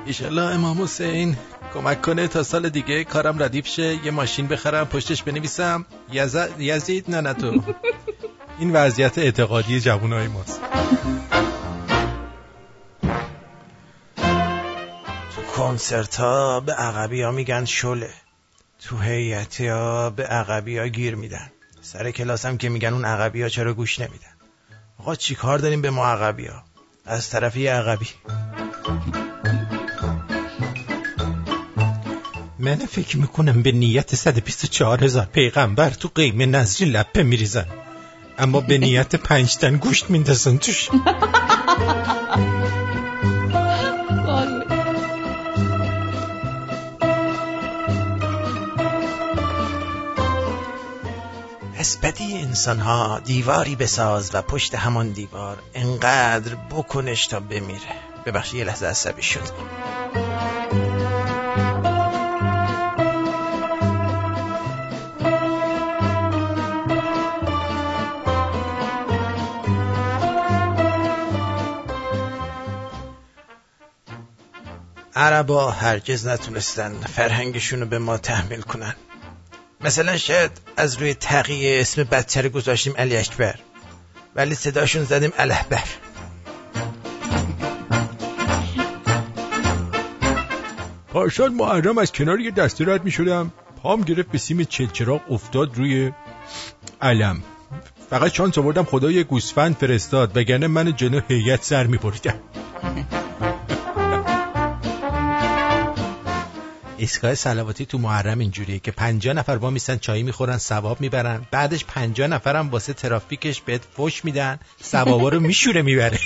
[0.06, 1.38] ایشالله امام حسین
[1.74, 4.06] کمک کنه تا سال دیگه کارم ردیف شه.
[4.06, 5.86] یه ماشین بخرم پشتش بنویسم.
[6.12, 6.38] یز...
[6.60, 7.64] یزید نه نه تو.
[8.60, 10.62] این وضعیت اعتقادی جوانای ماست.
[15.36, 18.10] تو کنسرت ها به عقبی ها میگن شله.
[18.80, 21.52] تو هیئتی ها به عقبی ها گیر میدن.
[21.82, 24.36] سر کلاس هم که میگن اون عقبی ها چرا گوش نمیدن؟
[25.00, 26.64] آقا چی کار داریم به ما عقبی ها
[27.06, 28.08] از طرف یه عقبی.
[32.60, 37.66] من فکر می‌کنم به نیت 124 هزار پیغمبر تو قیم نظری لپه میریزن.
[38.38, 40.90] اما به نیت پنج تن گوشت میندازن توش.
[51.86, 57.96] از بدی انسان ها دیواری بساز و پشت همان دیوار انقدر بکنش تا بمیره.
[58.26, 59.42] ببخشید یه لحظه عصبی شد.
[75.16, 78.96] عربا هرگز نتونستن فرهنگشون رو به ما تحمیل کنن.
[79.86, 83.56] مثلا شاید از روی تقیه اسم بدتر گذاشتیم علی اکبر
[84.36, 85.84] ولی صداشون زدیم الهبر.
[91.08, 93.52] پارسال محرم از کنار یه دسته رد می شدم
[93.84, 96.12] پام گرفت به سیم چلچراغ افتاد روی
[97.02, 97.44] علم.
[98.10, 102.40] فقط شانس آوردم خدا یه گوسفند فرستاد وگرنه من جلو هیئت سر می بریدم.
[106.98, 111.42] ایستگاه سلواتی تو محرم اینجوریه که 50 نفر با میسن چای می‌خورن ثواب می‌برن.
[111.52, 114.60] بعدش 50 نفرم واسه ترافیکش بهت فش میدن.
[114.84, 116.20] ثوابا رو میشوره می‌بره.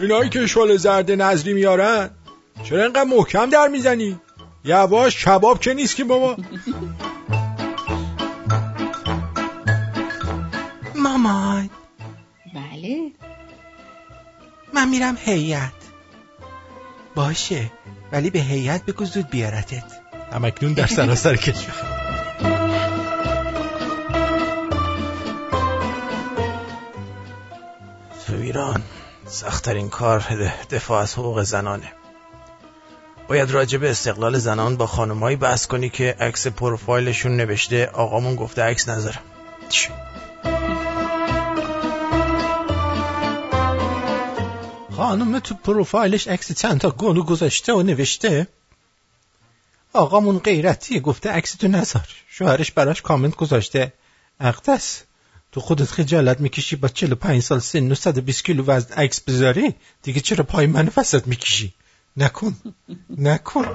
[0.00, 2.10] اینایی که شل زرد نظری میارن
[2.64, 4.20] چرا اینقدر محکم در می‌زنی؟
[4.64, 6.36] یواش کباب که نیست که بابا.
[10.94, 11.70] مامان.
[12.54, 13.12] بله.
[14.78, 15.72] من میرم هیئت.
[17.14, 17.70] باشه
[18.12, 19.84] ولی به هیئت بگو زود بیارتت.
[20.32, 21.74] همکنون در سراسر کشور.
[28.26, 28.82] تو ایران
[29.26, 30.24] سختترین کار
[30.70, 31.92] دفاع از حقوق زنانه.
[33.28, 38.62] باید راجع به استقلال زنان با خانمایی بحث کنی که عکس پروفایلشون نوشته آقامون گفته
[38.62, 39.22] عکس نذارم.
[44.98, 48.46] خانم تو پروفایلش عکس چند تا گونو گذاشته و نوشته.
[49.92, 52.08] آقامون غیرتیه گفته عکس تو نذار.
[52.28, 53.92] شوهرش براش کامنت گذاشته.
[54.40, 55.02] اقدس
[55.52, 60.20] تو خودت خجالت می‌کشی با 45 سال سن و 120 کیلو وزن عکس بذاری؟ دیگه
[60.20, 61.74] چرا پای من وسط می‌کشی؟
[62.16, 62.56] نکن.
[63.18, 63.66] نکن.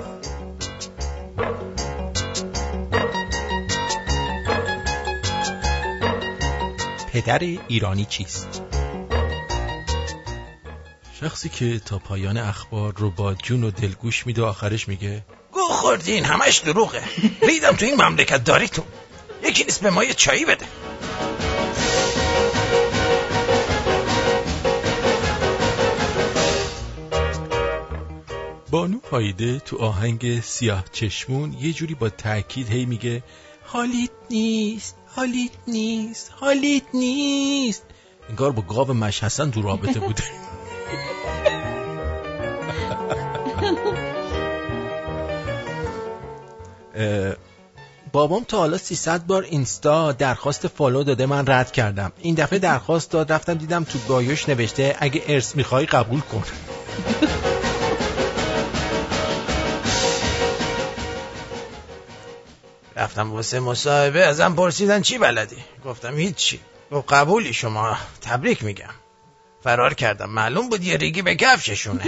[7.14, 8.73] پدر ایرانی چیست؟
[11.24, 15.60] شخصی که تا پایان اخبار رو با جون و دلگوش میده و آخرش میگه گو
[15.60, 17.04] خوردین همش دروغه.
[17.48, 18.86] ریدم تو این مملکت داریتون
[19.44, 20.66] یکی نیست به ما یه چایی بده.
[28.72, 33.24] بانو هایده تو آهنگ سیاه چشمون یه جوری با تاکید هی میگه
[33.64, 37.84] حالیت نیست حالیت نیست حالیت نیست.
[38.30, 40.24] انگار با گاو مش حسن تو رابطه بوده.
[48.12, 52.12] بابام تا حالا 300 بار اینستا درخواست فالو داده من رد کردم.
[52.20, 56.44] این دفعه درخواست داد رفتم دیدم تو بایوش نوشته اگه ارث می‌خوای قبول کن.
[62.96, 66.60] رفتم واسه مصاحبه ازم پرسیدن چی بلدی؟ گفتم هیچی.
[66.92, 69.03] گفت قبولی شما تبریک میگم.
[69.64, 70.30] فرار کردم.
[70.30, 72.04] معلوم بود یه ریگی به کفششونه.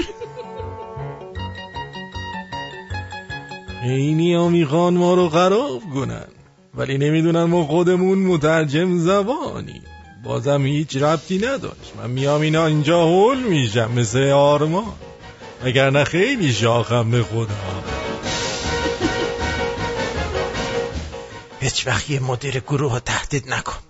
[3.84, 6.27] اینی ها می‌خوان ما رو خراب کنن.
[6.73, 9.82] ولی نمی‌دونن ما خودمون مترجم زبانی.
[10.23, 11.94] بازم هیچ ربطی نداشت.
[11.98, 14.94] من میام اینا اینجا هول میشم مثل آرمان.
[15.64, 17.84] اگر نه خیلی شاخم به خودم
[21.60, 23.85] هیچ وقت یه مدیر گروه رو تهدید نکن.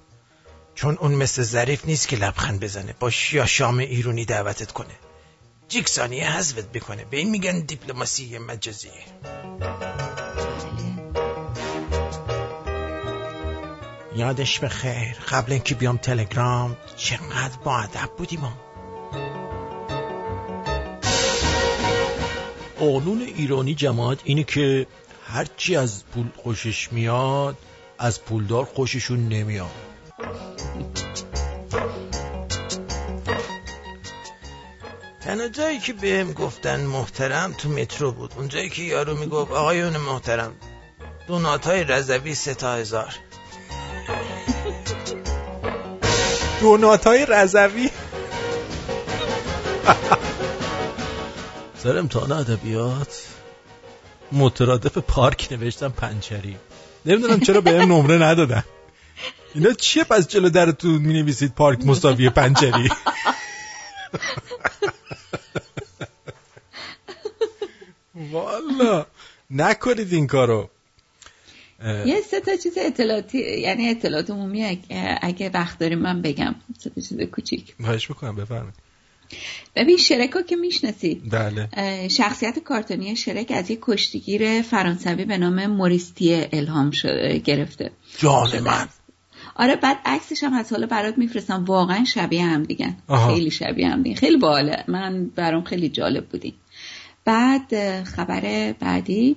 [0.75, 2.95] چون اون مثل ظریف نیست که لبخند بزنه.
[2.99, 4.95] با یا شام ایرونی دعوتت کنه.
[5.67, 7.05] جیک ثانیه حذفت بکنه.
[7.05, 8.89] به این میگن دیپلماسی مجازی
[14.15, 18.53] یادش به خیر قبل اینکه بیام تلگرام چقدر با ادب بودیم ما
[22.79, 24.87] قانون ایرانی جماعت اینه که
[25.27, 27.57] هرچی از پول خوشش میاد
[27.99, 29.84] از پولدار خوششون نمیاد.
[35.21, 38.31] تنها جایی که بهم گفتن محترم تو مترو بود.
[38.37, 40.53] اونجایی که یارو می‌گفت آقایون محترم.
[41.27, 43.15] دونات های رضوی سه تا هزار.
[46.61, 47.89] دونات های رضوی؟
[51.83, 53.27] سر امتحان ادبیات.
[54.31, 56.57] مترادف پارک نوشتم پنچری.
[57.05, 58.63] نمی‌دونم چرا به نمره ندادن.
[59.55, 62.89] اینا چیه پس جلو درتون می نویسید پارک مساوی پنچری
[68.15, 69.05] والا.
[69.49, 70.69] نکنید این کارو.
[72.05, 76.55] یه سه تا چیز اطلاعاتی یعنی اطلاعات عمومی اگه, اگه وقت داریم من بگم.
[76.79, 77.75] سه تا چیز کوچیک.
[77.83, 78.73] خواهش می‌کنم بفرمایید.
[79.75, 81.29] ببین شرکا که می‌شناسید.
[81.29, 82.07] بله.
[82.07, 87.91] شخصیت کارتونی شرک از یک کشتیگیر فرانسوی به نام موریستیه الهام شده گرفته.
[88.17, 88.87] جان شده من.
[89.55, 91.65] آره بعد عکسش هم از حالا برات میفرستم.
[91.65, 93.33] واقعا شبیه هم دیگن آها.
[93.33, 94.83] خیلی شبیه هم دیگن خیلی باله.
[94.87, 96.53] من برام خیلی جالب بودیم
[97.25, 99.35] بعد خبر بعدی.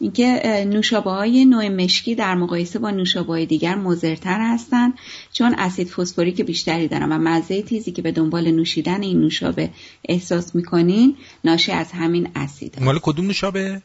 [0.00, 4.94] اینکه نوشابه های نوع مشکی در مقایسه با نوشابه های دیگر مضرتر هستند
[5.32, 9.70] چون اسید فسفوریک بیشتری دارن و مزه تیزی که به دنبال نوشیدن این نوشابه
[10.08, 13.82] احساس می‌کنین ناشی از همین اسید مال کدوم نوشابه؟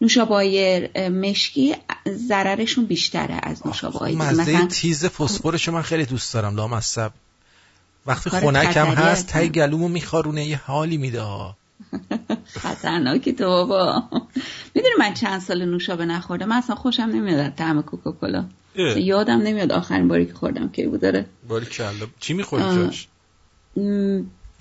[0.00, 1.76] نوشابه های مشکی
[2.08, 7.12] ضررشون بیشتره از نوشابه های مزه تیز فسفرشو من خیلی دوست دارم لامصب.
[8.06, 9.26] وقتی خنکم هست.
[9.26, 11.20] تای گلومو میخارونه یه حالی میده.
[11.20, 11.56] ها
[12.62, 14.02] خطرناکی تو بابا.
[14.74, 18.44] می‌دونی من چند سال نوشابه نخوردم؟ من اصلا خوشم نمیاد طعم کوکاکولا.
[18.96, 21.00] یادم نمیاد آخرین باری که خوردم کی بود.
[21.00, 22.62] داره باری کلا چی می‌خوری.
[22.62, 23.08] جاش؟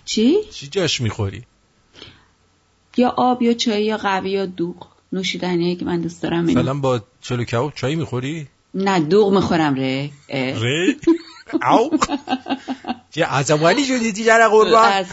[0.05, 1.43] چی؟ چی جاش می‌خوری؟
[2.97, 4.92] یا آب یا چای یا قهوه یا دوغ.
[5.13, 6.45] نوشیدنیه که من دوست دارم.
[6.45, 10.09] مثلا با چلو کباب چای می‌خوری؟ نه دوغ می‌خورم ره.
[10.29, 10.95] ری
[11.71, 11.89] او
[13.11, 15.05] چه عصبانی شدی دیگر قربان.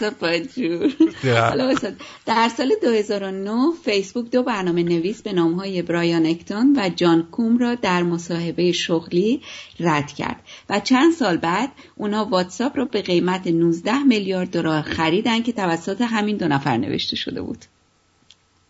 [2.25, 7.75] در سال 2009 فیسبوک دو برنامه نویس به نامهای برایان اکتون و جان کوم را
[7.75, 9.41] در مصاحبه شغلی
[9.79, 10.39] رد کرد.
[10.69, 16.01] و چند سال بعد اونا واتساپ را به قیمت 19 میلیارد دلار خریدن که توسط
[16.01, 17.65] همین دو نفر نوشته شده بود.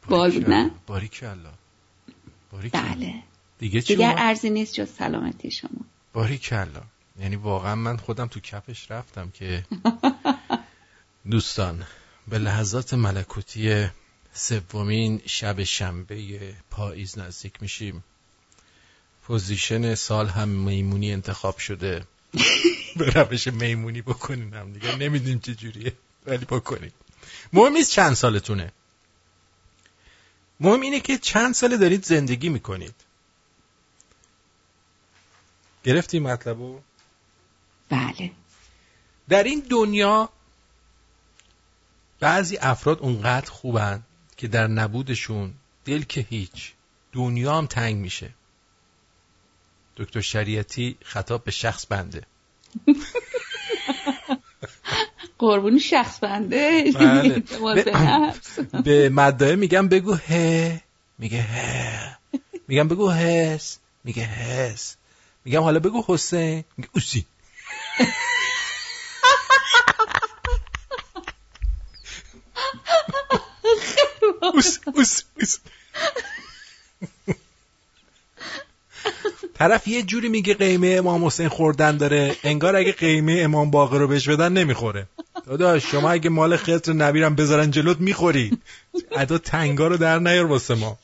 [0.07, 1.53] بال بود نه؟ باری کلا
[2.51, 3.13] باری بله.
[3.59, 5.69] دیگه چی دیگر؟ ارزی نیست جز سلامتی شما.
[6.13, 6.81] باری کلا
[7.19, 9.65] یعنی واقعا من خودم تو کفش رفتم که
[11.31, 11.83] دوستان
[12.27, 13.87] به لحظات ملکوتی
[14.33, 18.03] سومین شب شنبه پاییز نزدیک میشیم.
[19.23, 22.03] پوزیشن سال هم میمونی انتخاب شده.
[22.97, 24.95] به روش میمونی بکنین هم دیگه.
[24.95, 25.93] نمی‌دونیم چه جوریه
[26.25, 26.91] ولی بکنین
[27.53, 28.71] مهم نیست چند سالتونه.
[30.61, 32.95] مهم اینه که چند ساله دارید زندگی می‌کنید.
[35.83, 36.79] گرفتی مطلبو؟
[37.89, 38.31] بله.
[39.29, 40.29] در این دنیا
[42.19, 44.03] بعضی افراد اونقدر خوبن
[44.37, 45.53] که در نبودشون
[45.85, 46.73] دل که هیچ
[47.11, 48.33] دنیا هم تنگ میشه.
[49.97, 52.23] دکتر شریعتی خطاب به شخص بنده.
[55.41, 56.91] قربونی شخص بنده.
[56.95, 57.43] بله.
[57.75, 58.33] به
[58.83, 60.81] به- مدعه میگم بگو هه.
[61.17, 62.17] میگه هه.
[62.67, 63.79] میگم بگو هس.
[64.03, 64.95] میگه هس.
[65.45, 66.63] میگم حالا بگو حسین.
[66.77, 67.25] میگه اوسی.
[74.41, 75.57] اوس اوس اوس.
[79.53, 84.07] طرف یه جوری میگه قیمه امام حسین خوردن داره انگار اگه قیمه امام باقر رو
[84.07, 85.07] بهش بدن نمی‌خوره.
[85.45, 88.57] داداش شما اگه مال خطر نبیرم بذارن جلوت می‌خوری.
[89.11, 90.97] ادا تنگا رو در نیار واسه ما.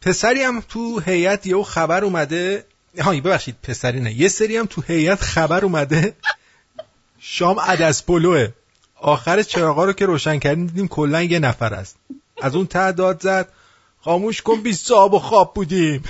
[0.00, 2.64] پسری هم تو هیئت یهو خبر اومده.
[2.98, 4.12] ها ببخشید پسری نه.
[4.12, 6.14] یه سری هم تو هیئت خبر اومده.
[7.18, 8.48] شام عدس پلوه
[9.00, 11.96] آخر چراغا رو که روشن کردیم دیدیم کلا یه نفر است.
[12.42, 13.48] از اون ته داد زد.
[14.08, 16.02] خاموش کن بی صاحب و خواب بودیم.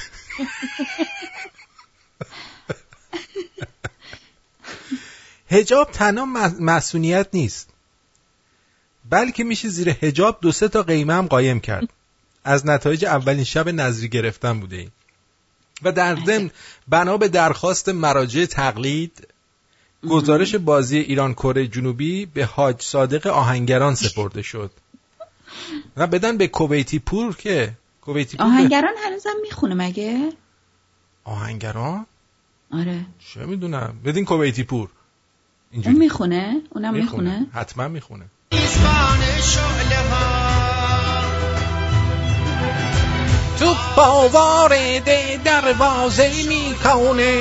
[5.51, 6.25] هجاب تنها
[6.61, 7.69] مسئولیت نیست.
[9.11, 11.89] بلکه میشه زیر هجاب دو سه تا قیمه هم قایم کرد.
[12.45, 14.91] از نتایج اولین شب نظری گرفتن بوده این
[15.83, 16.51] و در ضمن
[16.89, 19.29] بنا به درخواست مراجع تقلید
[20.09, 24.71] گزارش بازی ایران کره جنوبی به حاج صادق آهنگران سپرده شد.
[25.97, 27.75] و بدن به کویتی پور که
[28.09, 30.33] کویتی آهنگران هنوزم می‌خونه مگه؟
[31.25, 32.07] آهنگران؟
[32.73, 33.07] آره.
[33.19, 33.95] چه می‌دونم.
[34.05, 34.89] بدین کویتی پور.
[35.73, 37.47] اون می‌خونه؟ اونم می‌خونه.
[37.53, 38.25] حتما می‌خونه.
[43.59, 47.35] تو با وارد دروازه می‌کنه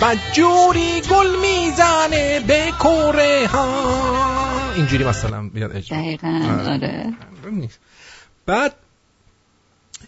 [0.00, 4.47] بدجوری گل می‌زنه به کوره ها.
[4.78, 5.98] اینجوری مثلا میاد اجرا.
[5.98, 7.14] دقیقا آره.
[7.50, 7.78] نیست.
[8.46, 8.74] بعد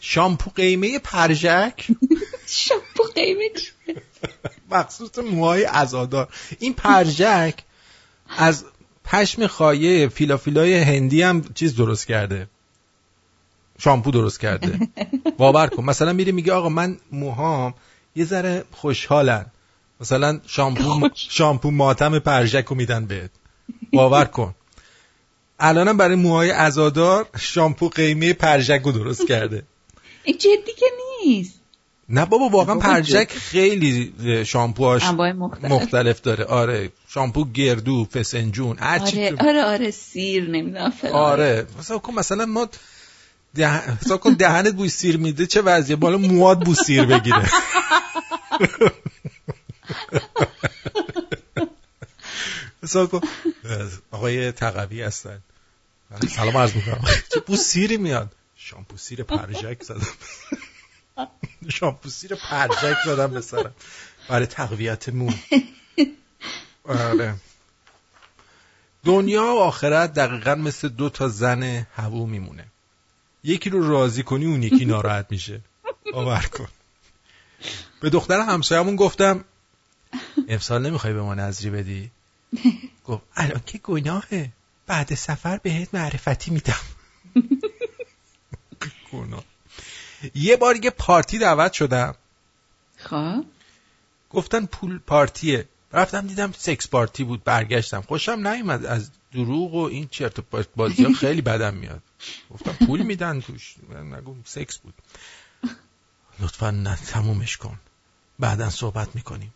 [0.00, 1.86] شامپو قیمه پرژک.
[2.46, 3.48] شامپو قیمه
[4.70, 6.28] مخصوص موهای ازادار.
[6.58, 7.62] این پرژک
[8.28, 8.64] از
[9.04, 12.48] پشم خایه فیلافیلای هندی هم چیز درست کرده.
[13.78, 14.78] شامپو درست کرده.
[15.38, 15.84] باور کن.
[15.84, 17.74] مثلا میره میگه آقا من موهام
[18.16, 19.46] یه ذره خوشحالن.
[20.00, 23.30] مثلا شامپو شامپو ماتم پرژک رو میدن بهت.
[23.92, 24.54] باور کن.
[25.60, 29.62] الانم برای موهای ازادار شامپو قیمه پرژک رو درست کرده.
[30.22, 30.86] این جدی که
[31.24, 31.60] نیست.
[32.08, 34.12] نه بابا واقعا پرژک خیلی
[34.46, 35.72] شامپوهاش مختلف.
[35.72, 36.44] مختلف داره.
[36.44, 41.12] آره شامپو گردو فسنجون هرچی آره آره آره سیر نمی‌دونم فلان.
[41.14, 41.66] آره.
[41.78, 42.68] مثلا کن مثلا ما
[43.54, 43.82] ده...
[44.22, 47.50] کن دهنت بوی سیر میده چه وضعیه؟ بالا مواد بو سیر بگیره.
[52.82, 53.20] حساب کن
[54.10, 55.38] آقای تقوی هستن.
[56.18, 57.04] سلام عرض می‌کنم.
[57.34, 60.06] چه بو سیری میاد؟ شامپو سیر پرژک زدم.
[61.76, 63.74] شامپو سیر پرژک زدم به سرم.
[64.28, 65.30] برای تقویت مو
[66.84, 67.34] آره.
[69.04, 72.64] دنیا و آخرت دقیقا مثل دو تا زن هوو میمونه.
[73.44, 75.60] یکی رو راضی کنی اون یکی ناراحت میشه.
[76.12, 76.68] باور کن.
[78.00, 79.44] به دختر همسایمون گفتم
[80.48, 82.10] امسال نمی‌خوای به ما نظری بدی؟
[83.04, 84.52] گفت الان که گناهه.
[84.90, 86.80] بعد سفر بهت معرفتی میدم.
[90.34, 92.14] یه بار یه پارتی دعوت شدم.
[92.96, 93.44] خب.
[94.30, 95.68] گفتن پول پارتیه.
[95.92, 98.00] رفتم دیدم سکس پارتی بود برگشتم.
[98.00, 102.02] خوشم نیومد از دروغ و این چرت و پرت بازی ها خیلی بدم میاد.
[102.50, 103.74] گفتم پول میدن توش.
[103.88, 104.94] من نگو سکس بود.
[106.40, 107.80] لطفا نه تمومش کن.
[108.38, 109.54] بعدا صحبت می‌کنیم.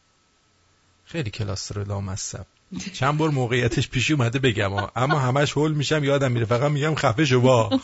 [1.05, 2.47] خیلی کلاس رو لامصب.
[2.93, 4.73] چند بار موقعیتش پیش اومده بگم.
[4.73, 4.93] ها.
[4.97, 6.47] اما همش هول میشم یادم میره.
[6.47, 7.81] فقط میگم خفه شو با.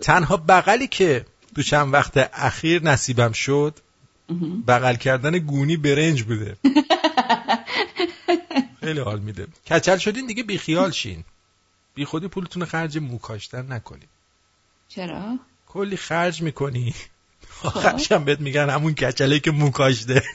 [0.00, 1.26] تنها بغلی که
[1.56, 3.78] تو چند وقت اخیر نصیبم شد
[4.68, 6.56] بغل کردن گونی برنج بوده.
[8.80, 9.46] خیلی حال میده.
[9.70, 11.24] کچل شدین دیگه بیخیال شین.
[11.94, 14.08] بی خودی پولتون خرج مو کاشتن نکنید
[14.88, 16.94] چرا؟ کلی خرج می‌کنی.
[17.64, 20.22] آخرش هم بهت میگن همون کچله که مو کاشته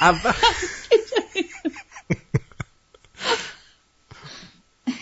[0.00, 0.32] اول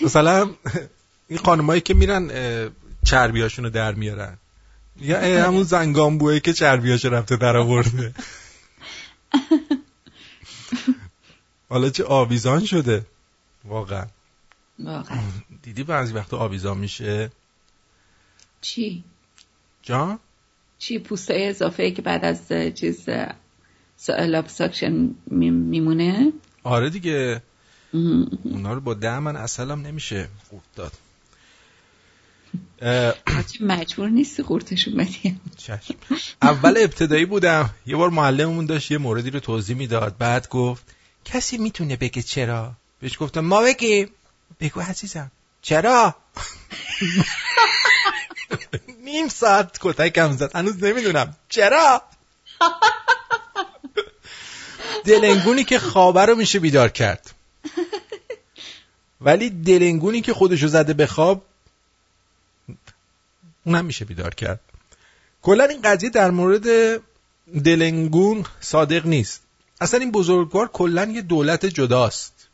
[0.04, 0.50] مثلا
[1.28, 2.30] این خانمایی که میرن
[3.04, 4.38] چربیاشونو در میارن.
[5.00, 8.14] یا همون زنگامبوه که چربیاشو رفته در آورده.
[11.68, 13.06] حالا چه آویزان شده.
[13.64, 14.06] واقعا.
[14.78, 15.18] واقعا.
[15.62, 17.30] دیدی بعضی وقت آویزان میشه؟
[18.60, 19.04] چی؟
[19.82, 20.18] جان؟
[20.78, 23.08] چی پوستای اضافه که بعد از چیز
[23.96, 26.32] سوال ساکشن میمونه؟
[26.62, 27.42] آره دیگه.
[28.44, 30.28] اونا رو با ده من اصلم نمیشه.
[30.50, 30.92] خوب داد.
[33.60, 35.40] مجبور نیستی قورتشون بدی.
[35.56, 35.94] چشم.
[36.42, 37.70] اول ابتدایی بودم.
[37.86, 40.16] یه بار معلممون داشت یه موردی رو توضیح می‌داد.
[40.18, 40.94] بعد گفت
[41.24, 44.08] کسی می‌تونه بگه چرا؟ بهش گفتم ما بگیم
[44.60, 45.30] بگو عزیزم.
[45.62, 46.14] چرا؟
[49.04, 50.56] نیم ساعت کتکم زد.
[50.56, 51.36] هنوز نمی‌دونم.
[51.48, 52.02] چرا؟
[55.04, 57.30] دلنگونی که خوابه رو میشه بیدار کرد.
[59.20, 61.44] ولی دلنگونی که خودشو زده به خواب
[63.64, 64.60] اونم میشه بیدار کرد.
[65.42, 66.66] کلا این قضیه در مورد
[67.64, 69.42] دلنگون صادق نیست.
[69.80, 72.48] اصلا این بزرگوار کلا یه دولت جداست.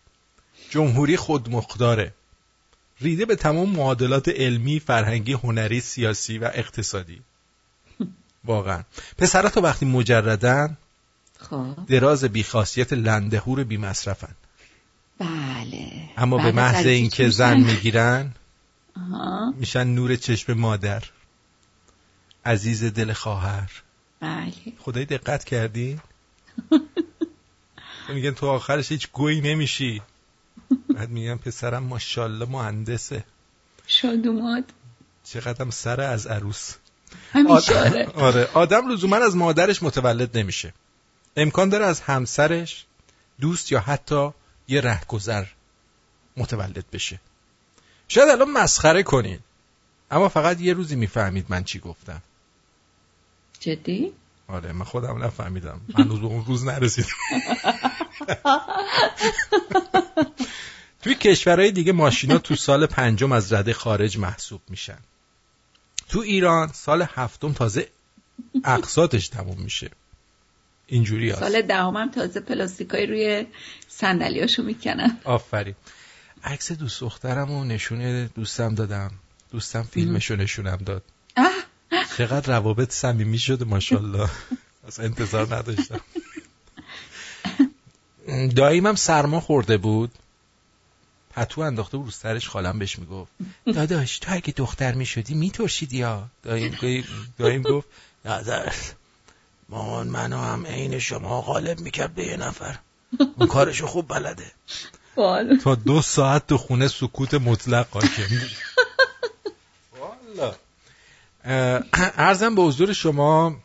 [0.71, 2.15] جمهوری خودمختاره.
[3.01, 7.21] ریده به تمام معادلات علمی، فرهنگی، هنری، سیاسی و اقتصادی.
[8.45, 8.83] واقعا.
[9.19, 10.77] پسرها تا وقتی مجردن
[11.39, 11.77] خب.
[11.89, 14.35] دراز بیخاصیت لندهور بی مصرفن
[15.19, 15.91] بله.
[16.17, 17.29] اما به محض اینکه.
[17.29, 18.35] زن می‌گیرن.
[19.57, 21.03] میشن نور چشم مادر.
[22.45, 23.71] عزیز دل خواهر.
[24.21, 24.53] بله.
[24.79, 26.01] خدای دقت کردی؟
[28.15, 30.03] میگن تو آخرش هیچ گویی نمیشی.
[30.95, 33.25] بعد میگن پسرم ماشاءالله مهندسه.
[33.87, 34.65] شادوماد.
[35.25, 36.75] چقدرم سر از عروس.
[37.33, 38.07] همیشه آد- آره.
[38.27, 38.49] آره.
[38.55, 40.73] آدم لزوما از مادرش متولد نمیشه.
[41.37, 42.85] امکان داره از همسرش
[43.41, 44.31] دوست یا حتی
[44.69, 45.45] یه رهگذر
[46.37, 47.21] متولد بشه.
[48.09, 49.39] شاید الان مسخره کنین.
[50.11, 52.23] اما فقط یه روزی می‌فهمید من چی گفتم.
[53.61, 54.13] جدی؟
[54.49, 55.81] آره من خودم نفهمیدم.
[55.95, 57.09] هنوز به اون روز نرسیدم.
[61.03, 64.99] توی کشورهای دیگه ماشینا تو سال پنجم از رده خارج محسوب میشن.
[66.09, 67.89] تو ایران سال هفتم تازه
[68.65, 69.91] اقساطش تموم میشه.
[70.87, 71.41] اینجوری هست.
[71.41, 73.47] سال دهمم تازه پلاستیکای روی
[73.89, 75.19] صندلیاشو می‌کنن.
[75.25, 75.75] آفرین.
[76.45, 79.11] عکس دوست دخترم و نشون دوستم دادم.
[79.51, 81.03] دوستم فیلمشو نشونم داد.
[82.19, 84.29] چقدر روابط صمیمی شده ماشاءالله.
[84.87, 86.01] از انتظار نداشتم.
[88.57, 90.11] داییمم سرما خورده بود.
[91.31, 93.33] پتو انداخته بود رو سرش خالم بهش می‌گفت.
[93.67, 97.05] داداش تو اگه دختر می‌شدی میترشیدی یا؟ داییم,
[97.39, 97.89] داییم گفت
[98.25, 98.73] نظر
[99.69, 102.79] مامان منو هم عین شما غالب می‌کرد به یه نفر.
[103.37, 104.53] اون کارشو خوب بلده.
[105.65, 108.23] تا دو ساعت تو خونه سکوت مطلق حاکم
[110.01, 110.55] والا.
[111.95, 113.57] ارزم به حضور شما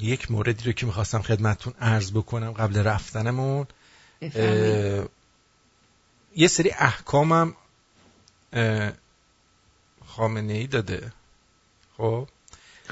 [0.00, 3.66] یک موردی رو که می‌خواستم خدمتتون عرض بکنم قبل رفتنمون.
[6.36, 7.54] یه سری احکامم
[10.06, 11.12] خامنه ای داده.
[11.96, 12.28] خب؟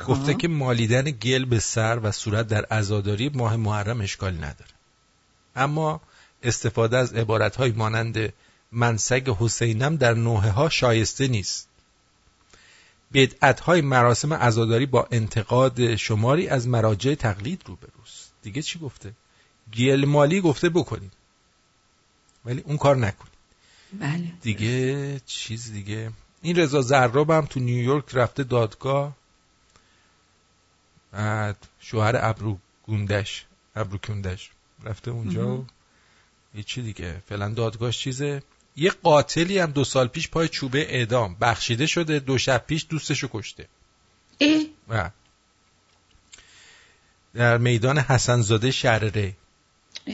[0.08, 4.70] گفته که مالیدن گل به سر و صورت در عزاداری ماه محرم اشکالی نداره.
[5.56, 6.00] اما
[6.42, 8.32] استفاده از عبارتهای مانند
[8.72, 11.68] منسگ حسینم در نوحه ها شایسته نیست.
[13.12, 18.32] بدعت های مراسم عزاداری با انتقاد شماری از مراجع تقلید روبروست.
[18.42, 19.12] دیگه چی گفته؟
[19.78, 21.12] گل مالی گفته بکنید.
[22.46, 23.32] ولی اون کار نکنید
[24.00, 24.32] بله.
[24.42, 26.10] دیگه چیز دیگه.
[26.42, 29.16] این رضا زراب هم تو نیویورک رفته دادگاه.
[31.12, 33.46] بعد شوهر ابرو گوندش
[33.76, 34.50] ابرو کندش
[34.84, 35.56] رفته اونجا
[36.54, 37.22] و چی دیگه.
[37.28, 38.42] فعلا دادگاهش چیزه.
[38.76, 41.36] یه قاتلی هم دو سال پیش پای چوبه اعدام.
[41.40, 43.68] بخشیده شده دو شب پیش دوستشو کشته.
[44.38, 45.10] ای و
[47.34, 49.36] در میدان حسنزاده شهر ری.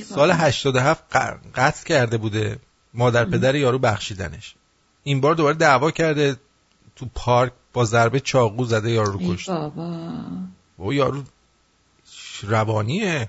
[0.00, 1.16] سال 87
[1.54, 2.58] قتل کرده بوده
[2.94, 4.54] مادر پدر یارو بخشیدنش.
[5.02, 6.36] این بار دوباره دعوا کرده
[6.96, 9.52] تو پارک با ضربه چاقو زده یارو رو کشته.
[9.52, 10.10] بابا.
[10.78, 11.22] و یارو
[12.42, 13.28] روانیه.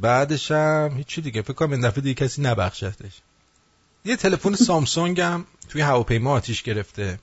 [0.00, 1.42] بعدش هم هیچی دیگه.
[1.42, 3.20] فکر کنم این دفعه دیگه کسی نبخشتش.
[4.04, 7.18] یه تلفن سامسونگ هم توی هواپیما آتیش گرفته.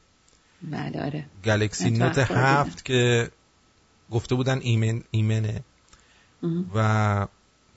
[0.62, 1.26] بله آره.
[1.46, 3.32] گلکسی نوت هفت که
[4.12, 5.64] گفته بودن ایمن ایمنه.
[6.76, 7.28] و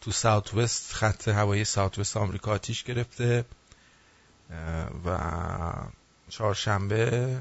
[0.07, 3.45] تو ساوت وست خط هوایی ساوت وست آمریکا آتیش گرفته
[5.05, 5.19] و
[6.28, 7.39] چهارشنبه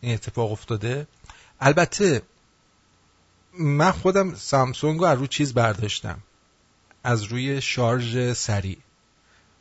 [0.00, 1.06] این اتفاق افتاده.
[1.60, 2.22] البته
[3.58, 6.18] من خودم سامسونگ رو از روی چیز برداشتم.
[7.04, 8.78] از روی شارژ سریع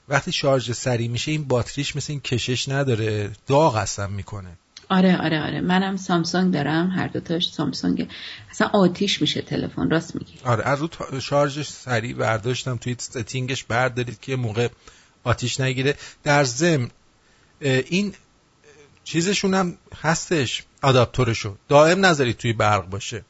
[0.08, 3.32] وقتی شارژ سریع میشه این باتریش مثل این کشش نداره.
[3.48, 4.58] داغ اصلا می‌کنه.
[4.90, 5.62] آره آره آره.
[5.62, 8.08] منم سامسونگ دارم هر دوتاش سامسونگ
[8.52, 10.34] اصلا آتیش میشه تلفن راست میگی.
[10.46, 14.68] آره از رو شارژش سریع برداشتم توی ستینگش بردارید که موقع
[15.24, 15.96] آتیش نگیره.
[16.24, 16.90] در ضمن
[17.62, 18.14] این
[19.04, 23.26] چیزشون هم هستش آداپتورشو دائم نذارید توی برق باشه.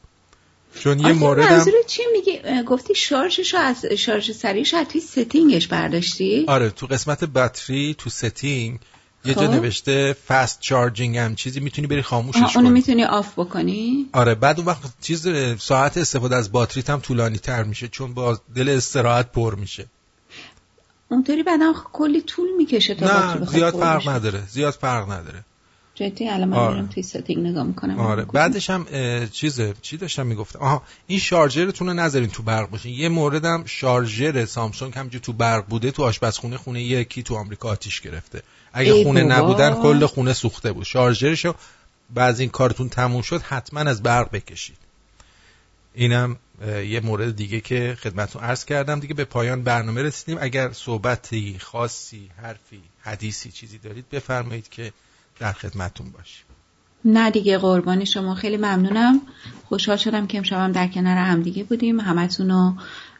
[0.80, 1.66] چون یه مورد هم...
[1.86, 7.24] چی میگی؟ گفتی شارژش از شارژ سریعش از توی setting ش برداشتی؟ آره تو قسمت
[7.24, 8.78] باتری تو setting
[9.24, 14.08] یه جا نوشته fast charging هم چیزی می‌تونی بری خاموشش کنی اونو می‌تونی off بکنی؟
[14.12, 15.28] آره بعد اون وقت چیز
[15.58, 19.86] ساعت استفاده از باتری هم طولانی تر میشه چون با دل استراحت پر میشه.
[21.08, 25.44] اونطوری بعدا کلی طول می‌کشه تا نه زیاد فرق نداره زیاد فرق نداره.
[25.94, 26.86] جدی الان من آره.
[26.86, 28.00] توی setting نگاه می‌کنم.
[28.00, 28.86] آره بعدش هم
[29.32, 34.44] چیز چی داشتم می‌گفتم؟ آها این شارژرتون رو نذارین تو برق باشین یه موردم شارژر
[34.44, 38.42] سامسونگ همینجور تو برق بوده تو آشپزخونه خونه یکی تو آمریکا آتیش گرفته.
[38.74, 39.34] اگه خونه بابا.
[39.34, 40.84] نبودن کل خونه سوخته بود.
[40.84, 41.54] شارژرشو
[42.14, 44.76] بعد این کارتون تموم شد حتما از برق بکشید.
[45.94, 46.36] اینم
[46.86, 49.00] یه مورد دیگه که خدمتتون عرض کردم.
[49.00, 50.38] دیگه به پایان برنامه رسیدیم.
[50.40, 54.92] اگر صحبتی خاصی حرفی حدیثی چیزی دارید بفرمایید که
[55.38, 56.44] در خدمتون باشیم.
[57.04, 58.34] نه دیگه قربان شما.
[58.34, 59.20] خیلی ممنونم.
[59.68, 62.00] خوشحال شدم که امشبم در کنار هم دیگه بودیم.
[62.00, 62.74] همتون رو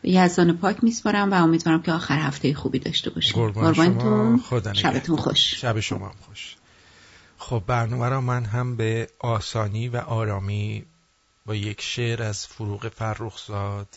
[0.04, 3.34] یزدان پاک میسپارم و امیدوارم که آخر هفته خوبی داشته باشیم.
[3.34, 5.54] قربانتون شبتون خوش.
[5.54, 6.56] شب شما هم خوش.
[7.38, 10.84] خب برنامه را من هم به آسانی و آرامی
[11.46, 13.88] با یک شعر از فروغ فرخزاد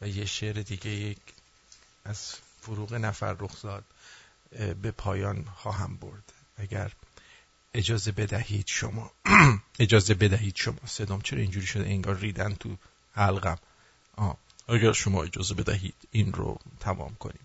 [0.00, 1.18] و یه شعر دیگه یک
[2.04, 3.84] از فروغ نفرخزاد
[4.82, 6.32] به پایان خواهم برد.
[6.56, 6.92] اگر
[7.74, 9.10] اجازه بدهید شما.
[9.78, 10.78] اجازه بدهید شما.
[10.86, 12.76] صدام چرا اینجوری شده؟ انگار ریدن تو
[13.12, 13.58] حلقم.
[14.16, 14.36] آه.
[14.68, 17.40] اگر شما اجازه بدهید این رو تمام کنیم.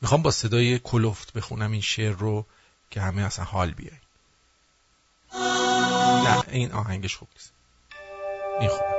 [0.00, 2.46] می‌خوام با صدای کلفت بخونم این شعر رو
[2.90, 3.90] که همه اصلا حال بیای
[6.24, 7.52] نه این آهنگش خوب نیست.
[8.60, 8.98] این خوبه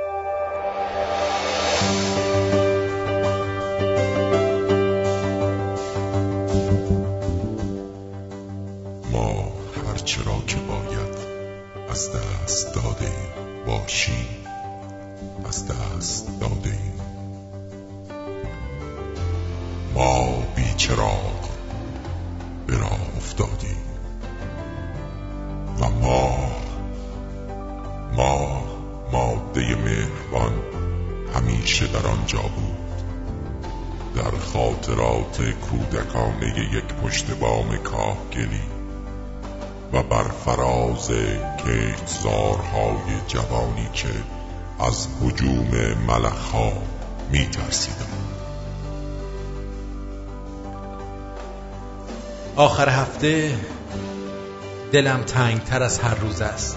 [9.12, 9.52] ما
[9.86, 11.18] هرچرا که باید
[11.90, 13.12] از دست داده
[13.66, 14.46] باشیم
[15.44, 16.99] از دست داده
[19.94, 21.48] ما بیچراغ
[22.66, 23.76] به راه افتادیم.
[25.80, 26.50] و ما
[28.16, 28.62] ما
[29.12, 30.52] ماده مهربان
[31.34, 32.80] همیشه در آنجا بود.
[34.16, 38.62] در خاطرات کودکانه یک پشت بام کاهگلی
[39.92, 41.10] و بر فراز
[41.66, 44.08] کشتزارهای جوانی که
[44.80, 46.72] از هجوم ملخها
[47.32, 47.46] می
[52.56, 53.54] آخر هفته
[54.92, 56.76] دلم تنگ تر از هر روز است.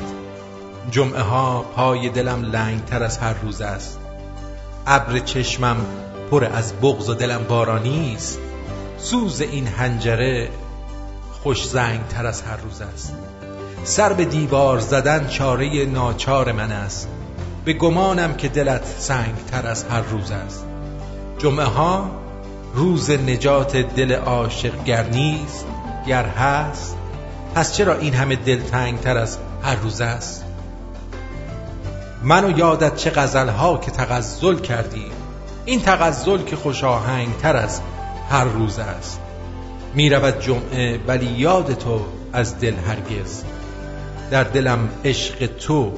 [0.91, 3.99] جمعه ها پای دلم لنگ تر از هر روز است.
[4.87, 5.77] ابر چشمم
[6.31, 8.39] پر از بغض و دلم بارانی است.
[8.97, 10.49] سوز این هنجره
[11.43, 13.13] خوش زنگ تر از هر روز است.
[13.83, 17.07] سر به دیوار زدن چاره ناچار من است.
[17.65, 20.65] به گمانم که دلت سنگ تر از هر روز است.
[21.37, 22.22] جمعه ها
[22.73, 25.65] روز نجات دل عاشق گر نیست
[26.07, 26.97] گر هست
[27.55, 30.45] پس چرا این همه دلتنگ تر از هر روز است؟
[32.23, 35.05] من و یادت چه غزلها که تغزل کردی
[35.65, 37.81] این تغزل که خوش آهنگ تر از
[38.29, 39.19] هر روز است.
[39.93, 43.43] می رود جمعه ولی یاد تو از دل هرگز.
[44.31, 45.97] در دلم عشق تو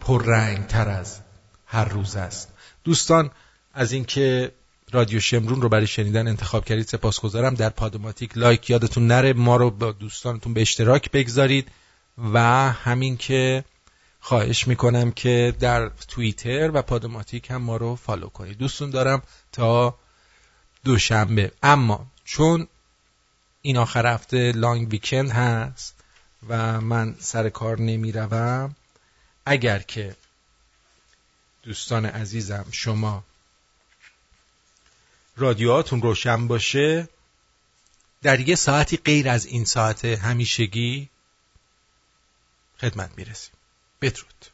[0.00, 1.18] پررنگ تر از
[1.66, 2.48] هر روز است.
[2.84, 3.30] دوستان
[3.74, 4.52] از اینکه
[4.92, 6.86] رادیو شمرون رو برای شنیدن انتخاب کردید.
[6.86, 7.54] سپاسگزارم.
[7.54, 9.32] در Podomatic لایک یادتون نره.
[9.32, 11.68] ما رو با دوستانتون به اشتراک بگذارید.
[12.32, 12.38] و
[12.72, 13.64] همین که
[14.20, 18.58] خواهش می‌کنم که در توییتر و Podomatic هم ما رو follow کنید.
[18.58, 19.98] دوستون دارم تا
[20.84, 21.52] دوشنبه.
[21.62, 22.68] اما چون
[23.62, 25.94] این آخر هفته long weekend هست
[26.48, 28.74] و من سر کار نمی‌روم
[29.46, 30.16] اگر که
[31.62, 33.24] دوستان عزیزم شما
[35.38, 37.08] رادیوهاتون روشن باشه؟
[38.22, 41.08] در یه ساعتی غیر از این ساعت همیشگی
[42.80, 43.54] خدمت می‌رسیم.
[44.00, 44.46] بدرود.